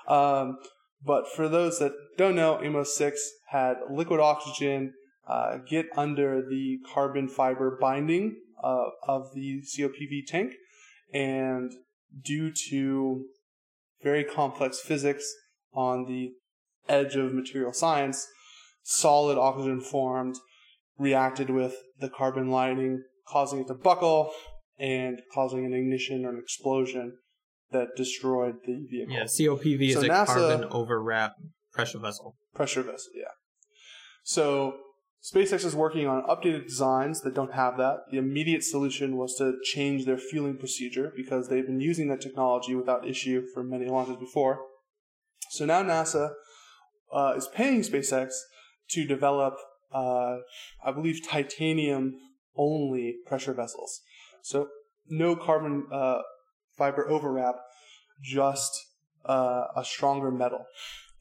Um, 0.07 0.57
but 1.05 1.25
for 1.35 1.47
those 1.49 1.79
that 1.79 1.91
don't 2.17 2.35
know, 2.35 2.59
Amos 2.63 2.95
6 2.97 3.21
had 3.49 3.75
liquid 3.91 4.19
oxygen 4.21 4.93
uh, 5.27 5.57
get 5.69 5.85
under 5.97 6.41
the 6.41 6.77
carbon 6.93 7.27
fiber 7.27 7.77
binding 7.79 8.37
uh, 8.63 8.85
of 9.07 9.33
the 9.33 9.61
COPV 9.61 10.25
tank, 10.27 10.53
and 11.13 11.71
due 12.23 12.51
to 12.69 13.25
very 14.03 14.23
complex 14.23 14.79
physics 14.79 15.25
on 15.73 16.05
the 16.05 16.31
edge 16.87 17.15
of 17.15 17.33
material 17.33 17.73
science, 17.73 18.27
solid 18.83 19.37
oxygen 19.37 19.81
formed, 19.81 20.35
reacted 20.97 21.49
with 21.49 21.75
the 21.99 22.09
carbon 22.09 22.49
lining, 22.49 23.03
causing 23.27 23.59
it 23.59 23.67
to 23.67 23.73
buckle 23.73 24.31
and 24.79 25.19
causing 25.33 25.65
an 25.65 25.73
ignition 25.73 26.25
or 26.25 26.29
an 26.29 26.39
explosion 26.39 27.17
that 27.71 27.87
destroyed 27.97 28.55
the 28.65 28.85
vehicle. 28.89 29.13
yeah, 29.13 29.23
COPV 29.23 29.93
So 29.93 29.99
is 29.99 30.03
a 30.05 30.09
NASA 30.09 30.25
carbon 30.27 30.69
overwrap 30.69 31.31
pressure 31.73 31.99
vessel. 31.99 32.35
pressure 32.55 32.81
vessel, 32.83 33.11
yeah. 33.15 33.31
So 34.23 34.77
SpaceX 35.23 35.65
is 35.65 35.75
working 35.75 36.07
on 36.07 36.23
updated 36.23 36.67
designs 36.67 37.21
that 37.21 37.33
don't 37.33 37.53
have 37.53 37.77
that. 37.77 38.01
The 38.11 38.17
immediate 38.17 38.63
solution 38.63 39.17
was 39.17 39.35
to 39.35 39.55
change 39.63 40.05
their 40.05 40.17
fueling 40.17 40.57
procedure 40.57 41.11
because 41.15 41.49
they've 41.49 41.65
been 41.65 41.81
using 41.81 42.07
that 42.09 42.21
technology 42.21 42.75
without 42.75 43.07
issue 43.07 43.43
for 43.53 43.63
many 43.63 43.87
launches 43.87 44.17
before. 44.17 44.59
So 45.49 45.65
now 45.65 45.83
NASA 45.83 46.31
uh, 47.11 47.33
is 47.35 47.47
paying 47.47 47.81
SpaceX 47.81 48.29
to 48.91 49.05
develop, 49.05 49.55
uh, 49.93 50.37
I 50.85 50.91
believe, 50.93 51.27
titanium 51.27 52.15
only 52.55 53.17
pressure 53.25 53.53
vessels. 53.53 54.01
So 54.43 54.67
no 55.09 55.35
carbon 55.35 55.87
uh, 55.91 56.19
fiber 56.77 57.09
overwrap, 57.09 57.55
just 58.23 58.71
uh, 59.25 59.65
a 59.75 59.83
stronger 59.83 60.31
metal. 60.31 60.65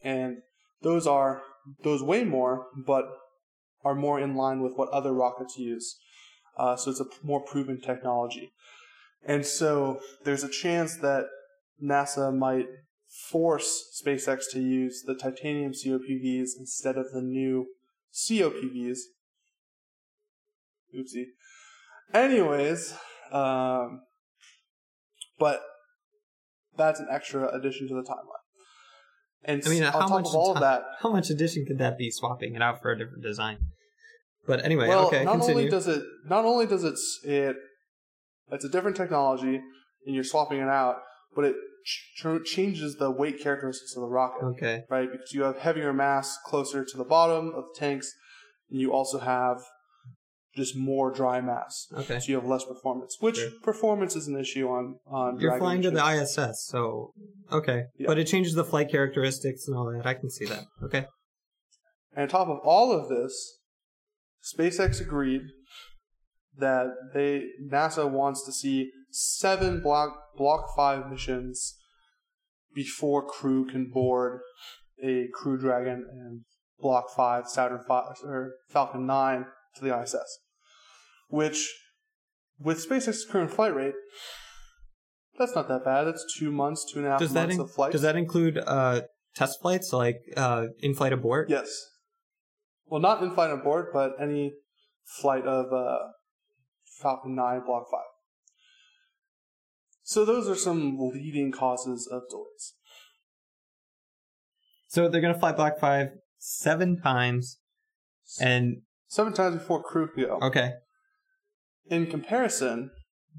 And 0.02 0.38
those 0.82 1.06
are 1.06 1.42
those 1.82 2.02
weigh 2.02 2.24
more, 2.24 2.66
but 2.86 3.04
are 3.86 3.94
more 3.94 4.18
in 4.20 4.34
line 4.34 4.60
with 4.62 4.74
what 4.74 4.88
other 4.88 5.12
rockets 5.12 5.56
use. 5.56 5.98
Uh, 6.58 6.74
so 6.74 6.90
it's 6.90 7.00
a 7.00 7.06
more 7.22 7.40
proven 7.40 7.80
technology. 7.80 8.50
And 9.24 9.44
so 9.44 10.00
there's 10.24 10.44
a 10.44 10.48
chance 10.48 10.96
that 10.96 11.26
NASA 11.82 12.36
might 12.36 12.66
force 13.30 14.02
SpaceX 14.04 14.44
to 14.52 14.60
use 14.60 15.02
the 15.06 15.14
titanium 15.14 15.72
COPVs 15.72 16.50
instead 16.58 16.96
of 16.96 17.06
the 17.12 17.22
new 17.22 17.66
COPVs. 18.12 18.98
Oopsie. 20.96 21.26
Anyways, 22.14 22.94
um, 23.32 24.02
but 25.38 25.60
that's 26.76 27.00
an 27.00 27.08
extra 27.10 27.48
addition 27.54 27.88
to 27.88 27.94
the 27.94 28.02
timeline. 28.02 28.44
And 29.44 29.62
I 29.64 29.68
mean, 29.68 29.84
on 29.84 29.92
how 29.92 30.00
top 30.00 30.10
much 30.10 30.26
of 30.26 30.34
all 30.34 30.50
of 30.50 30.56
ti- 30.56 30.60
that, 30.60 30.82
How 31.00 31.12
much 31.12 31.30
addition 31.30 31.64
could 31.66 31.78
that 31.78 31.98
be 31.98 32.10
swapping 32.10 32.54
it 32.54 32.62
out 32.62 32.82
for 32.82 32.90
a 32.90 32.98
different 32.98 33.22
design? 33.22 33.58
But 34.46 34.64
anyway, 34.64 34.88
well, 34.88 35.06
okay, 35.06 35.24
not 35.24 35.32
continue. 35.32 35.56
only 35.56 35.70
does 35.70 35.86
it, 35.88 36.02
not 36.28 36.44
only 36.44 36.66
does 36.66 36.84
it, 36.84 36.94
it, 37.28 37.56
it's 38.50 38.64
a 38.64 38.68
different 38.68 38.96
technology, 38.96 39.60
and 40.06 40.14
you're 40.14 40.24
swapping 40.24 40.58
it 40.58 40.68
out, 40.68 40.96
but 41.34 41.44
it 41.44 41.56
ch- 41.84 42.44
changes 42.44 42.96
the 42.96 43.10
weight 43.10 43.40
characteristics 43.40 43.94
of 43.96 44.02
the 44.02 44.08
rocket, 44.08 44.44
okay, 44.44 44.82
right? 44.88 45.10
Because 45.10 45.32
you 45.32 45.42
have 45.42 45.58
heavier 45.58 45.92
mass 45.92 46.38
closer 46.44 46.84
to 46.84 46.96
the 46.96 47.04
bottom 47.04 47.48
of 47.54 47.64
the 47.64 47.74
tanks, 47.78 48.12
and 48.70 48.80
you 48.80 48.92
also 48.92 49.18
have 49.18 49.58
just 50.54 50.74
more 50.76 51.12
dry 51.12 51.40
mass, 51.40 51.86
okay. 51.92 52.18
so 52.18 52.26
you 52.28 52.34
have 52.36 52.46
less 52.46 52.64
performance. 52.64 53.16
Which 53.20 53.36
Sure. 53.36 53.50
performance 53.62 54.16
is 54.16 54.26
an 54.26 54.38
issue 54.38 54.68
on 54.68 54.98
on. 55.06 55.38
You're 55.38 55.58
flying 55.58 55.82
to 55.82 55.90
the. 55.90 56.02
ISS, 56.04 56.66
so 56.66 57.12
okay. 57.52 57.84
Yeah. 57.98 58.06
But 58.06 58.18
it 58.18 58.26
changes 58.26 58.54
the 58.54 58.64
flight 58.64 58.90
characteristics 58.90 59.68
and 59.68 59.76
all 59.76 59.92
that. 59.92 60.06
I 60.06 60.14
can 60.14 60.30
see 60.30 60.46
that. 60.46 60.64
Okay. 60.82 61.06
And 62.14 62.22
on 62.22 62.28
top 62.28 62.48
of 62.48 62.58
all 62.64 62.90
of 62.92 63.10
this, 63.10 63.58
SpaceX 64.54 65.00
agreed 65.00 65.42
that 66.58 66.88
they 67.14 67.44
NASA 67.70 68.10
wants 68.10 68.44
to 68.46 68.52
see 68.52 68.90
seven 69.10 69.80
block 69.82 70.12
Block 70.36 70.66
Five 70.76 71.08
missions 71.10 71.76
before 72.74 73.26
crew 73.26 73.66
can 73.66 73.90
board 73.90 74.40
a 75.02 75.26
Crew 75.34 75.56
Dragon 75.58 76.04
and 76.10 76.42
Block 76.78 77.06
Five 77.16 77.48
Saturn 77.48 77.80
Five 77.88 78.16
or 78.24 78.52
Falcon 78.68 79.06
Nine 79.06 79.46
to 79.76 79.84
the 79.84 79.98
ISS, 79.98 80.38
which 81.28 81.74
with 82.60 82.86
SpaceX's 82.86 83.24
current 83.30 83.50
flight 83.50 83.74
rate. 83.74 83.94
That's 85.38 85.54
not 85.54 85.68
that 85.68 85.84
bad. 85.84 86.04
That's 86.04 86.24
two 86.38 86.50
months, 86.50 86.90
two 86.90 86.98
and 87.00 87.08
a 87.08 87.10
half 87.10 87.18
Does 87.20 87.32
that 87.34 87.40
months 87.48 87.54
in- 87.56 87.60
of 87.62 87.70
flight. 87.72 87.92
does 87.92 88.02
that 88.02 88.16
include 88.16 88.58
uh 88.58 89.02
test 89.34 89.60
flights 89.60 89.92
like 89.92 90.16
uh 90.36 90.66
in-flight 90.80 91.12
abort? 91.12 91.48
Yes. 91.50 91.68
Well, 92.86 93.00
not 93.00 93.22
in 93.22 93.32
flight 93.34 93.50
on 93.50 93.62
board, 93.62 93.86
but 93.92 94.12
any 94.20 94.52
flight 95.04 95.44
of 95.44 95.72
uh, 95.72 95.98
Falcon 97.00 97.34
9 97.34 97.62
Block 97.66 97.86
5. 97.90 98.00
So 100.02 100.24
those 100.24 100.48
are 100.48 100.54
some 100.54 100.96
leading 100.98 101.50
causes 101.50 102.08
of 102.10 102.22
delays. 102.30 102.74
So 104.86 105.08
they're 105.08 105.20
gonna 105.20 105.38
fly 105.38 105.50
Block 105.52 105.80
Five 105.80 106.10
seven 106.38 107.00
times, 107.00 107.58
and 108.40 108.82
Seven 109.08 109.32
times 109.32 109.56
before 109.56 109.82
crew 109.82 110.08
go. 110.16 110.38
okay, 110.42 110.74
In 111.90 112.06
comparison, 112.06 112.92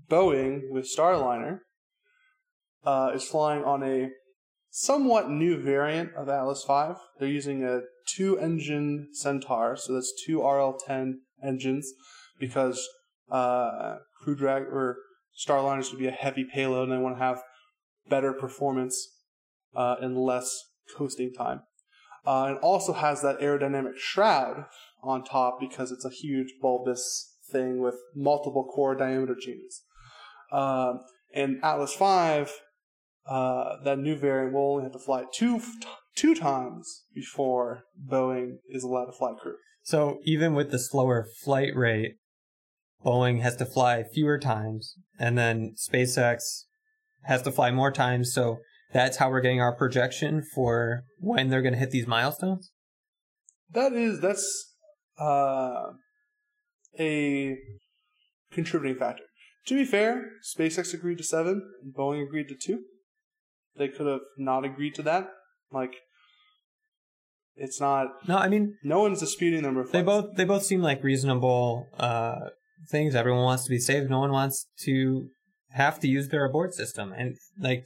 Boeing 0.09 0.69
with 0.69 0.85
Starliner 0.93 1.59
uh, 2.85 3.11
is 3.15 3.23
flying 3.23 3.63
on 3.63 3.81
a 3.81 4.09
somewhat 4.69 5.29
new 5.29 5.61
variant 5.61 6.13
of 6.15 6.27
Atlas 6.27 6.65
V. 6.67 6.93
They're 7.17 7.29
using 7.29 7.63
a 7.63 7.79
two 8.07 8.39
engine 8.39 9.09
Centaur, 9.13 9.75
so 9.75 9.93
that's 9.93 10.13
two 10.25 10.41
RL 10.41 10.77
10 10.85 11.21
engines, 11.43 11.91
because 12.39 12.87
uh, 13.29 13.97
Crew 14.21 14.35
Drag 14.35 14.63
or 14.63 14.97
Starliner 15.37 15.79
is 15.79 15.89
going 15.89 15.97
to 15.97 16.03
be 16.03 16.07
a 16.07 16.11
heavy 16.11 16.45
payload 16.51 16.89
and 16.89 16.97
they 16.97 17.01
want 17.01 17.17
to 17.17 17.23
have 17.23 17.41
better 18.09 18.33
performance 18.33 19.09
uh, 19.75 19.95
and 20.01 20.17
less 20.17 20.57
coasting 20.95 21.33
time. 21.33 21.61
Uh, 22.25 22.55
it 22.55 22.59
also 22.61 22.93
has 22.93 23.21
that 23.21 23.39
aerodynamic 23.39 23.95
shroud 23.97 24.65
on 25.01 25.23
top 25.23 25.59
because 25.59 25.91
it's 25.91 26.05
a 26.05 26.09
huge 26.09 26.53
bulbous 26.61 27.35
thing 27.51 27.81
with 27.81 27.95
multiple 28.15 28.65
core 28.65 28.95
diameter 28.95 29.35
changes. 29.39 29.83
Um, 30.51 31.01
and 31.33 31.59
Atlas 31.63 31.95
V, 31.95 32.51
uh, 33.29 33.83
that 33.83 33.99
new 33.99 34.15
variant 34.15 34.53
will 34.53 34.71
only 34.73 34.83
have 34.83 34.93
to 34.93 34.99
fly 34.99 35.25
two 35.33 35.61
two 36.17 36.35
times 36.35 37.03
before 37.13 37.83
Boeing 38.11 38.57
is 38.69 38.83
allowed 38.83 39.05
to 39.05 39.11
fly 39.13 39.33
crew. 39.41 39.55
so 39.83 40.19
even 40.23 40.53
with 40.53 40.71
the 40.71 40.79
slower 40.79 41.25
flight 41.43 41.75
rate, 41.75 42.15
Boeing 43.05 43.41
has 43.41 43.55
to 43.57 43.65
fly 43.65 44.03
fewer 44.03 44.39
times, 44.39 44.95
and 45.19 45.37
then 45.37 45.75
SpaceX 45.77 46.39
has 47.23 47.41
to 47.43 47.51
fly 47.51 47.71
more 47.71 47.91
times. 47.91 48.33
So 48.33 48.57
that's 48.91 49.17
how 49.17 49.29
we're 49.29 49.41
getting 49.41 49.61
our 49.61 49.75
projection 49.75 50.43
for 50.55 51.03
when 51.19 51.49
they're 51.49 51.61
gonna 51.61 51.77
hit 51.77 51.91
these 51.91 52.07
milestones. 52.07 52.71
That 53.71 53.93
is 53.93 54.19
that's 54.19 54.73
uh, 55.19 55.91
a 56.99 57.57
contributing 58.51 58.97
factor. 58.97 59.23
To 59.67 59.75
be 59.75 59.85
fair, 59.85 60.31
SpaceX 60.57 60.93
agreed 60.93 61.17
to 61.17 61.23
seven, 61.23 61.61
and 61.83 61.93
Boeing 61.93 62.23
agreed 62.25 62.47
to 62.47 62.55
two. 62.55 62.83
They 63.75 63.89
could 63.89 64.07
have 64.07 64.21
not 64.37 64.65
agreed 64.65 64.95
to 64.95 65.03
that. 65.03 65.29
Like, 65.71 65.93
it's 67.57 67.79
not. 67.79 68.07
No, 68.27 68.37
I 68.37 68.47
mean 68.47 68.77
No 68.83 68.99
one's 68.99 69.19
disputing 69.19 69.61
the 69.61 69.67
number 69.67 69.81
of 69.81 69.91
they 69.91 70.01
both 70.01 70.35
they 70.35 70.45
both 70.45 70.63
seem 70.63 70.81
like 70.81 71.03
reasonable 71.03 71.87
uh 71.97 72.49
things. 72.89 73.15
Everyone 73.15 73.43
wants 73.43 73.63
to 73.65 73.69
be 73.69 73.79
safe 73.79 74.09
no 74.09 74.19
one 74.19 74.31
wants 74.31 74.67
to 74.81 75.27
have 75.71 75.99
to 75.99 76.07
use 76.07 76.29
their 76.29 76.45
abort 76.45 76.73
system. 76.73 77.13
And 77.13 77.35
like 77.59 77.85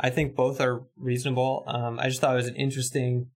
i 0.00 0.10
think 0.10 0.34
both 0.34 0.60
are 0.60 0.82
reasonable. 0.96 1.64
Um 1.66 1.98
i 1.98 2.08
just 2.08 2.20
thought 2.20 2.32
it 2.32 2.36
was 2.36 2.48
an 2.48 2.56
interesting 2.56 3.30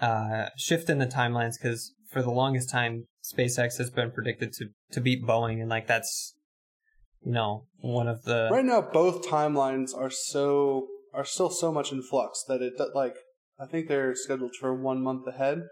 uh 0.00 0.46
shift 0.56 0.90
in 0.90 0.98
the 0.98 1.06
timelines 1.06 1.54
because 1.60 1.94
for 2.08 2.22
the 2.22 2.30
longest 2.30 2.70
time 2.70 3.06
spacex 3.22 3.78
has 3.78 3.90
been 3.90 4.10
predicted 4.10 4.52
to 4.54 4.66
to 4.92 5.00
beat 5.00 5.24
boeing. 5.24 5.60
And 5.60 5.68
like 5.68 5.86
that's 5.86 6.34
you 7.24 7.32
know, 7.32 7.66
one 7.80 8.08
of 8.08 8.22
the 8.24 8.48
Right 8.50 8.64
now, 8.64 8.80
both 8.80 9.26
timelines 9.26 9.96
are 9.96 10.10
so 10.10 10.86
are 11.12 11.24
still 11.24 11.50
so 11.50 11.72
much 11.72 11.90
in 11.92 12.02
flux 12.02 12.44
that 12.48 12.62
it 12.62 12.74
like 12.94 13.16
I 13.60 13.66
think 13.66 13.88
they're 13.88 14.14
scheduled 14.14 14.54
for 14.54 14.74
one 14.74 15.02
month 15.02 15.26
ahead. 15.26 15.62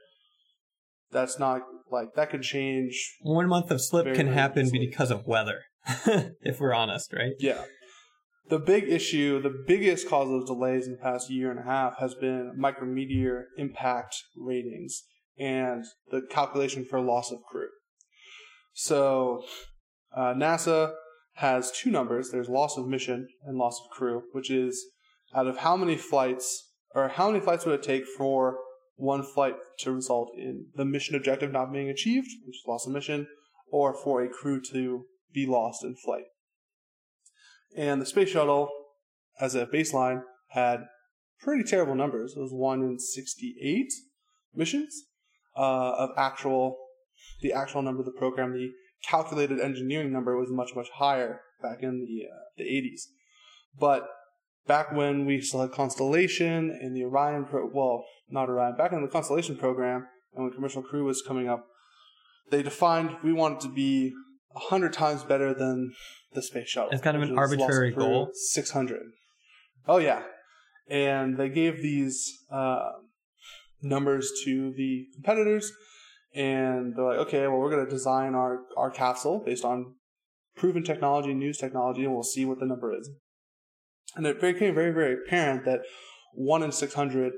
That's 1.12 1.38
not 1.38 1.62
like 1.90 2.14
that 2.14 2.30
could 2.30 2.42
change. 2.42 3.16
one 3.20 3.48
month 3.48 3.70
of 3.70 3.80
slip 3.80 4.12
can 4.14 4.26
happen 4.28 4.66
easily. 4.66 4.86
because 4.86 5.10
of 5.10 5.26
weather. 5.26 5.62
if 6.40 6.58
we're 6.58 6.74
honest, 6.74 7.12
right? 7.12 7.34
Yeah, 7.38 7.62
the 8.48 8.58
big 8.58 8.88
issue, 8.88 9.40
the 9.40 9.54
biggest 9.66 10.08
cause 10.08 10.30
of 10.30 10.46
delays 10.46 10.86
in 10.86 10.92
the 10.92 10.98
past 10.98 11.30
year 11.30 11.50
and 11.50 11.60
a 11.60 11.64
half 11.64 11.98
has 11.98 12.14
been 12.14 12.56
micrometeor 12.58 13.44
impact 13.56 14.16
ratings 14.36 15.02
and 15.38 15.84
the 16.10 16.22
calculation 16.30 16.84
for 16.84 17.00
loss 17.00 17.30
of 17.30 17.38
crew. 17.42 17.68
So, 18.72 19.44
uh, 20.16 20.34
NASA 20.34 20.92
has 21.34 21.70
two 21.70 21.90
numbers. 21.90 22.30
There's 22.30 22.48
loss 22.48 22.76
of 22.76 22.86
mission 22.86 23.28
and 23.44 23.58
loss 23.58 23.80
of 23.80 23.90
crew, 23.90 24.22
which 24.32 24.50
is 24.50 24.86
out 25.34 25.46
of 25.46 25.58
how 25.58 25.76
many 25.76 25.96
flights 25.96 26.65
or 26.96 27.08
how 27.08 27.30
many 27.30 27.44
flights 27.44 27.66
would 27.66 27.74
it 27.74 27.82
take 27.82 28.06
for 28.06 28.56
one 28.96 29.22
flight 29.22 29.54
to 29.80 29.92
result 29.92 30.30
in 30.34 30.66
the 30.74 30.84
mission 30.84 31.14
objective 31.14 31.52
not 31.52 31.70
being 31.70 31.90
achieved, 31.90 32.28
which 32.46 32.56
is 32.56 32.62
loss 32.66 32.86
of 32.86 32.92
mission, 32.92 33.26
or 33.70 33.94
for 33.94 34.22
a 34.22 34.28
crew 34.28 34.62
to 34.72 35.04
be 35.32 35.46
lost 35.46 35.84
in 35.84 35.94
flight. 35.94 36.24
And 37.76 38.00
the 38.00 38.06
space 38.06 38.30
shuttle, 38.30 38.70
as 39.38 39.54
a 39.54 39.66
baseline, 39.66 40.22
had 40.48 40.86
pretty 41.38 41.64
terrible 41.64 41.94
numbers. 41.94 42.32
It 42.34 42.40
was 42.40 42.52
one 42.52 42.82
in 42.82 42.98
68 42.98 43.92
missions 44.54 45.04
uh, 45.54 45.92
of 45.98 46.10
actual, 46.16 46.78
the 47.42 47.52
actual 47.52 47.82
number 47.82 48.00
of 48.00 48.06
the 48.06 48.18
program. 48.18 48.54
The 48.54 48.70
calculated 49.06 49.60
engineering 49.60 50.12
number 50.12 50.38
was 50.38 50.48
much, 50.50 50.70
much 50.74 50.88
higher 50.94 51.42
back 51.62 51.82
in 51.82 52.06
the, 52.06 52.26
uh, 52.26 52.38
the 52.56 52.64
80s. 52.64 53.02
But 53.78 54.08
back 54.66 54.92
when 54.92 55.26
we 55.26 55.40
still 55.40 55.60
had 55.60 55.72
Constellation 55.72 56.70
and 56.80 56.96
the 56.96 57.04
Orion, 57.04 57.44
pro- 57.44 57.70
well, 57.72 58.04
not 58.30 58.48
Orion, 58.48 58.76
back 58.76 58.92
in 58.92 59.02
the 59.02 59.08
Constellation 59.08 59.56
program, 59.56 60.06
and 60.34 60.44
when 60.44 60.52
Commercial 60.52 60.82
Crew 60.82 61.04
was 61.04 61.22
coming 61.26 61.48
up, 61.48 61.66
they 62.50 62.62
defined 62.62 63.16
we 63.22 63.32
wanted 63.32 63.60
to 63.60 63.68
be 63.68 64.12
a 64.54 64.58
hundred 64.58 64.92
times 64.92 65.22
better 65.24 65.52
than 65.52 65.92
the 66.32 66.42
space 66.42 66.68
shuttle. 66.68 66.90
It's 66.90 67.02
kind 67.02 67.16
of 67.16 67.22
an 67.22 67.30
is 67.30 67.36
loss 67.36 67.52
of 67.52 67.60
arbitrary 67.60 67.92
goal. 67.92 68.30
600. 68.32 69.00
Oh, 69.88 69.98
yeah. 69.98 70.22
And 70.88 71.36
they 71.36 71.48
gave 71.48 71.82
these 71.82 72.44
uh, 72.50 72.90
numbers 73.82 74.30
to 74.44 74.72
the 74.76 75.06
competitors, 75.14 75.72
and 76.34 76.94
they're 76.94 77.04
like, 77.04 77.18
okay, 77.18 77.46
well, 77.46 77.58
we're 77.58 77.70
going 77.70 77.84
to 77.84 77.90
design 77.90 78.34
our, 78.34 78.60
our 78.76 78.90
capsule 78.90 79.42
based 79.44 79.64
on 79.64 79.94
proven 80.56 80.82
technology, 80.82 81.34
news 81.34 81.58
technology, 81.58 82.04
and 82.04 82.12
we'll 82.12 82.22
see 82.22 82.44
what 82.44 82.60
the 82.60 82.66
number 82.66 82.96
is. 82.96 83.10
And 84.16 84.26
it 84.26 84.40
became 84.40 84.74
very, 84.74 84.92
very 84.92 85.14
apparent 85.14 85.64
that 85.66 85.80
1 86.34 86.62
in 86.62 86.72
600 86.72 87.32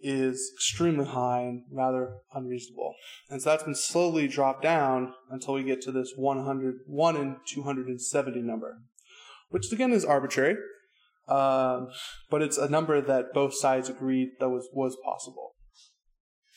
is 0.00 0.50
extremely 0.56 1.06
high 1.06 1.40
and 1.42 1.62
rather 1.70 2.16
unreasonable. 2.34 2.94
And 3.30 3.40
so 3.40 3.50
that's 3.50 3.62
been 3.62 3.74
slowly 3.74 4.26
dropped 4.26 4.62
down 4.62 5.14
until 5.30 5.54
we 5.54 5.62
get 5.62 5.80
to 5.82 5.92
this 5.92 6.12
100, 6.16 6.80
1 6.86 7.16
in 7.16 7.36
270 7.46 8.42
number, 8.42 8.78
which 9.50 9.70
again 9.72 9.92
is 9.92 10.04
arbitrary, 10.04 10.56
um, 11.28 11.88
but 12.30 12.42
it's 12.42 12.58
a 12.58 12.68
number 12.68 13.00
that 13.00 13.32
both 13.32 13.54
sides 13.54 13.88
agreed 13.88 14.30
that 14.40 14.50
was, 14.50 14.68
was 14.72 14.96
possible. 15.04 15.54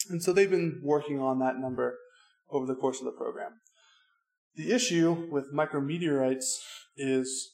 And 0.09 0.23
so 0.23 0.33
they've 0.33 0.49
been 0.49 0.81
working 0.83 1.19
on 1.19 1.39
that 1.39 1.57
number 1.57 1.97
over 2.49 2.65
the 2.65 2.75
course 2.75 2.99
of 2.99 3.05
the 3.05 3.11
program. 3.11 3.51
The 4.55 4.71
issue 4.71 5.27
with 5.31 5.53
micrometeorites 5.53 6.45
is 6.97 7.53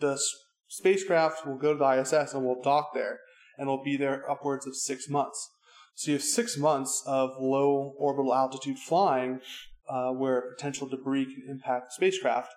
the 0.00 0.12
s- 0.12 0.30
spacecraft 0.76 1.46
will 1.46 1.56
go 1.56 1.72
to 1.72 1.78
the 1.78 2.00
ISS 2.00 2.34
and 2.34 2.44
will 2.44 2.60
dock 2.62 2.90
there, 2.94 3.20
and 3.58 3.68
will 3.68 3.82
be 3.82 3.96
there 3.96 4.28
upwards 4.30 4.66
of 4.66 4.76
six 4.76 5.08
months. 5.08 5.50
So 5.94 6.10
you 6.10 6.16
have 6.16 6.24
six 6.24 6.58
months 6.58 7.02
of 7.06 7.30
low 7.38 7.94
orbital 7.98 8.34
altitude 8.34 8.78
flying 8.78 9.40
uh, 9.88 10.10
where 10.10 10.50
potential 10.56 10.88
debris 10.88 11.26
can 11.26 11.44
impact 11.48 11.86
the 11.86 11.94
spacecraft. 11.94 12.52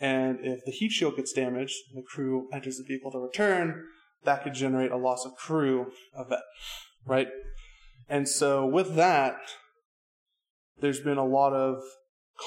And 0.00 0.38
if 0.42 0.64
the 0.64 0.72
heat 0.72 0.90
shield 0.90 1.16
gets 1.16 1.32
damaged, 1.32 1.76
and 1.88 2.02
the 2.02 2.06
crew 2.06 2.48
enters 2.52 2.78
the 2.78 2.84
vehicle 2.84 3.12
to 3.12 3.18
return, 3.18 3.84
that 4.24 4.42
could 4.42 4.54
generate 4.54 4.90
a 4.90 4.96
loss 4.96 5.24
of 5.24 5.36
crew 5.36 5.92
event, 6.18 6.42
right? 7.06 7.28
And 8.08 8.28
so 8.28 8.66
with 8.66 8.96
that, 8.96 9.36
there's 10.80 11.00
been 11.00 11.18
a 11.18 11.24
lot 11.24 11.52
of 11.52 11.80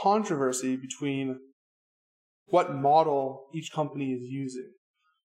controversy 0.03 0.75
between 0.75 1.39
what 2.47 2.75
model 2.75 3.47
each 3.53 3.71
company 3.71 4.11
is 4.11 4.29
using 4.29 4.71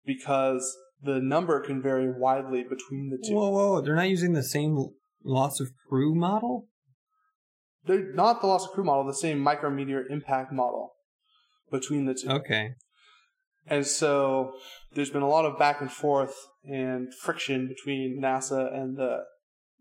because 0.08 0.76
the 1.02 1.20
number 1.20 1.60
can 1.60 1.80
vary 1.80 2.10
widely 2.10 2.64
between 2.64 3.10
the 3.10 3.18
two. 3.24 3.34
Whoa, 3.34 3.50
whoa! 3.50 3.80
They're 3.80 3.94
not 3.94 4.08
using 4.08 4.32
the 4.32 4.42
same 4.42 4.76
loss 5.22 5.60
of 5.60 5.68
crew 5.88 6.16
model. 6.16 6.66
They're 7.84 8.12
not 8.12 8.40
the 8.40 8.48
loss 8.48 8.66
of 8.66 8.72
crew 8.72 8.84
model, 8.84 9.06
the 9.06 9.14
same 9.14 9.38
micrometeor 9.38 10.02
impact 10.10 10.52
model 10.52 10.94
between 11.70 12.06
the 12.06 12.14
two. 12.14 12.30
Okay. 12.30 12.70
And 13.66 13.86
so 13.86 14.52
there's 14.94 15.10
been 15.10 15.22
a 15.22 15.28
lot 15.28 15.44
of 15.44 15.58
back 15.58 15.82
and 15.82 15.92
forth 15.92 16.34
and 16.64 17.12
friction 17.22 17.68
between 17.68 18.20
NASA 18.20 18.74
and 18.74 18.96
the 18.96 19.18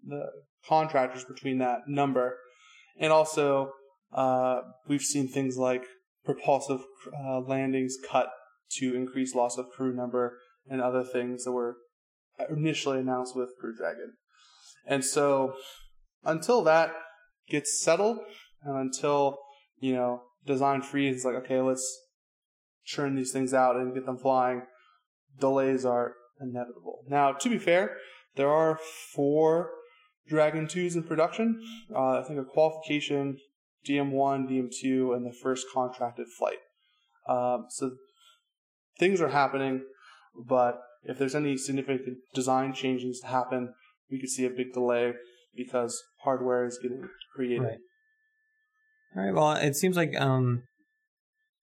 the 0.06 0.26
contractors 0.68 1.24
between 1.24 1.58
that 1.60 1.80
number. 1.88 2.36
And 3.00 3.14
also, 3.14 3.72
uh, 4.14 4.60
we've 4.88 5.02
seen 5.02 5.30
things 5.30 5.56
like 5.58 5.84
propulsive 6.26 6.82
uh, 7.18 7.40
landings 7.40 7.96
cut 8.12 8.28
to 8.78 8.96
increase 8.96 9.36
loss 9.36 9.58
of 9.58 9.70
crew 9.70 9.94
number 9.94 10.38
and 10.70 10.82
other 10.82 11.04
things 11.04 11.46
that 11.46 11.52
were 11.52 11.78
initially 12.50 13.00
announced 13.00 13.36
with 13.36 13.50
Crew 13.60 13.76
Dragon. 13.76 14.14
And 14.86 15.04
so, 15.04 15.54
until 16.24 16.64
that 16.64 16.92
gets 17.50 17.82
settled, 17.82 18.20
and 18.64 18.78
until 18.78 19.38
you 19.80 19.94
know 19.94 20.24
design 20.46 20.82
freeze 20.82 21.18
is 21.18 21.26
like, 21.26 21.36
okay, 21.36 21.62
let's 21.62 21.86
churn 22.86 23.16
these 23.16 23.32
things 23.32 23.54
out 23.54 23.76
and 23.76 23.94
get 23.94 24.06
them 24.06 24.18
flying, 24.18 24.64
delays 25.40 25.86
are 25.86 26.14
inevitable. 26.40 27.04
Now, 27.08 27.34
to 27.34 27.50
be 27.50 27.58
fair, 27.58 27.98
there 28.36 28.50
are 28.50 28.80
four 29.14 29.72
Dragon 30.28 30.68
2s 30.68 30.96
in 30.96 31.04
production. 31.04 31.62
Uh, 31.94 32.20
I 32.20 32.24
think 32.24 32.40
a 32.40 32.44
qualification, 32.44 33.38
DM1, 33.88 34.50
DM2, 34.50 35.16
and 35.16 35.26
the 35.26 35.34
first 35.42 35.68
contracted 35.74 36.28
flight. 36.38 36.58
Um, 37.28 37.66
so 37.70 37.92
things 39.00 39.22
are 39.22 39.30
happening, 39.30 39.84
but 40.48 40.80
if 41.04 41.18
there's 41.18 41.36
any 41.36 41.58
significant 41.58 42.18
design 42.34 42.74
changes 42.74 43.20
to 43.22 43.28
happen, 43.28 43.74
we 44.12 44.20
could 44.20 44.30
see 44.30 44.46
a 44.46 44.50
big 44.50 44.74
delay 44.74 45.14
because 45.56 46.02
hardware 46.24 46.66
is 46.66 46.80
getting 46.82 47.08
created. 47.36 47.64
Right. 47.64 47.78
All 49.16 49.24
right. 49.24 49.34
Well, 49.34 49.52
it 49.54 49.76
seems 49.76 49.96
like 49.96 50.16
um, 50.20 50.64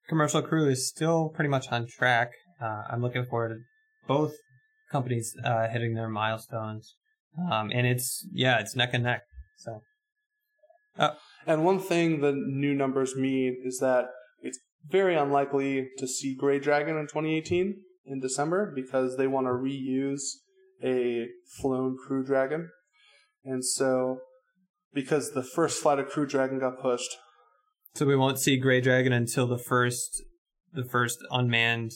commercial 0.09 0.43
crew 0.43 0.69
is 0.69 0.89
still 0.89 1.29
pretty 1.29 1.51
much 1.51 1.69
on 1.71 1.87
track. 1.87 2.31
Uh, 2.61 2.83
I'm 2.91 3.03
looking 3.03 3.25
forward 3.25 3.51
to 3.51 3.57
both 4.07 4.33
companies 4.91 5.35
uh, 5.45 5.69
hitting 5.69 5.95
their 5.95 6.09
milestones, 6.09 6.95
um, 7.51 7.71
and 7.73 7.87
it's 7.87 8.27
yeah, 8.33 8.61
it's 8.61 8.77
neck 8.77 8.91
and 8.93 9.05
neck. 9.05 9.23
So 9.57 9.81
And 11.47 11.65
one 11.65 11.79
thing 11.79 12.21
the 12.21 12.33
new 12.33 12.75
numbers 12.75 13.17
mean 13.17 13.63
is 13.65 13.79
that 13.79 14.07
very 14.89 15.17
unlikely 15.17 15.89
to 15.99 16.07
see 16.07 16.35
Grey 16.35 16.59
Dragon 16.59 16.97
in 16.97 17.07
2018 17.07 17.77
in 18.07 18.21
December 18.21 18.73
because 18.75 19.17
they 19.17 19.27
want 19.27 19.47
to 19.47 19.51
reuse 19.51 20.23
a 20.83 21.27
flown 21.61 21.97
Crew 21.97 22.25
Dragon. 22.25 22.71
And 23.45 23.65
so, 23.65 24.19
because 24.93 25.33
the 25.33 25.43
first 25.43 25.83
flight 25.83 25.99
of 25.99 26.09
Crew 26.09 26.27
Dragon 26.27 26.59
got 26.59 26.81
pushed, 26.81 27.17
so 27.95 28.07
we 28.07 28.17
won't 28.17 28.41
see 28.41 28.57
Gray 28.57 28.81
Dragon 28.81 29.13
until 29.13 29.47
the 29.47 29.59
first 29.59 30.23
the 30.73 30.85
first 30.85 31.19
unmanned 31.31 31.93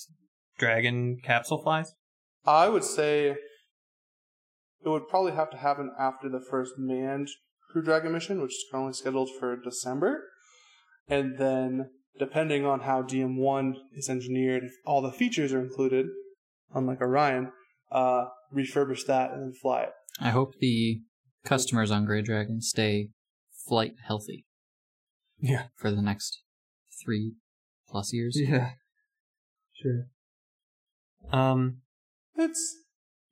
Dragon 0.59 1.19
capsule 1.23 1.61
flies. 1.61 1.95
I 2.47 2.69
would 2.69 2.85
say 2.85 3.37
it 4.85 4.89
would 4.89 5.09
probably 5.09 5.33
have 5.33 5.51
to 5.51 5.57
happen 5.57 5.91
after 5.99 6.29
the 6.29 6.41
first 6.51 6.75
manned 6.79 7.29
Crew 7.71 7.83
Dragon 7.83 8.13
mission, 8.13 8.41
which 8.41 8.53
is 8.53 8.65
currently 8.71 8.93
scheduled 8.93 9.29
for 9.39 9.57
December. 9.57 10.25
And 11.09 11.37
then, 11.39 11.91
depending 12.19 12.65
on 12.67 12.81
how 12.81 13.03
DM1 13.03 13.75
is 13.95 14.09
engineered, 14.09 14.65
if 14.65 14.73
all 14.85 15.01
the 15.03 15.13
features 15.13 15.53
are 15.53 15.61
included, 15.61 16.07
unlike 16.75 17.01
Orion, 17.01 17.53
uh, 17.93 18.27
refurbish 18.55 19.07
that 19.07 19.31
and 19.33 19.43
then 19.43 19.53
fly 19.53 19.83
it. 19.83 19.91
I 20.21 20.31
hope 20.31 20.55
the 20.61 21.01
customers 21.45 21.91
on 21.91 22.05
Grey 22.05 22.23
Dragon 22.23 22.61
stay 22.61 23.11
flight 23.67 23.93
healthy 24.07 24.45
Yeah. 25.39 25.65
for 25.77 25.91
the 25.91 26.03
next 26.03 26.43
three 27.05 27.35
plus 27.89 28.13
years. 28.13 28.37
Yeah. 28.41 28.71
Sure. 29.75 30.07
Um. 31.31 31.79
It's 32.35 32.77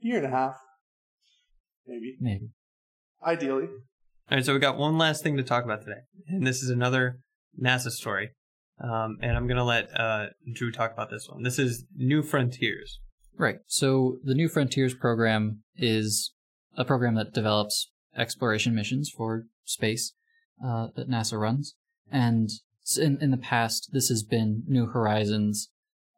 a 0.02 0.06
year 0.06 0.18
and 0.18 0.26
a 0.26 0.30
half, 0.30 0.54
maybe. 1.86 2.16
Maybe. 2.20 2.50
Ideally. 3.24 3.66
All 4.30 4.36
right. 4.36 4.44
So 4.44 4.52
we 4.52 4.60
got 4.60 4.76
one 4.78 4.96
last 4.98 5.22
thing 5.24 5.36
to 5.38 5.42
talk 5.42 5.64
about 5.64 5.80
today, 5.82 6.00
and 6.28 6.46
this 6.46 6.62
is 6.62 6.70
another 6.70 7.18
NASA 7.60 7.90
story. 7.90 8.30
Um, 8.82 9.18
and 9.22 9.36
I'm 9.36 9.46
gonna 9.46 9.64
let 9.64 9.88
uh, 9.98 10.26
Drew 10.52 10.70
talk 10.70 10.92
about 10.92 11.10
this 11.10 11.28
one. 11.28 11.42
This 11.42 11.58
is 11.58 11.84
New 11.96 12.22
Frontiers. 12.22 13.00
Right. 13.38 13.58
So 13.66 14.18
the 14.24 14.34
New 14.34 14.48
Frontiers 14.48 14.94
program 14.94 15.62
is 15.76 16.32
a 16.76 16.84
program 16.84 17.14
that 17.14 17.34
develops 17.34 17.90
exploration 18.16 18.74
missions 18.74 19.10
for 19.14 19.44
space 19.64 20.14
uh, 20.64 20.88
that 20.96 21.08
NASA 21.08 21.38
runs. 21.38 21.74
And 22.10 22.50
in, 22.98 23.18
in 23.20 23.30
the 23.30 23.36
past, 23.36 23.90
this 23.92 24.08
has 24.08 24.22
been 24.22 24.62
New 24.66 24.86
Horizons, 24.86 25.70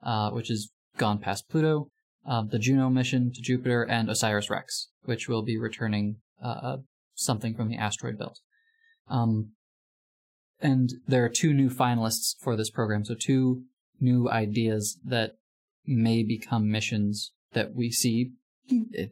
uh, 0.02 0.30
which 0.30 0.48
has 0.48 0.70
gone 0.96 1.18
past 1.18 1.48
Pluto, 1.48 1.90
uh, 2.28 2.42
the 2.42 2.58
Juno 2.58 2.90
mission 2.90 3.32
to 3.32 3.40
Jupiter, 3.40 3.82
and 3.82 4.08
OSIRIS-REx, 4.08 4.88
which 5.02 5.28
will 5.28 5.42
be 5.42 5.58
returning 5.58 6.16
uh, 6.42 6.76
something 7.14 7.54
from 7.54 7.68
the 7.68 7.76
asteroid 7.76 8.18
belt. 8.18 8.40
Um, 9.08 9.52
and 10.60 10.94
there 11.06 11.24
are 11.24 11.28
two 11.28 11.52
new 11.52 11.70
finalists 11.70 12.34
for 12.40 12.56
this 12.56 12.70
program, 12.70 13.04
so 13.04 13.14
two 13.14 13.62
new 14.00 14.28
ideas 14.30 14.98
that 15.04 15.32
may 15.86 16.22
become 16.22 16.70
missions 16.70 17.32
that 17.52 17.74
we 17.74 17.90
see 17.90 18.32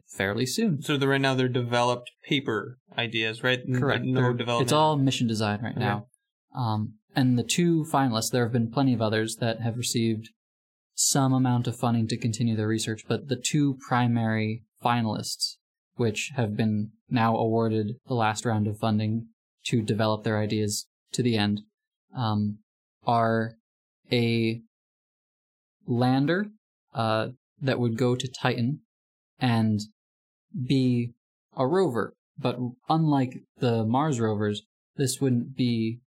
fairly 0.07 0.45
soon. 0.45 0.81
So 0.81 0.97
the, 0.97 1.07
right 1.07 1.19
now 1.21 1.33
they're 1.33 1.47
developed 1.47 2.11
paper 2.23 2.77
ideas, 2.97 3.43
right? 3.43 3.61
Correct. 3.73 4.03
No 4.05 4.21
They're- 4.21 4.33
development. 4.33 4.67
It's 4.67 4.73
all 4.73 4.95
mission 4.97 5.27
design 5.27 5.61
right 5.61 5.71
Okay. 5.71 5.79
now. 5.79 6.07
Um, 6.55 6.93
and 7.15 7.37
the 7.37 7.43
two 7.43 7.83
finalists, 7.91 8.31
there 8.31 8.43
have 8.43 8.53
been 8.53 8.69
plenty 8.71 8.93
of 8.93 9.01
others 9.01 9.37
that 9.37 9.61
have 9.61 9.77
received 9.77 10.29
some 10.93 11.33
amount 11.33 11.67
of 11.67 11.75
funding 11.75 12.07
to 12.07 12.17
continue 12.17 12.55
their 12.55 12.67
research, 12.67 13.03
but 13.07 13.27
the 13.27 13.35
two 13.35 13.77
primary 13.87 14.63
finalists, 14.83 15.55
which 15.95 16.31
have 16.35 16.55
been 16.55 16.91
now 17.09 17.35
awarded 17.35 17.95
the 18.07 18.13
last 18.13 18.45
round 18.45 18.67
of 18.67 18.77
funding 18.77 19.27
to 19.65 19.81
develop 19.81 20.23
their 20.23 20.37
ideas 20.39 20.87
to 21.13 21.23
the 21.23 21.37
end, 21.37 21.61
um, 22.15 22.59
are 23.05 23.53
a 24.11 24.61
lander 25.87 26.47
uh, 26.93 27.29
that 27.61 27.79
would 27.79 27.97
go 27.97 28.15
to 28.15 28.27
Titan 28.27 28.81
and 29.39 29.79
be 30.67 31.13
a 31.55 31.65
rover. 31.65 32.13
But 32.37 32.57
unlike 32.89 33.41
the 33.57 33.83
Mars 33.83 34.19
rovers, 34.19 34.63
this 34.95 35.19
wouldn't 35.19 35.55
be 35.55 35.99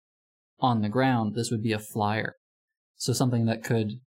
on 0.60 0.82
the 0.82 0.88
ground. 0.88 1.34
This 1.34 1.50
would 1.50 1.62
be 1.62 1.72
a 1.72 1.78
flyer. 1.78 2.34
So 2.96 3.12
something 3.12 3.46
that 3.46 3.64
could 3.64 4.00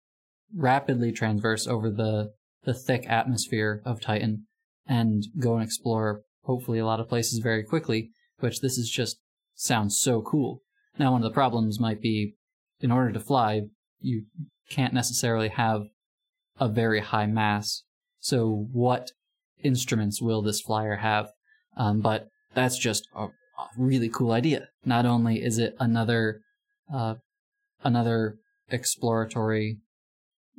rapidly 0.55 1.11
transverse 1.11 1.67
over 1.67 1.89
the, 1.89 2.31
the 2.63 2.73
thick 2.73 3.05
atmosphere 3.07 3.81
of 3.85 4.01
Titan 4.01 4.47
and 4.87 5.23
go 5.39 5.55
and 5.55 5.63
explore 5.63 6.21
hopefully 6.43 6.79
a 6.79 6.85
lot 6.85 6.99
of 6.99 7.07
places 7.07 7.39
very 7.39 7.63
quickly, 7.63 8.09
which 8.39 8.61
this 8.61 8.77
is 8.77 8.89
just 8.89 9.19
sounds 9.53 9.99
so 9.99 10.21
cool. 10.21 10.63
Now, 10.99 11.13
one 11.13 11.23
of 11.23 11.29
the 11.29 11.33
problems 11.33 11.79
might 11.79 12.01
be 12.01 12.35
in 12.81 12.91
order 12.91 13.11
to 13.13 13.19
fly, 13.19 13.61
you 14.01 14.25
can't 14.69 14.93
necessarily 14.93 15.47
have 15.49 15.83
a 16.59 16.67
very 16.67 16.99
high 16.99 17.25
mass. 17.25 17.83
So, 18.19 18.67
what 18.71 19.11
instruments 19.63 20.21
will 20.21 20.41
this 20.41 20.61
flyer 20.61 20.97
have? 20.97 21.31
Um, 21.77 22.01
but 22.01 22.27
that's 22.53 22.77
just 22.77 23.07
a, 23.15 23.25
a 23.25 23.67
really 23.77 24.09
cool 24.09 24.31
idea. 24.31 24.67
Not 24.85 25.05
only 25.05 25.41
is 25.41 25.57
it 25.57 25.75
another 25.79 26.41
uh, 26.93 27.15
another 27.83 28.37
exploratory 28.69 29.77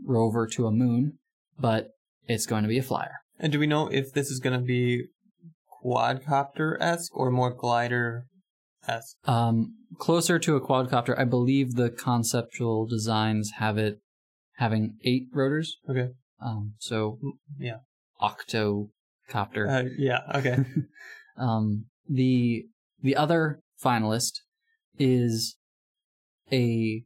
rover 0.05 0.47
to 0.47 0.67
a 0.67 0.73
moon, 0.73 1.19
but 1.59 1.91
it's 2.27 2.47
going 2.47 2.63
to 2.63 2.69
be 2.69 2.79
a 2.79 2.83
flyer. 2.83 3.21
And 3.39 3.53
do 3.53 3.59
we 3.59 3.67
know 3.67 3.89
if 3.89 4.13
this 4.13 4.31
is 4.31 4.41
going 4.41 4.59
to 4.59 4.65
be 4.65 5.05
quadcopter 5.85 6.77
esque 6.81 7.17
or 7.17 7.31
more 7.31 7.53
glider 7.53 8.27
esque? 8.89 9.17
Um, 9.29 9.77
closer 9.99 10.39
to 10.39 10.57
a 10.57 10.61
quadcopter, 10.61 11.19
I 11.19 11.25
believe 11.25 11.75
the 11.75 11.91
conceptual 11.91 12.87
designs 12.87 13.53
have 13.59 13.79
it 13.79 14.01
having 14.57 14.97
eight 15.05 15.29
rotors. 15.33 15.79
Okay. 15.89 16.09
Um, 16.41 16.75
so 16.79 17.19
Yeah. 17.59 17.79
octocopter. 18.21 19.69
Uh, 19.69 19.89
yeah. 19.99 20.21
Okay. 20.35 20.57
Um, 21.39 21.87
the 22.07 22.67
the 23.03 23.17
other 23.17 23.63
finalist 23.83 24.41
is 24.99 25.57
a 26.53 27.03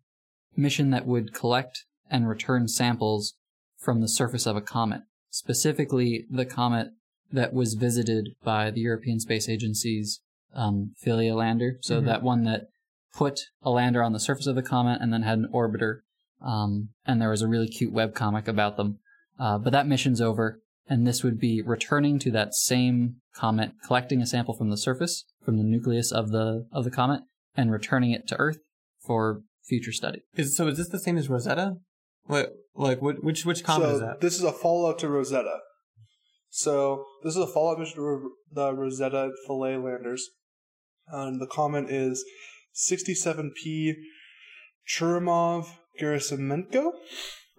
mission 0.57 0.91
that 0.91 1.07
would 1.07 1.33
collect 1.33 1.85
and 2.11 2.29
return 2.29 2.67
samples 2.67 3.35
from 3.79 4.01
the 4.01 4.09
surface 4.09 4.45
of 4.47 4.57
a 4.57 4.61
comet, 4.61 5.03
specifically 5.31 6.25
the 6.29 6.45
comet 6.47 6.89
that 7.31 7.53
was 7.53 7.75
visited 7.75 8.31
by 8.43 8.73
the 8.73 8.81
European 8.81 9.21
Space 9.21 9.49
Agency's 9.49 10.21
um, 10.55 10.93
Philae 10.99 11.33
lander. 11.33 11.79
So 11.83 12.01
Mhm. 12.01 12.07
that 12.07 12.23
one 12.23 12.45
that 12.45 12.69
put 13.15 13.41
a 13.63 13.71
lander 13.71 14.03
on 14.03 14.13
the 14.13 14.21
surface 14.21 14.47
of 14.47 14.55
the 14.57 14.63
comet 14.63 15.01
and 15.01 15.13
then 15.13 15.23
had 15.23 15.39
an 15.39 15.49
orbiter. 15.53 16.01
Um, 16.41 16.91
and 17.07 17.21
there 17.21 17.31
was 17.31 17.43
a 17.43 17.49
really 17.49 17.69
cute 17.69 17.93
web 17.93 18.15
comic 18.15 18.49
about 18.49 18.77
them. 18.77 18.99
Uh, 19.39 19.59
but 19.59 19.71
that 19.73 19.87
mission's 19.87 20.21
over, 20.21 20.61
and 20.89 21.07
this 21.07 21.23
would 21.23 21.39
be 21.39 21.63
returning 21.63 22.19
to 22.21 22.31
that 22.33 22.55
same 22.55 23.17
comet, 23.35 23.73
collecting 23.87 24.21
a 24.23 24.27
sample 24.27 24.55
from 24.55 24.71
the 24.71 24.77
surface, 24.77 25.25
from 25.45 25.57
the 25.57 25.65
nucleus 25.65 26.13
of 26.13 26.31
the 26.31 26.67
of 26.73 26.85
the 26.85 26.91
comet, 26.91 27.23
and 27.57 27.73
returning 27.73 28.11
it 28.13 28.27
to 28.29 28.37
Earth 28.37 28.59
for 29.05 29.43
future 29.65 29.93
study. 29.93 30.21
is 30.37 30.57
so? 30.57 30.69
Is 30.69 30.77
this 30.79 30.89
the 30.89 30.99
same 30.99 31.17
as 31.17 31.29
Rosetta? 31.29 31.77
What? 32.27 32.53
Like? 32.75 33.01
Which 33.03 33.45
which 33.45 33.65
comet 33.65 33.89
so 33.89 33.95
is 33.95 34.01
that? 34.01 34.21
this 34.21 34.35
is 34.37 34.45
a 34.45 34.53
follow-up 34.53 34.99
to 34.99 35.09
Rosetta. 35.09 35.59
So 36.51 37.05
this 37.25 37.35
is 37.37 37.43
a 37.43 37.47
follow-up 37.47 37.79
mission 37.79 37.97
to 37.97 38.03
Ro- 38.03 38.31
the 38.53 38.75
Rosetta 38.75 39.31
Philae 39.47 39.77
landers. 39.77 40.29
And 41.09 41.41
the 41.41 41.47
comment 41.47 41.91
is 41.91 42.25
67P 42.75 43.95
Churyumov 44.89 45.67
Gerasimenko. 46.01 46.93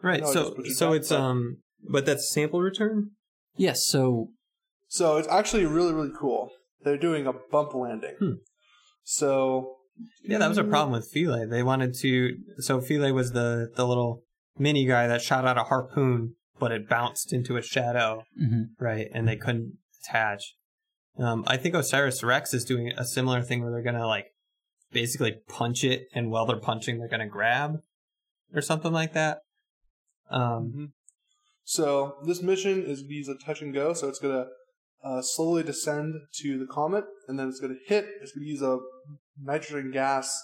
right. 0.04 0.22
no, 0.22 0.32
so 0.32 0.56
so 0.74 0.90
that, 0.92 0.96
it's 0.98 1.10
but- 1.10 1.20
um, 1.20 1.58
but 1.90 2.06
that's 2.06 2.32
sample 2.32 2.62
return. 2.62 3.12
Yes, 3.58 3.86
so 3.86 4.30
So 4.88 5.18
it's 5.18 5.28
actually 5.28 5.66
really, 5.66 5.94
really 5.94 6.12
cool. 6.20 6.50
They're 6.84 6.98
doing 6.98 7.26
a 7.28 7.34
bump 7.52 7.74
landing. 7.74 8.16
Hmm. 8.20 8.34
So 9.04 9.76
Yeah, 10.24 10.40
that 10.40 10.50
was 10.50 10.58
a 10.58 10.64
problem 10.64 10.92
with 10.92 11.10
Philae. 11.12 11.46
They 11.46 11.64
wanted 11.64 11.94
to. 12.02 12.38
So 12.60 12.82
Philae 12.82 13.12
was 13.12 13.32
the 13.32 13.72
the 13.76 13.88
little 13.88 14.24
mini 14.58 14.86
guy 14.86 15.08
that 15.08 15.22
shot 15.22 15.46
out 15.46 15.58
a 15.58 15.64
harpoon, 15.64 16.36
but 16.60 16.72
it 16.72 16.90
bounced 16.90 17.32
into 17.34 17.56
a 17.58 17.62
shadow, 17.62 18.24
mhm. 18.42 18.66
right? 18.80 19.08
And 19.14 19.28
they 19.28 19.36
couldn't 19.38 19.78
attach. 20.04 20.56
Um, 21.18 21.44
I 21.48 21.58
think 21.58 21.76
OSIRIS-REx 21.76 22.54
is 22.54 22.66
doing 22.66 22.92
a 22.98 23.06
similar 23.06 23.42
thing 23.42 23.62
where 23.62 23.72
they're 23.72 23.82
gonna 23.82 24.08
like 24.08 24.28
basically 24.92 25.38
punch 25.48 25.84
it, 25.84 26.08
and 26.14 26.30
while 26.30 26.46
they're 26.46 26.60
punching, 26.60 27.00
they're 27.00 27.08
gonna 27.10 27.28
grab 27.28 27.82
or 28.54 28.62
something 28.62 28.92
like 28.92 29.14
that. 29.14 29.40
Um, 30.30 30.74
Mhm. 30.74 30.92
So 31.64 32.18
this 32.26 32.42
mission 32.42 32.84
is 32.84 33.02
use 33.04 33.28
a 33.28 33.36
touch 33.36 33.62
and 33.62 33.74
go. 33.74 33.94
So 33.94 34.08
it's 34.08 34.20
gonna 34.20 34.48
uh, 35.04 35.22
slowly 35.22 35.62
descend 35.62 36.16
to 36.34 36.58
the 36.58 36.66
comet, 36.66 37.06
and 37.28 37.38
then 37.38 37.48
it's 37.48 37.60
gonna 37.60 37.76
hit. 37.86 38.08
It's 38.22 38.32
gonna 38.32 38.48
use 38.48 38.62
a 38.64 38.80
nitrogen 39.40 39.92
gas 39.92 40.36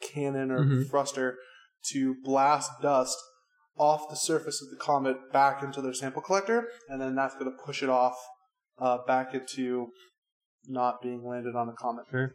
cannon 0.00 0.50
or 0.50 0.64
Mhm. 0.64 0.88
thruster 0.88 1.38
to 1.90 2.14
blast 2.22 2.70
dust 2.80 3.18
off 3.76 4.08
the 4.08 4.16
surface 4.16 4.62
of 4.62 4.70
the 4.70 4.76
comet 4.76 5.16
back 5.32 5.62
into 5.62 5.82
their 5.82 5.92
sample 5.92 6.22
collector, 6.22 6.70
and 6.88 7.00
then 7.00 7.14
that's 7.14 7.34
gonna 7.34 7.56
push 7.64 7.82
it 7.82 7.90
off 7.90 8.16
uh, 8.78 8.98
back 9.06 9.34
into 9.34 9.92
not 10.68 11.02
being 11.02 11.24
landed 11.26 11.54
on 11.56 11.68
a 11.68 11.72
comet. 11.72 12.04
Sure. 12.10 12.34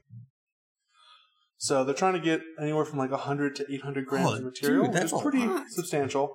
So 1.58 1.84
they're 1.84 1.94
trying 1.94 2.14
to 2.14 2.20
get 2.20 2.42
anywhere 2.60 2.86
from 2.86 2.98
like 2.98 3.12
100 3.12 3.56
to 3.58 3.66
800 3.72 4.06
grams 4.08 4.30
Oh, 4.30 4.34
of 4.36 4.44
material, 4.44 4.86
dude, 4.86 4.94
that's 4.94 5.12
which 5.14 5.20
is 5.20 5.22
pretty 5.24 5.46
lot. 5.48 5.66
substantial. 5.70 6.34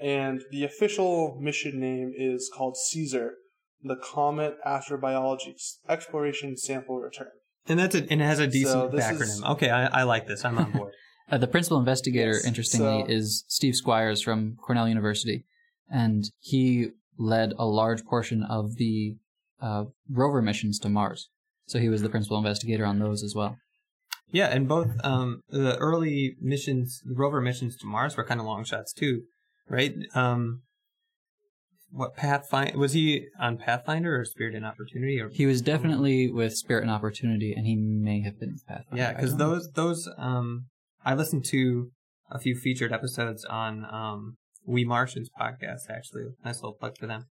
And 0.00 0.42
the 0.50 0.64
official 0.64 1.38
mission 1.40 1.80
name 1.80 2.12
is 2.16 2.50
called 2.54 2.76
CAESAR, 2.92 3.30
the 3.82 3.96
Comet 3.96 4.56
Astrobiology 4.66 5.54
Exploration 5.88 6.56
Sample 6.56 6.98
Return. 7.00 7.28
and 7.66 7.78
that's 7.78 7.94
a, 7.94 7.98
and 8.10 8.20
it 8.20 8.24
has 8.24 8.40
a 8.40 8.46
decent 8.46 8.72
So 8.72 8.88
acronym. 8.98 9.22
is- 9.22 9.42
Okay, 9.44 9.70
I, 9.70 10.00
I 10.00 10.02
like 10.02 10.26
this. 10.26 10.44
I'm 10.44 10.58
on 10.58 10.72
board. 10.72 10.92
Uh, 11.32 11.38
the 11.38 11.46
principal 11.46 11.78
investigator, 11.78 12.32
Yes, 12.32 12.44
interestingly, 12.44 13.00
so- 13.00 13.10
is 13.10 13.44
Steve 13.48 13.72
Squyres 13.82 14.22
from 14.22 14.58
Cornell 14.62 14.86
University, 14.86 15.46
and 15.90 16.24
he 16.38 16.88
led 17.16 17.54
a 17.58 17.64
large 17.64 18.04
portion 18.04 18.42
of 18.42 18.76
the 18.76 19.16
uh, 19.64 19.84
rover 20.10 20.42
missions 20.42 20.78
to 20.80 20.88
Mars. 20.88 21.28
So 21.66 21.78
he 21.78 21.88
was 21.88 22.02
the 22.02 22.10
principal 22.10 22.36
investigator 22.36 22.84
on 22.84 22.98
those 22.98 23.22
as 23.22 23.34
well. 23.34 23.56
Yeah, 24.30 24.48
and 24.48 24.68
both 24.68 24.90
um, 25.02 25.40
the 25.48 25.76
early 25.78 26.34
missions, 26.40 27.00
the 27.04 27.14
rover 27.14 27.40
missions 27.40 27.76
to 27.78 27.86
Mars 27.86 28.16
were 28.16 28.24
kind 28.24 28.40
of 28.40 28.46
long 28.46 28.64
shots 28.64 28.92
too, 28.92 29.22
right? 29.68 29.94
Um, 30.14 30.62
what 31.90 32.16
Pathfinder 32.16 32.76
was 32.76 32.92
he 32.92 33.26
on 33.38 33.56
Pathfinder 33.56 34.18
or 34.20 34.24
Spirit 34.24 34.54
and 34.54 34.66
Opportunity 34.66 35.20
or 35.20 35.28
He 35.28 35.46
was 35.46 35.62
definitely 35.62 36.30
with 36.30 36.54
Spirit 36.54 36.82
and 36.82 36.90
Opportunity, 36.90 37.52
and 37.52 37.64
he 37.64 37.76
may 37.76 38.22
have 38.22 38.38
been 38.40 38.56
Pathfinder. 38.66 38.96
yeah? 39.02 39.12
Because 39.12 39.36
those 39.36 39.70
those 39.74 40.08
um, 40.18 40.66
I 41.04 41.14
listened 41.14 41.44
to 41.46 41.90
a 42.30 42.38
few 42.38 42.56
featured 42.56 42.92
episodes 42.92 43.44
on 43.44 43.84
um, 43.84 44.36
We 44.66 44.84
Martians 44.84 45.28
podcast 45.40 45.88
actually. 45.88 46.24
Nice 46.44 46.56
little 46.56 46.74
plug 46.74 46.98
for 46.98 47.06
them, 47.06 47.26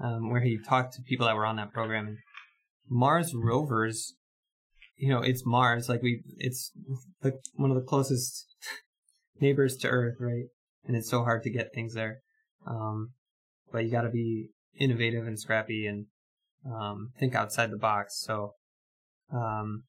um, 0.00 0.30
where 0.30 0.40
he 0.40 0.58
talked 0.58 0.94
to 0.94 1.02
people 1.02 1.26
that 1.26 1.36
were 1.36 1.46
on 1.46 1.56
that 1.56 1.72
program 1.72 2.06
and 2.06 2.18
Mars 2.90 3.34
rovers 3.34 4.14
you 4.98 5.08
know, 5.08 5.20
it's 5.20 5.46
Mars. 5.46 5.88
Like 5.88 6.02
we, 6.02 6.22
it's 6.36 6.72
like 7.22 7.34
one 7.54 7.70
of 7.70 7.76
the 7.76 7.82
closest 7.82 8.46
neighbors 9.40 9.76
to 9.78 9.88
Earth, 9.88 10.16
right? 10.20 10.46
And 10.84 10.96
it's 10.96 11.08
so 11.08 11.22
hard 11.22 11.44
to 11.44 11.50
get 11.50 11.72
things 11.72 11.94
there. 11.94 12.18
Um, 12.66 13.12
but 13.72 13.84
you 13.84 13.90
got 13.90 14.02
to 14.02 14.10
be 14.10 14.48
innovative 14.78 15.26
and 15.26 15.38
scrappy 15.38 15.86
and 15.86 16.06
um, 16.66 17.12
think 17.18 17.34
outside 17.34 17.70
the 17.70 17.78
box. 17.78 18.20
So 18.20 18.54
um, 19.32 19.84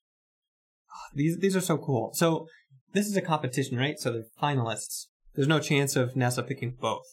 these 1.14 1.38
these 1.40 1.56
are 1.56 1.62
so 1.62 1.78
cool. 1.78 2.12
So 2.14 2.48
this 2.94 3.08
is 3.08 3.18
a 3.18 3.22
competition, 3.22 3.78
right? 3.78 3.98
So 3.98 4.12
the 4.12 4.26
finalists. 4.42 5.08
There's 5.36 5.48
no 5.48 5.60
chance 5.60 5.96
of 5.96 6.16
NASA 6.16 6.46
picking 6.46 6.76
both. 6.80 7.06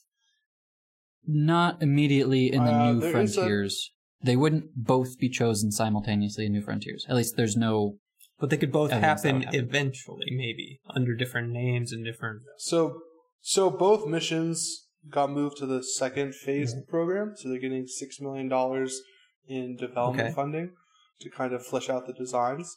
Not 1.26 1.82
immediately 1.82 2.52
in 2.52 2.64
the 2.64 2.70
Uh, 2.72 2.92
New 2.92 3.00
there 3.00 3.20
is 3.20 3.36
a- 3.36 3.40
Frontiers. 3.40 3.92
They 4.22 4.36
wouldn't 4.36 4.74
both 4.74 5.18
be 5.18 5.28
chosen 5.28 5.70
simultaneously 5.72 6.46
in 6.46 6.52
New 6.52 6.62
Frontiers. 6.62 7.04
At 7.08 7.16
least 7.16 7.36
there's 7.36 7.56
no. 7.56 7.98
But 8.38 8.50
they 8.50 8.56
could 8.56 8.72
both 8.72 8.90
happen, 8.90 9.42
happen. 9.42 9.58
eventually, 9.58 10.26
maybe 10.30 10.80
under 10.90 11.14
different 11.14 11.50
names 11.50 11.92
and 11.92 12.04
different. 12.04 12.42
So, 12.58 13.00
so 13.40 13.70
both 13.70 14.06
missions 14.06 14.88
got 15.08 15.30
moved 15.30 15.56
to 15.58 15.66
the 15.66 15.82
second 15.82 16.34
phase 16.34 16.74
Mm-hmm. 16.74 16.90
program. 16.90 17.32
So 17.36 17.48
they're 17.48 17.58
getting 17.60 17.86
six 17.86 18.20
million 18.20 18.48
dollars 18.48 19.00
in 19.46 19.76
development 19.76 20.26
Okay. 20.28 20.34
funding 20.34 20.72
to 21.20 21.30
kind 21.30 21.52
of 21.52 21.64
flesh 21.64 21.88
out 21.88 22.06
the 22.06 22.12
designs. 22.12 22.76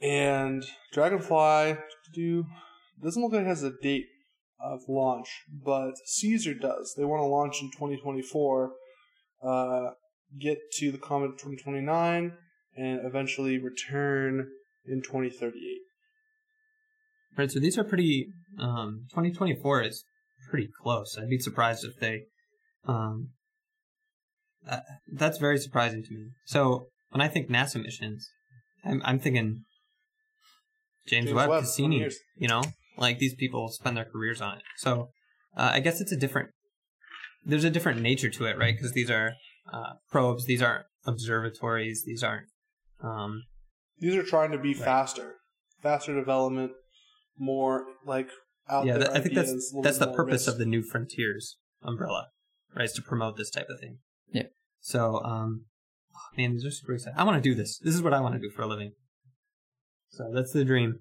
And 0.00 0.64
Dragonfly 0.92 1.76
do 2.14 2.44
doesn't 3.02 3.20
look 3.22 3.32
like 3.32 3.42
it 3.42 3.46
has 3.46 3.62
a 3.62 3.72
date 3.82 4.06
of 4.60 4.80
launch, 4.88 5.28
but 5.48 5.92
CAESAR 6.06 6.60
does. 6.60 6.94
They 6.96 7.04
want 7.04 7.20
to 7.20 7.26
launch 7.26 7.60
in 7.60 7.70
2024, 7.70 8.72
uh, 9.42 9.90
get 10.40 10.58
to 10.78 10.90
the 10.90 10.98
comet 10.98 11.32
in 11.32 11.32
2029, 11.32 12.32
and 12.76 13.00
eventually 13.04 13.58
return 13.58 14.48
in 14.86 15.02
2038. 15.02 15.80
Right, 17.36 17.50
so 17.50 17.58
these 17.58 17.78
are 17.78 17.84
pretty. 17.84 18.28
Um, 18.58 19.06
2024 19.10 19.82
is 19.82 20.04
pretty 20.48 20.68
close. 20.82 21.18
I'd 21.18 21.28
be 21.28 21.38
surprised 21.38 21.84
if 21.84 21.98
they. 21.98 22.22
Um, 22.86 23.30
uh, 24.68 24.80
that's 25.12 25.38
very 25.38 25.58
surprising 25.58 26.02
to 26.04 26.14
me. 26.14 26.28
So 26.44 26.88
when 27.10 27.20
I 27.20 27.28
think 27.28 27.50
NASA 27.50 27.82
missions, 27.82 28.30
I'm, 28.84 29.02
I'm 29.04 29.18
thinking 29.18 29.64
James, 31.06 31.26
James 31.26 31.34
Webb, 31.34 31.50
Webb, 31.50 31.64
Cassini. 31.64 32.08
You 32.38 32.48
know, 32.48 32.62
like 32.96 33.18
these 33.18 33.34
people 33.34 33.68
spend 33.68 33.96
their 33.96 34.04
careers 34.04 34.40
on 34.40 34.58
it. 34.58 34.62
So 34.76 35.08
uh, 35.56 35.70
I 35.74 35.80
guess 35.80 36.00
it's 36.00 36.12
a 36.12 36.16
different. 36.16 36.50
There's 37.44 37.64
a 37.64 37.70
different 37.70 38.00
nature 38.00 38.30
to 38.30 38.46
it, 38.46 38.58
right? 38.58 38.74
Because 38.76 38.92
these 38.92 39.10
are 39.10 39.34
uh, 39.72 39.94
probes. 40.10 40.46
These 40.46 40.62
aren't 40.62 40.84
observatories. 41.06 42.04
These 42.06 42.22
aren't. 42.22 42.46
Um, 43.02 43.42
These 43.98 44.16
are 44.16 44.22
trying 44.22 44.52
to 44.52 44.58
be 44.58 44.72
Right. 44.74 44.82
faster, 44.84 45.34
faster 45.82 46.14
development, 46.14 46.72
more 47.38 47.84
like 48.06 48.28
out 48.68 48.86
yeah, 48.86 48.94
there. 48.94 49.04
that, 49.04 49.16
I 49.16 49.20
think 49.20 49.34
that's 49.34 49.50
ideas, 49.50 49.74
a 49.78 49.82
that's 49.82 49.98
the 49.98 50.12
purpose 50.12 50.46
risk. 50.46 50.48
of 50.48 50.58
the 50.58 50.64
New 50.64 50.82
Frontiers 50.82 51.58
umbrella, 51.82 52.28
right? 52.74 52.84
Is 52.84 52.92
to 52.92 53.02
promote 53.02 53.36
this 53.36 53.50
type 53.50 53.68
of 53.68 53.78
thing. 53.78 53.98
Yeah. 54.32 54.44
So, 54.80 55.22
um, 55.22 55.66
oh, 56.16 56.36
man, 56.36 56.52
these 56.52 56.64
are 56.64 56.70
super 56.70 56.94
exciting. 56.94 57.18
I 57.18 57.24
want 57.24 57.42
to 57.42 57.46
do 57.46 57.54
this. 57.54 57.78
This 57.78 57.94
is 57.94 58.02
what 58.02 58.14
I 58.14 58.20
want 58.20 58.34
to 58.34 58.40
do 58.40 58.50
for 58.50 58.62
a 58.62 58.66
living. 58.66 58.92
So 60.08 60.30
that's 60.32 60.52
the 60.52 60.64
dream. 60.64 61.00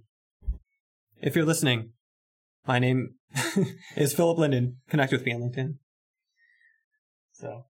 If 1.24 1.38
you're 1.38 1.46
listening, 1.46 1.94
my 2.68 2.80
name 2.80 3.16
is 3.96 4.14
Philip 4.14 4.38
Linden. 4.38 4.82
Connect 4.90 5.14
with 5.14 5.26
me 5.26 5.34
on 5.34 5.40
LinkedIn. 5.40 5.76
So, 7.32 7.64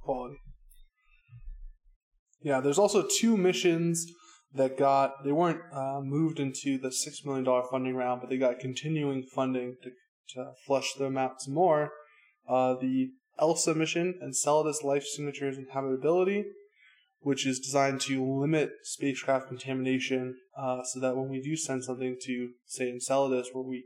quality. 0.00 0.38
Yeah, 2.40 2.60
there's 2.60 2.78
also 2.78 3.06
two 3.20 3.36
missions 3.36 4.06
that 4.54 4.78
got 4.78 5.22
they 5.22 5.32
weren't 5.32 5.60
uh, 5.70 6.00
moved 6.02 6.40
into 6.40 6.78
the 6.78 6.90
six 6.90 7.26
million 7.26 7.44
dollar 7.44 7.64
funding 7.70 7.94
round, 7.94 8.22
but 8.22 8.30
they 8.30 8.38
got 8.38 8.58
continuing 8.58 9.22
funding 9.22 9.76
to 9.82 9.90
to 10.34 10.52
flush 10.66 10.94
them 10.94 11.18
out 11.18 11.42
some 11.42 11.52
more. 11.52 11.90
Uh, 12.48 12.72
the 12.80 13.10
ELSA 13.38 13.74
mission, 13.74 14.18
Enceladus 14.22 14.82
Life 14.82 15.04
Signatures 15.04 15.58
and 15.58 15.66
Habitability, 15.74 16.46
which 17.22 17.46
is 17.46 17.58
designed 17.60 18.00
to 18.00 18.24
limit 18.24 18.70
spacecraft 18.82 19.48
contamination, 19.48 20.36
uh, 20.56 20.82
so 20.82 21.00
that 21.00 21.16
when 21.16 21.28
we 21.28 21.40
do 21.40 21.56
send 21.56 21.84
something 21.84 22.16
to 22.22 22.50
say 22.66 22.90
Enceladus, 22.90 23.48
where 23.52 23.64
we 23.64 23.84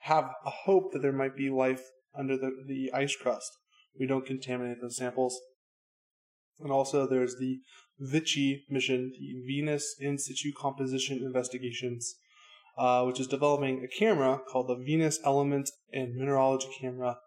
have 0.00 0.24
a 0.44 0.50
hope 0.50 0.92
that 0.92 1.00
there 1.00 1.12
might 1.12 1.36
be 1.36 1.48
life 1.48 1.82
under 2.18 2.36
the, 2.36 2.50
the 2.66 2.90
ice 2.92 3.16
crust, 3.16 3.50
we 3.98 4.06
don't 4.06 4.26
contaminate 4.26 4.80
those 4.80 4.96
samples. 4.96 5.40
And 6.60 6.72
also, 6.72 7.06
there's 7.06 7.36
the 7.38 7.60
VICI 7.98 8.64
mission, 8.68 9.12
the 9.18 9.42
Venus 9.46 9.94
In 10.00 10.18
Situ 10.18 10.52
Composition 10.58 11.18
Investigations, 11.18 12.16
uh, 12.76 13.04
which 13.04 13.20
is 13.20 13.26
developing 13.26 13.84
a 13.84 13.98
camera 13.98 14.40
called 14.50 14.68
the 14.68 14.76
Venus 14.84 15.18
Element 15.24 15.70
and 15.92 16.14
Mineralogy 16.14 16.68
Camera 16.80 17.18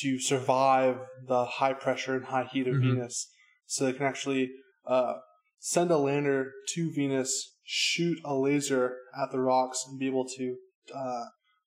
to 0.00 0.18
survive 0.20 0.98
the 1.26 1.44
high 1.44 1.72
pressure 1.72 2.14
and 2.16 2.26
high 2.26 2.48
heat 2.52 2.66
of 2.66 2.74
Mhm. 2.74 2.94
Venus. 2.94 3.30
So 3.66 3.86
they 3.86 3.92
can 3.92 4.06
actually 4.06 4.50
uh, 4.86 5.14
send 5.58 5.90
a 5.90 5.98
lander 5.98 6.52
to 6.74 6.92
Venus, 6.92 7.56
shoot 7.64 8.18
a 8.24 8.34
laser 8.34 8.96
at 9.20 9.30
the 9.32 9.40
rocks, 9.40 9.84
and 9.88 9.98
be 9.98 10.06
able 10.06 10.26
to 10.36 10.56
uh, 10.94 11.24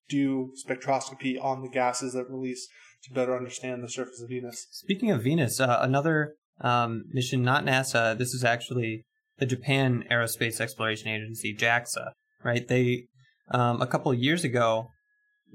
do 0.10 0.52
spectroscopy 0.66 1.42
on 1.42 1.62
the 1.62 1.70
gases 1.70 2.14
that 2.14 2.30
release 2.30 2.68
to 3.04 3.14
better 3.14 3.36
understand 3.36 3.84
the 3.84 3.90
surface 3.90 4.22
of 4.22 4.30
Venus. 4.30 4.68
speaking 4.72 5.12
of 5.12 5.24
Venus, 5.24 5.60
uh, 5.60 5.80
another 5.82 6.36
um, 6.62 7.04
mission, 7.12 7.44
not 7.44 7.66
NASA. 7.66 8.18
This 8.18 8.34
is 8.34 8.44
actually 8.44 9.06
the 9.38 9.46
Japan 9.46 10.04
Aerospace 10.12 10.60
Exploration 10.60 11.10
Agency, 11.10 11.56
JAXA. 11.56 12.12
Right? 12.44 12.68
They 12.68 13.06
um, 13.52 13.82
a 13.82 13.88
couple 13.88 14.14
years 14.14 14.44
ago 14.44 14.90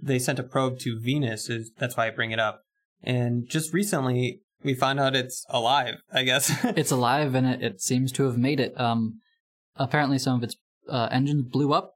they 0.01 0.19
sent 0.19 0.39
a 0.39 0.43
probe 0.43 0.79
to 0.81 0.99
Venus. 1.01 1.49
Is 1.49 1.73
that's 1.79 1.97
why 1.97 2.07
I 2.07 2.11
bring 2.11 2.31
it 2.31 2.39
up. 2.39 2.63
And 3.03 3.49
just 3.49 3.73
recently 3.73 4.41
we 4.65 4.75
find 4.75 4.99
out 5.01 5.15
it's 5.15 5.45
alive. 5.49 5.97
I 6.13 6.23
guess. 6.25 6.51
It's 6.77 6.91
alive 6.91 7.35
and 7.35 7.47
it, 7.47 7.63
it 7.63 7.81
seems 7.81 8.13
to 8.13 8.25
have 8.25 8.37
made 8.39 8.61
it. 8.61 8.79
Um, 8.81 9.21
apparently, 9.77 10.19
some 10.19 10.37
of 10.37 10.43
its 10.43 10.57
uh, 10.89 11.09
engines 11.11 11.43
blew 11.51 11.73
up 11.73 11.95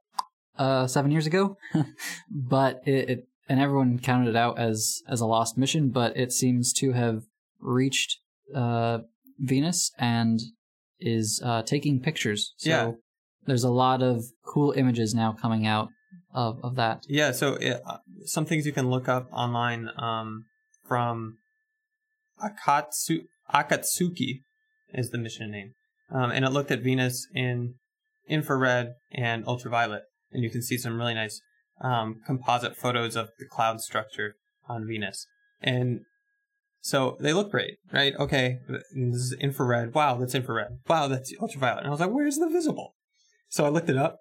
uh, 0.57 0.87
seven 0.87 1.11
years 1.11 1.25
ago, 1.27 1.57
but 2.31 2.81
it, 2.85 3.09
it 3.09 3.27
and 3.49 3.59
everyone 3.59 3.99
counted 3.99 4.29
it 4.29 4.35
out 4.35 4.59
as 4.59 5.01
as 5.07 5.21
a 5.21 5.25
lost 5.25 5.57
mission. 5.57 5.89
But 5.89 6.15
it 6.17 6.31
seems 6.31 6.73
to 6.73 6.91
have 6.93 7.23
reached 7.59 8.17
uh, 8.55 8.99
Venus 9.39 9.91
and 9.97 10.39
is 10.99 11.41
uh, 11.43 11.61
taking 11.63 11.99
pictures. 12.01 12.53
So 12.57 12.69
Yeah. 12.69 12.91
there's 13.45 13.63
a 13.63 13.69
lot 13.69 14.01
of 14.01 14.23
cool 14.45 14.71
images 14.75 15.13
now 15.13 15.31
coming 15.33 15.65
out 15.67 15.89
of 16.33 16.59
of 16.63 16.75
that. 16.75 17.03
Yeah, 17.07 17.31
so 17.31 17.53
it, 17.55 17.81
uh, 17.85 17.97
some 18.25 18.45
things 18.45 18.65
you 18.65 18.73
can 18.73 18.89
look 18.89 19.07
up 19.07 19.27
online 19.31 19.89
um, 19.97 20.45
from 20.87 21.37
Akatsu- 22.43 23.25
Akatsuki 23.53 24.41
is 24.93 25.09
the 25.09 25.17
mission 25.17 25.51
name, 25.51 25.73
um, 26.11 26.31
and 26.31 26.45
it 26.45 26.51
looked 26.51 26.71
at 26.71 26.81
Venus 26.81 27.27
in 27.33 27.75
infrared 28.27 28.93
and 29.11 29.45
ultraviolet, 29.47 30.03
and 30.31 30.43
you 30.43 30.49
can 30.49 30.61
see 30.61 30.77
some 30.77 30.97
really 30.97 31.13
nice 31.13 31.41
um, 31.81 32.21
composite 32.25 32.75
photos 32.75 33.15
of 33.15 33.29
the 33.39 33.45
cloud 33.45 33.81
structure 33.81 34.35
on 34.67 34.87
Venus, 34.87 35.27
and 35.61 36.01
so 36.81 37.17
they 37.19 37.33
look 37.33 37.51
great, 37.51 37.77
right? 37.91 38.13
Okay, 38.17 38.59
this 38.69 38.83
is 38.93 39.35
infrared. 39.39 39.93
Wow, 39.93 40.17
that's 40.17 40.35
infrared. 40.35 40.79
Wow, 40.87 41.07
that's 41.07 41.33
ultraviolet. 41.41 41.79
And 41.79 41.87
I 41.87 41.91
was 41.91 41.99
like, 41.99 42.11
where's 42.11 42.37
the 42.37 42.47
visible? 42.47 42.93
So 43.49 43.65
I 43.65 43.69
looked 43.69 43.89
it 43.89 43.97
up 43.97 44.19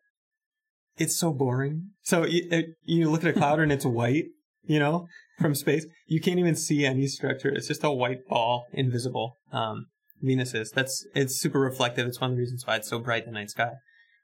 it's 0.99 1.17
so 1.17 1.33
boring. 1.33 1.91
So 2.03 2.25
you, 2.25 2.75
you 2.83 3.11
look 3.11 3.25
at 3.25 3.31
a 3.31 3.39
cloud 3.39 3.61
and 3.61 3.73
it's 3.73 3.85
white, 3.85 4.27
you 4.67 4.79
know, 4.79 5.09
from 5.39 5.55
space. 5.55 5.87
You 6.07 6.21
can't 6.21 6.39
even 6.39 6.57
see 6.57 6.85
any 6.85 7.07
structure. 7.07 7.49
It's 7.49 7.69
just 7.69 7.85
a 7.85 7.91
white 7.91 8.27
ball, 8.29 8.67
invisible. 8.73 9.37
Um, 9.53 9.87
Venus 10.23 10.55
is. 10.55 10.71
That's 10.71 11.07
it's 11.15 11.39
super 11.39 11.61
reflective. 11.61 12.07
It's 12.07 12.21
one 12.21 12.31
of 12.31 12.37
the 12.37 12.41
reasons 12.41 12.67
why 12.67 12.77
it's 12.77 12.89
so 12.89 12.99
bright 12.99 13.27
in 13.27 13.33
the 13.33 13.39
night 13.39 13.51
sky. 13.51 13.73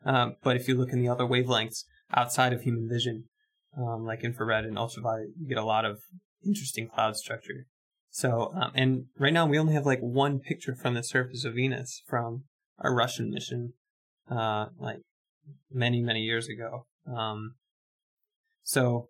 Um, 0.05 0.37
but 0.43 0.57
if 0.57 0.67
you 0.67 0.75
look 0.75 0.91
in 0.93 1.01
the 1.01 1.09
other 1.09 1.25
wavelengths 1.25 1.85
outside 2.15 2.53
of 2.53 2.63
human 2.63 2.89
vision, 2.89 3.25
um, 3.77 4.05
like 4.05 4.25
infrared 4.25 4.65
and 4.65 4.79
ultraviolet, 4.79 5.29
you 5.39 5.49
get 5.49 5.59
a 5.59 5.65
lot 5.65 5.85
of 5.85 6.01
interesting 6.45 6.89
cloud 6.89 7.17
structure. 7.17 7.67
So, 8.11 8.53
um, 8.55 8.73
and 8.75 9.05
right 9.19 9.33
now 9.33 9.47
we 9.47 9.59
only 9.59 9.75
have 9.75 9.87
like 9.87 10.01
one 10.01 10.39
picture 10.41 10.75
from 10.75 10.95
the 10.95 11.03
surface 11.03 11.45
of 11.45 11.55
Venus 11.55 12.03
from 12.07 12.45
a 12.79 12.91
Russian 12.91 13.31
mission, 13.31 13.75
uh, 14.31 14.67
like 14.79 14.99
many 15.71 16.03
many 16.03 16.21
years 16.21 16.49
ago. 16.49 16.87
Um, 17.07 17.55
so 18.63 19.09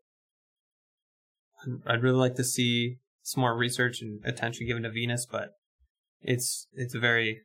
I'd- 1.87 2.01
really 2.01 2.19
like 2.19 2.35
to 2.37 2.45
see 2.45 2.97
some 3.23 3.43
more 3.43 3.57
research 3.57 4.01
and 4.03 4.21
attention 4.25 4.67
given 4.67 4.83
to 4.83 4.91
Venus, 4.91 5.27
but 5.31 5.51
it's 6.21 6.67
it's 6.73 6.95
a 6.95 6.99
very 6.99 7.43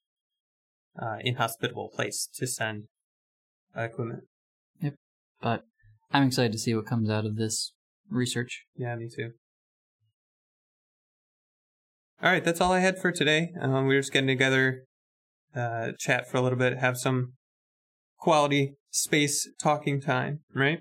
uh, 1.00 1.18
inhospitable 1.22 1.90
place 1.94 2.28
to 2.36 2.48
send 2.48 2.86
uh, 3.76 3.82
equipment. 3.82 4.24
Yep, 4.82 4.96
but 5.42 5.64
I'm 6.12 6.24
excited 6.24 6.52
to 6.54 6.58
see 6.60 6.74
what 6.74 6.86
comes 6.86 7.10
out 7.10 7.26
of 7.26 7.36
this 7.36 7.74
research. 8.10 8.64
Yeah, 8.76 8.96
me 8.96 9.10
too. 9.14 9.32
All 12.22 12.32
right, 12.32 12.44
that's 12.44 12.60
all 12.60 12.72
I 12.72 12.80
had 12.80 12.98
for 12.98 13.12
today. 13.12 13.52
Um, 13.62 13.86
we 13.86 13.96
are 13.96 14.00
just 14.02 14.12
getting 14.12 14.28
together, 14.28 14.86
uh, 15.56 15.92
chat 16.00 16.28
for 16.28 16.38
a 16.38 16.42
little 16.42 16.58
bit, 16.58 16.80
have 16.80 16.98
some 16.98 17.34
quality 18.18 18.74
space 18.90 19.48
talking 19.62 20.02
time, 20.02 20.40
right? 20.54 20.80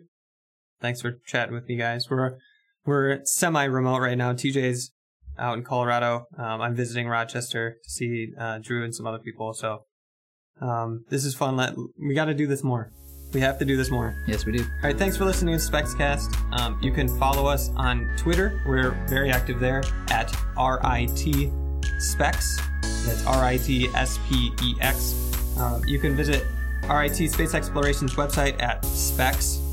Thanks 0.81 1.03
for 1.03 1.19
chatting 1.27 1.55
with 1.55 1.69
me, 1.69 1.77
guys. 1.77 2.09
We're 2.09 2.39
we're 2.87 3.21
semi-remote 3.25 3.99
right 3.99 4.17
now. 4.17 4.33
TJ's 4.33 4.93
out 5.39 5.59
in 5.59 5.65
Colorado. 5.65 6.27
Um, 6.39 6.61
I'm 6.61 6.75
visiting 6.75 7.09
Rochester 7.09 7.77
to 7.83 7.91
see 7.91 8.29
uh, 8.39 8.59
Drew 8.59 8.85
and 8.85 8.95
some 8.95 9.07
other 9.07 9.19
people. 9.19 9.53
So 9.53 9.85
um, 10.61 11.05
this 11.11 11.25
is 11.25 11.35
fun. 11.35 11.57
Let 11.57 11.75
we 11.77 12.15
got 12.15 12.27
to 12.27 12.35
do 12.35 12.47
this 12.47 12.63
more. 12.63 12.93
We 13.33 13.41
have 13.41 13.59
to 13.59 13.65
do 13.65 13.77
this 13.77 13.91
more. 13.91 14.17
Yes, 14.27 14.47
we 14.47 14.53
do. 14.53 14.63
All 14.63 14.69
right, 14.85 14.97
thanks 14.97 15.17
for 15.17 15.25
listening 15.25 15.59
to 15.59 15.63
SpexCast. 15.63 16.59
Um, 16.59 16.79
you 16.81 16.93
can 16.93 17.09
follow 17.19 17.47
us 17.47 17.71
on 17.77 18.09
Twitter. 18.17 18.63
We're 18.67 18.93
very 19.09 19.31
active 19.31 19.59
there 19.61 19.83
at 20.11 20.33
RIT 20.57 21.51
SPEX. 21.99 22.61
That's 23.05 23.27
R 23.27 23.45
I 23.45 23.57
T 23.59 23.89
S 23.95 24.19
P 24.29 24.53
E 24.63 24.75
X. 24.81 25.15
Um, 25.59 25.83
you 25.87 25.99
can 25.99 26.15
visit 26.17 26.47
RIT 26.89 27.17
Space 27.17 27.53
Exploration's 27.55 28.15
website 28.15 28.63
at 28.63 28.83
spex.rit.edu. 28.83 29.67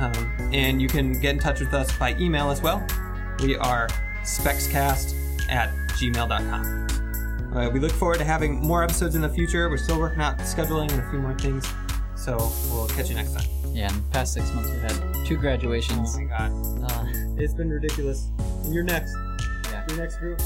Um, 0.00 0.12
and 0.52 0.80
you 0.80 0.88
can 0.88 1.12
get 1.20 1.34
in 1.34 1.38
touch 1.38 1.60
with 1.60 1.74
us 1.74 1.90
by 1.98 2.14
email 2.18 2.50
as 2.50 2.60
well. 2.62 2.84
We 3.40 3.56
are 3.56 3.88
spexcast 4.22 5.14
at 5.50 5.70
gmail.com. 5.98 7.56
Uh, 7.56 7.68
we 7.70 7.80
look 7.80 7.92
forward 7.92 8.18
to 8.18 8.24
having 8.24 8.54
more 8.60 8.82
episodes 8.82 9.14
in 9.14 9.20
the 9.22 9.28
future. 9.28 9.68
We're 9.68 9.76
still 9.76 9.98
working 9.98 10.20
out 10.22 10.38
scheduling 10.38 10.90
and 10.90 11.00
a 11.02 11.10
few 11.10 11.18
more 11.18 11.34
things. 11.38 11.66
So 12.16 12.36
we'll 12.70 12.88
catch 12.88 13.08
you 13.10 13.14
next 13.16 13.34
time. 13.34 13.44
Yeah, 13.74 13.88
in 13.90 13.96
the 14.02 14.08
past 14.10 14.34
six 14.34 14.52
months 14.52 14.70
we've 14.70 14.80
had 14.82 15.26
two 15.26 15.36
graduations. 15.36 16.16
Oh 16.16 16.20
my 16.20 16.24
god. 16.24 16.90
Uh, 16.90 17.04
It's 17.36 17.54
been 17.54 17.70
ridiculous. 17.70 18.28
And 18.64 18.72
you're 18.72 18.84
next. 18.84 19.14
Yeah. 19.70 19.84
You're 19.88 19.98
next 19.98 20.16
group. 20.16 20.40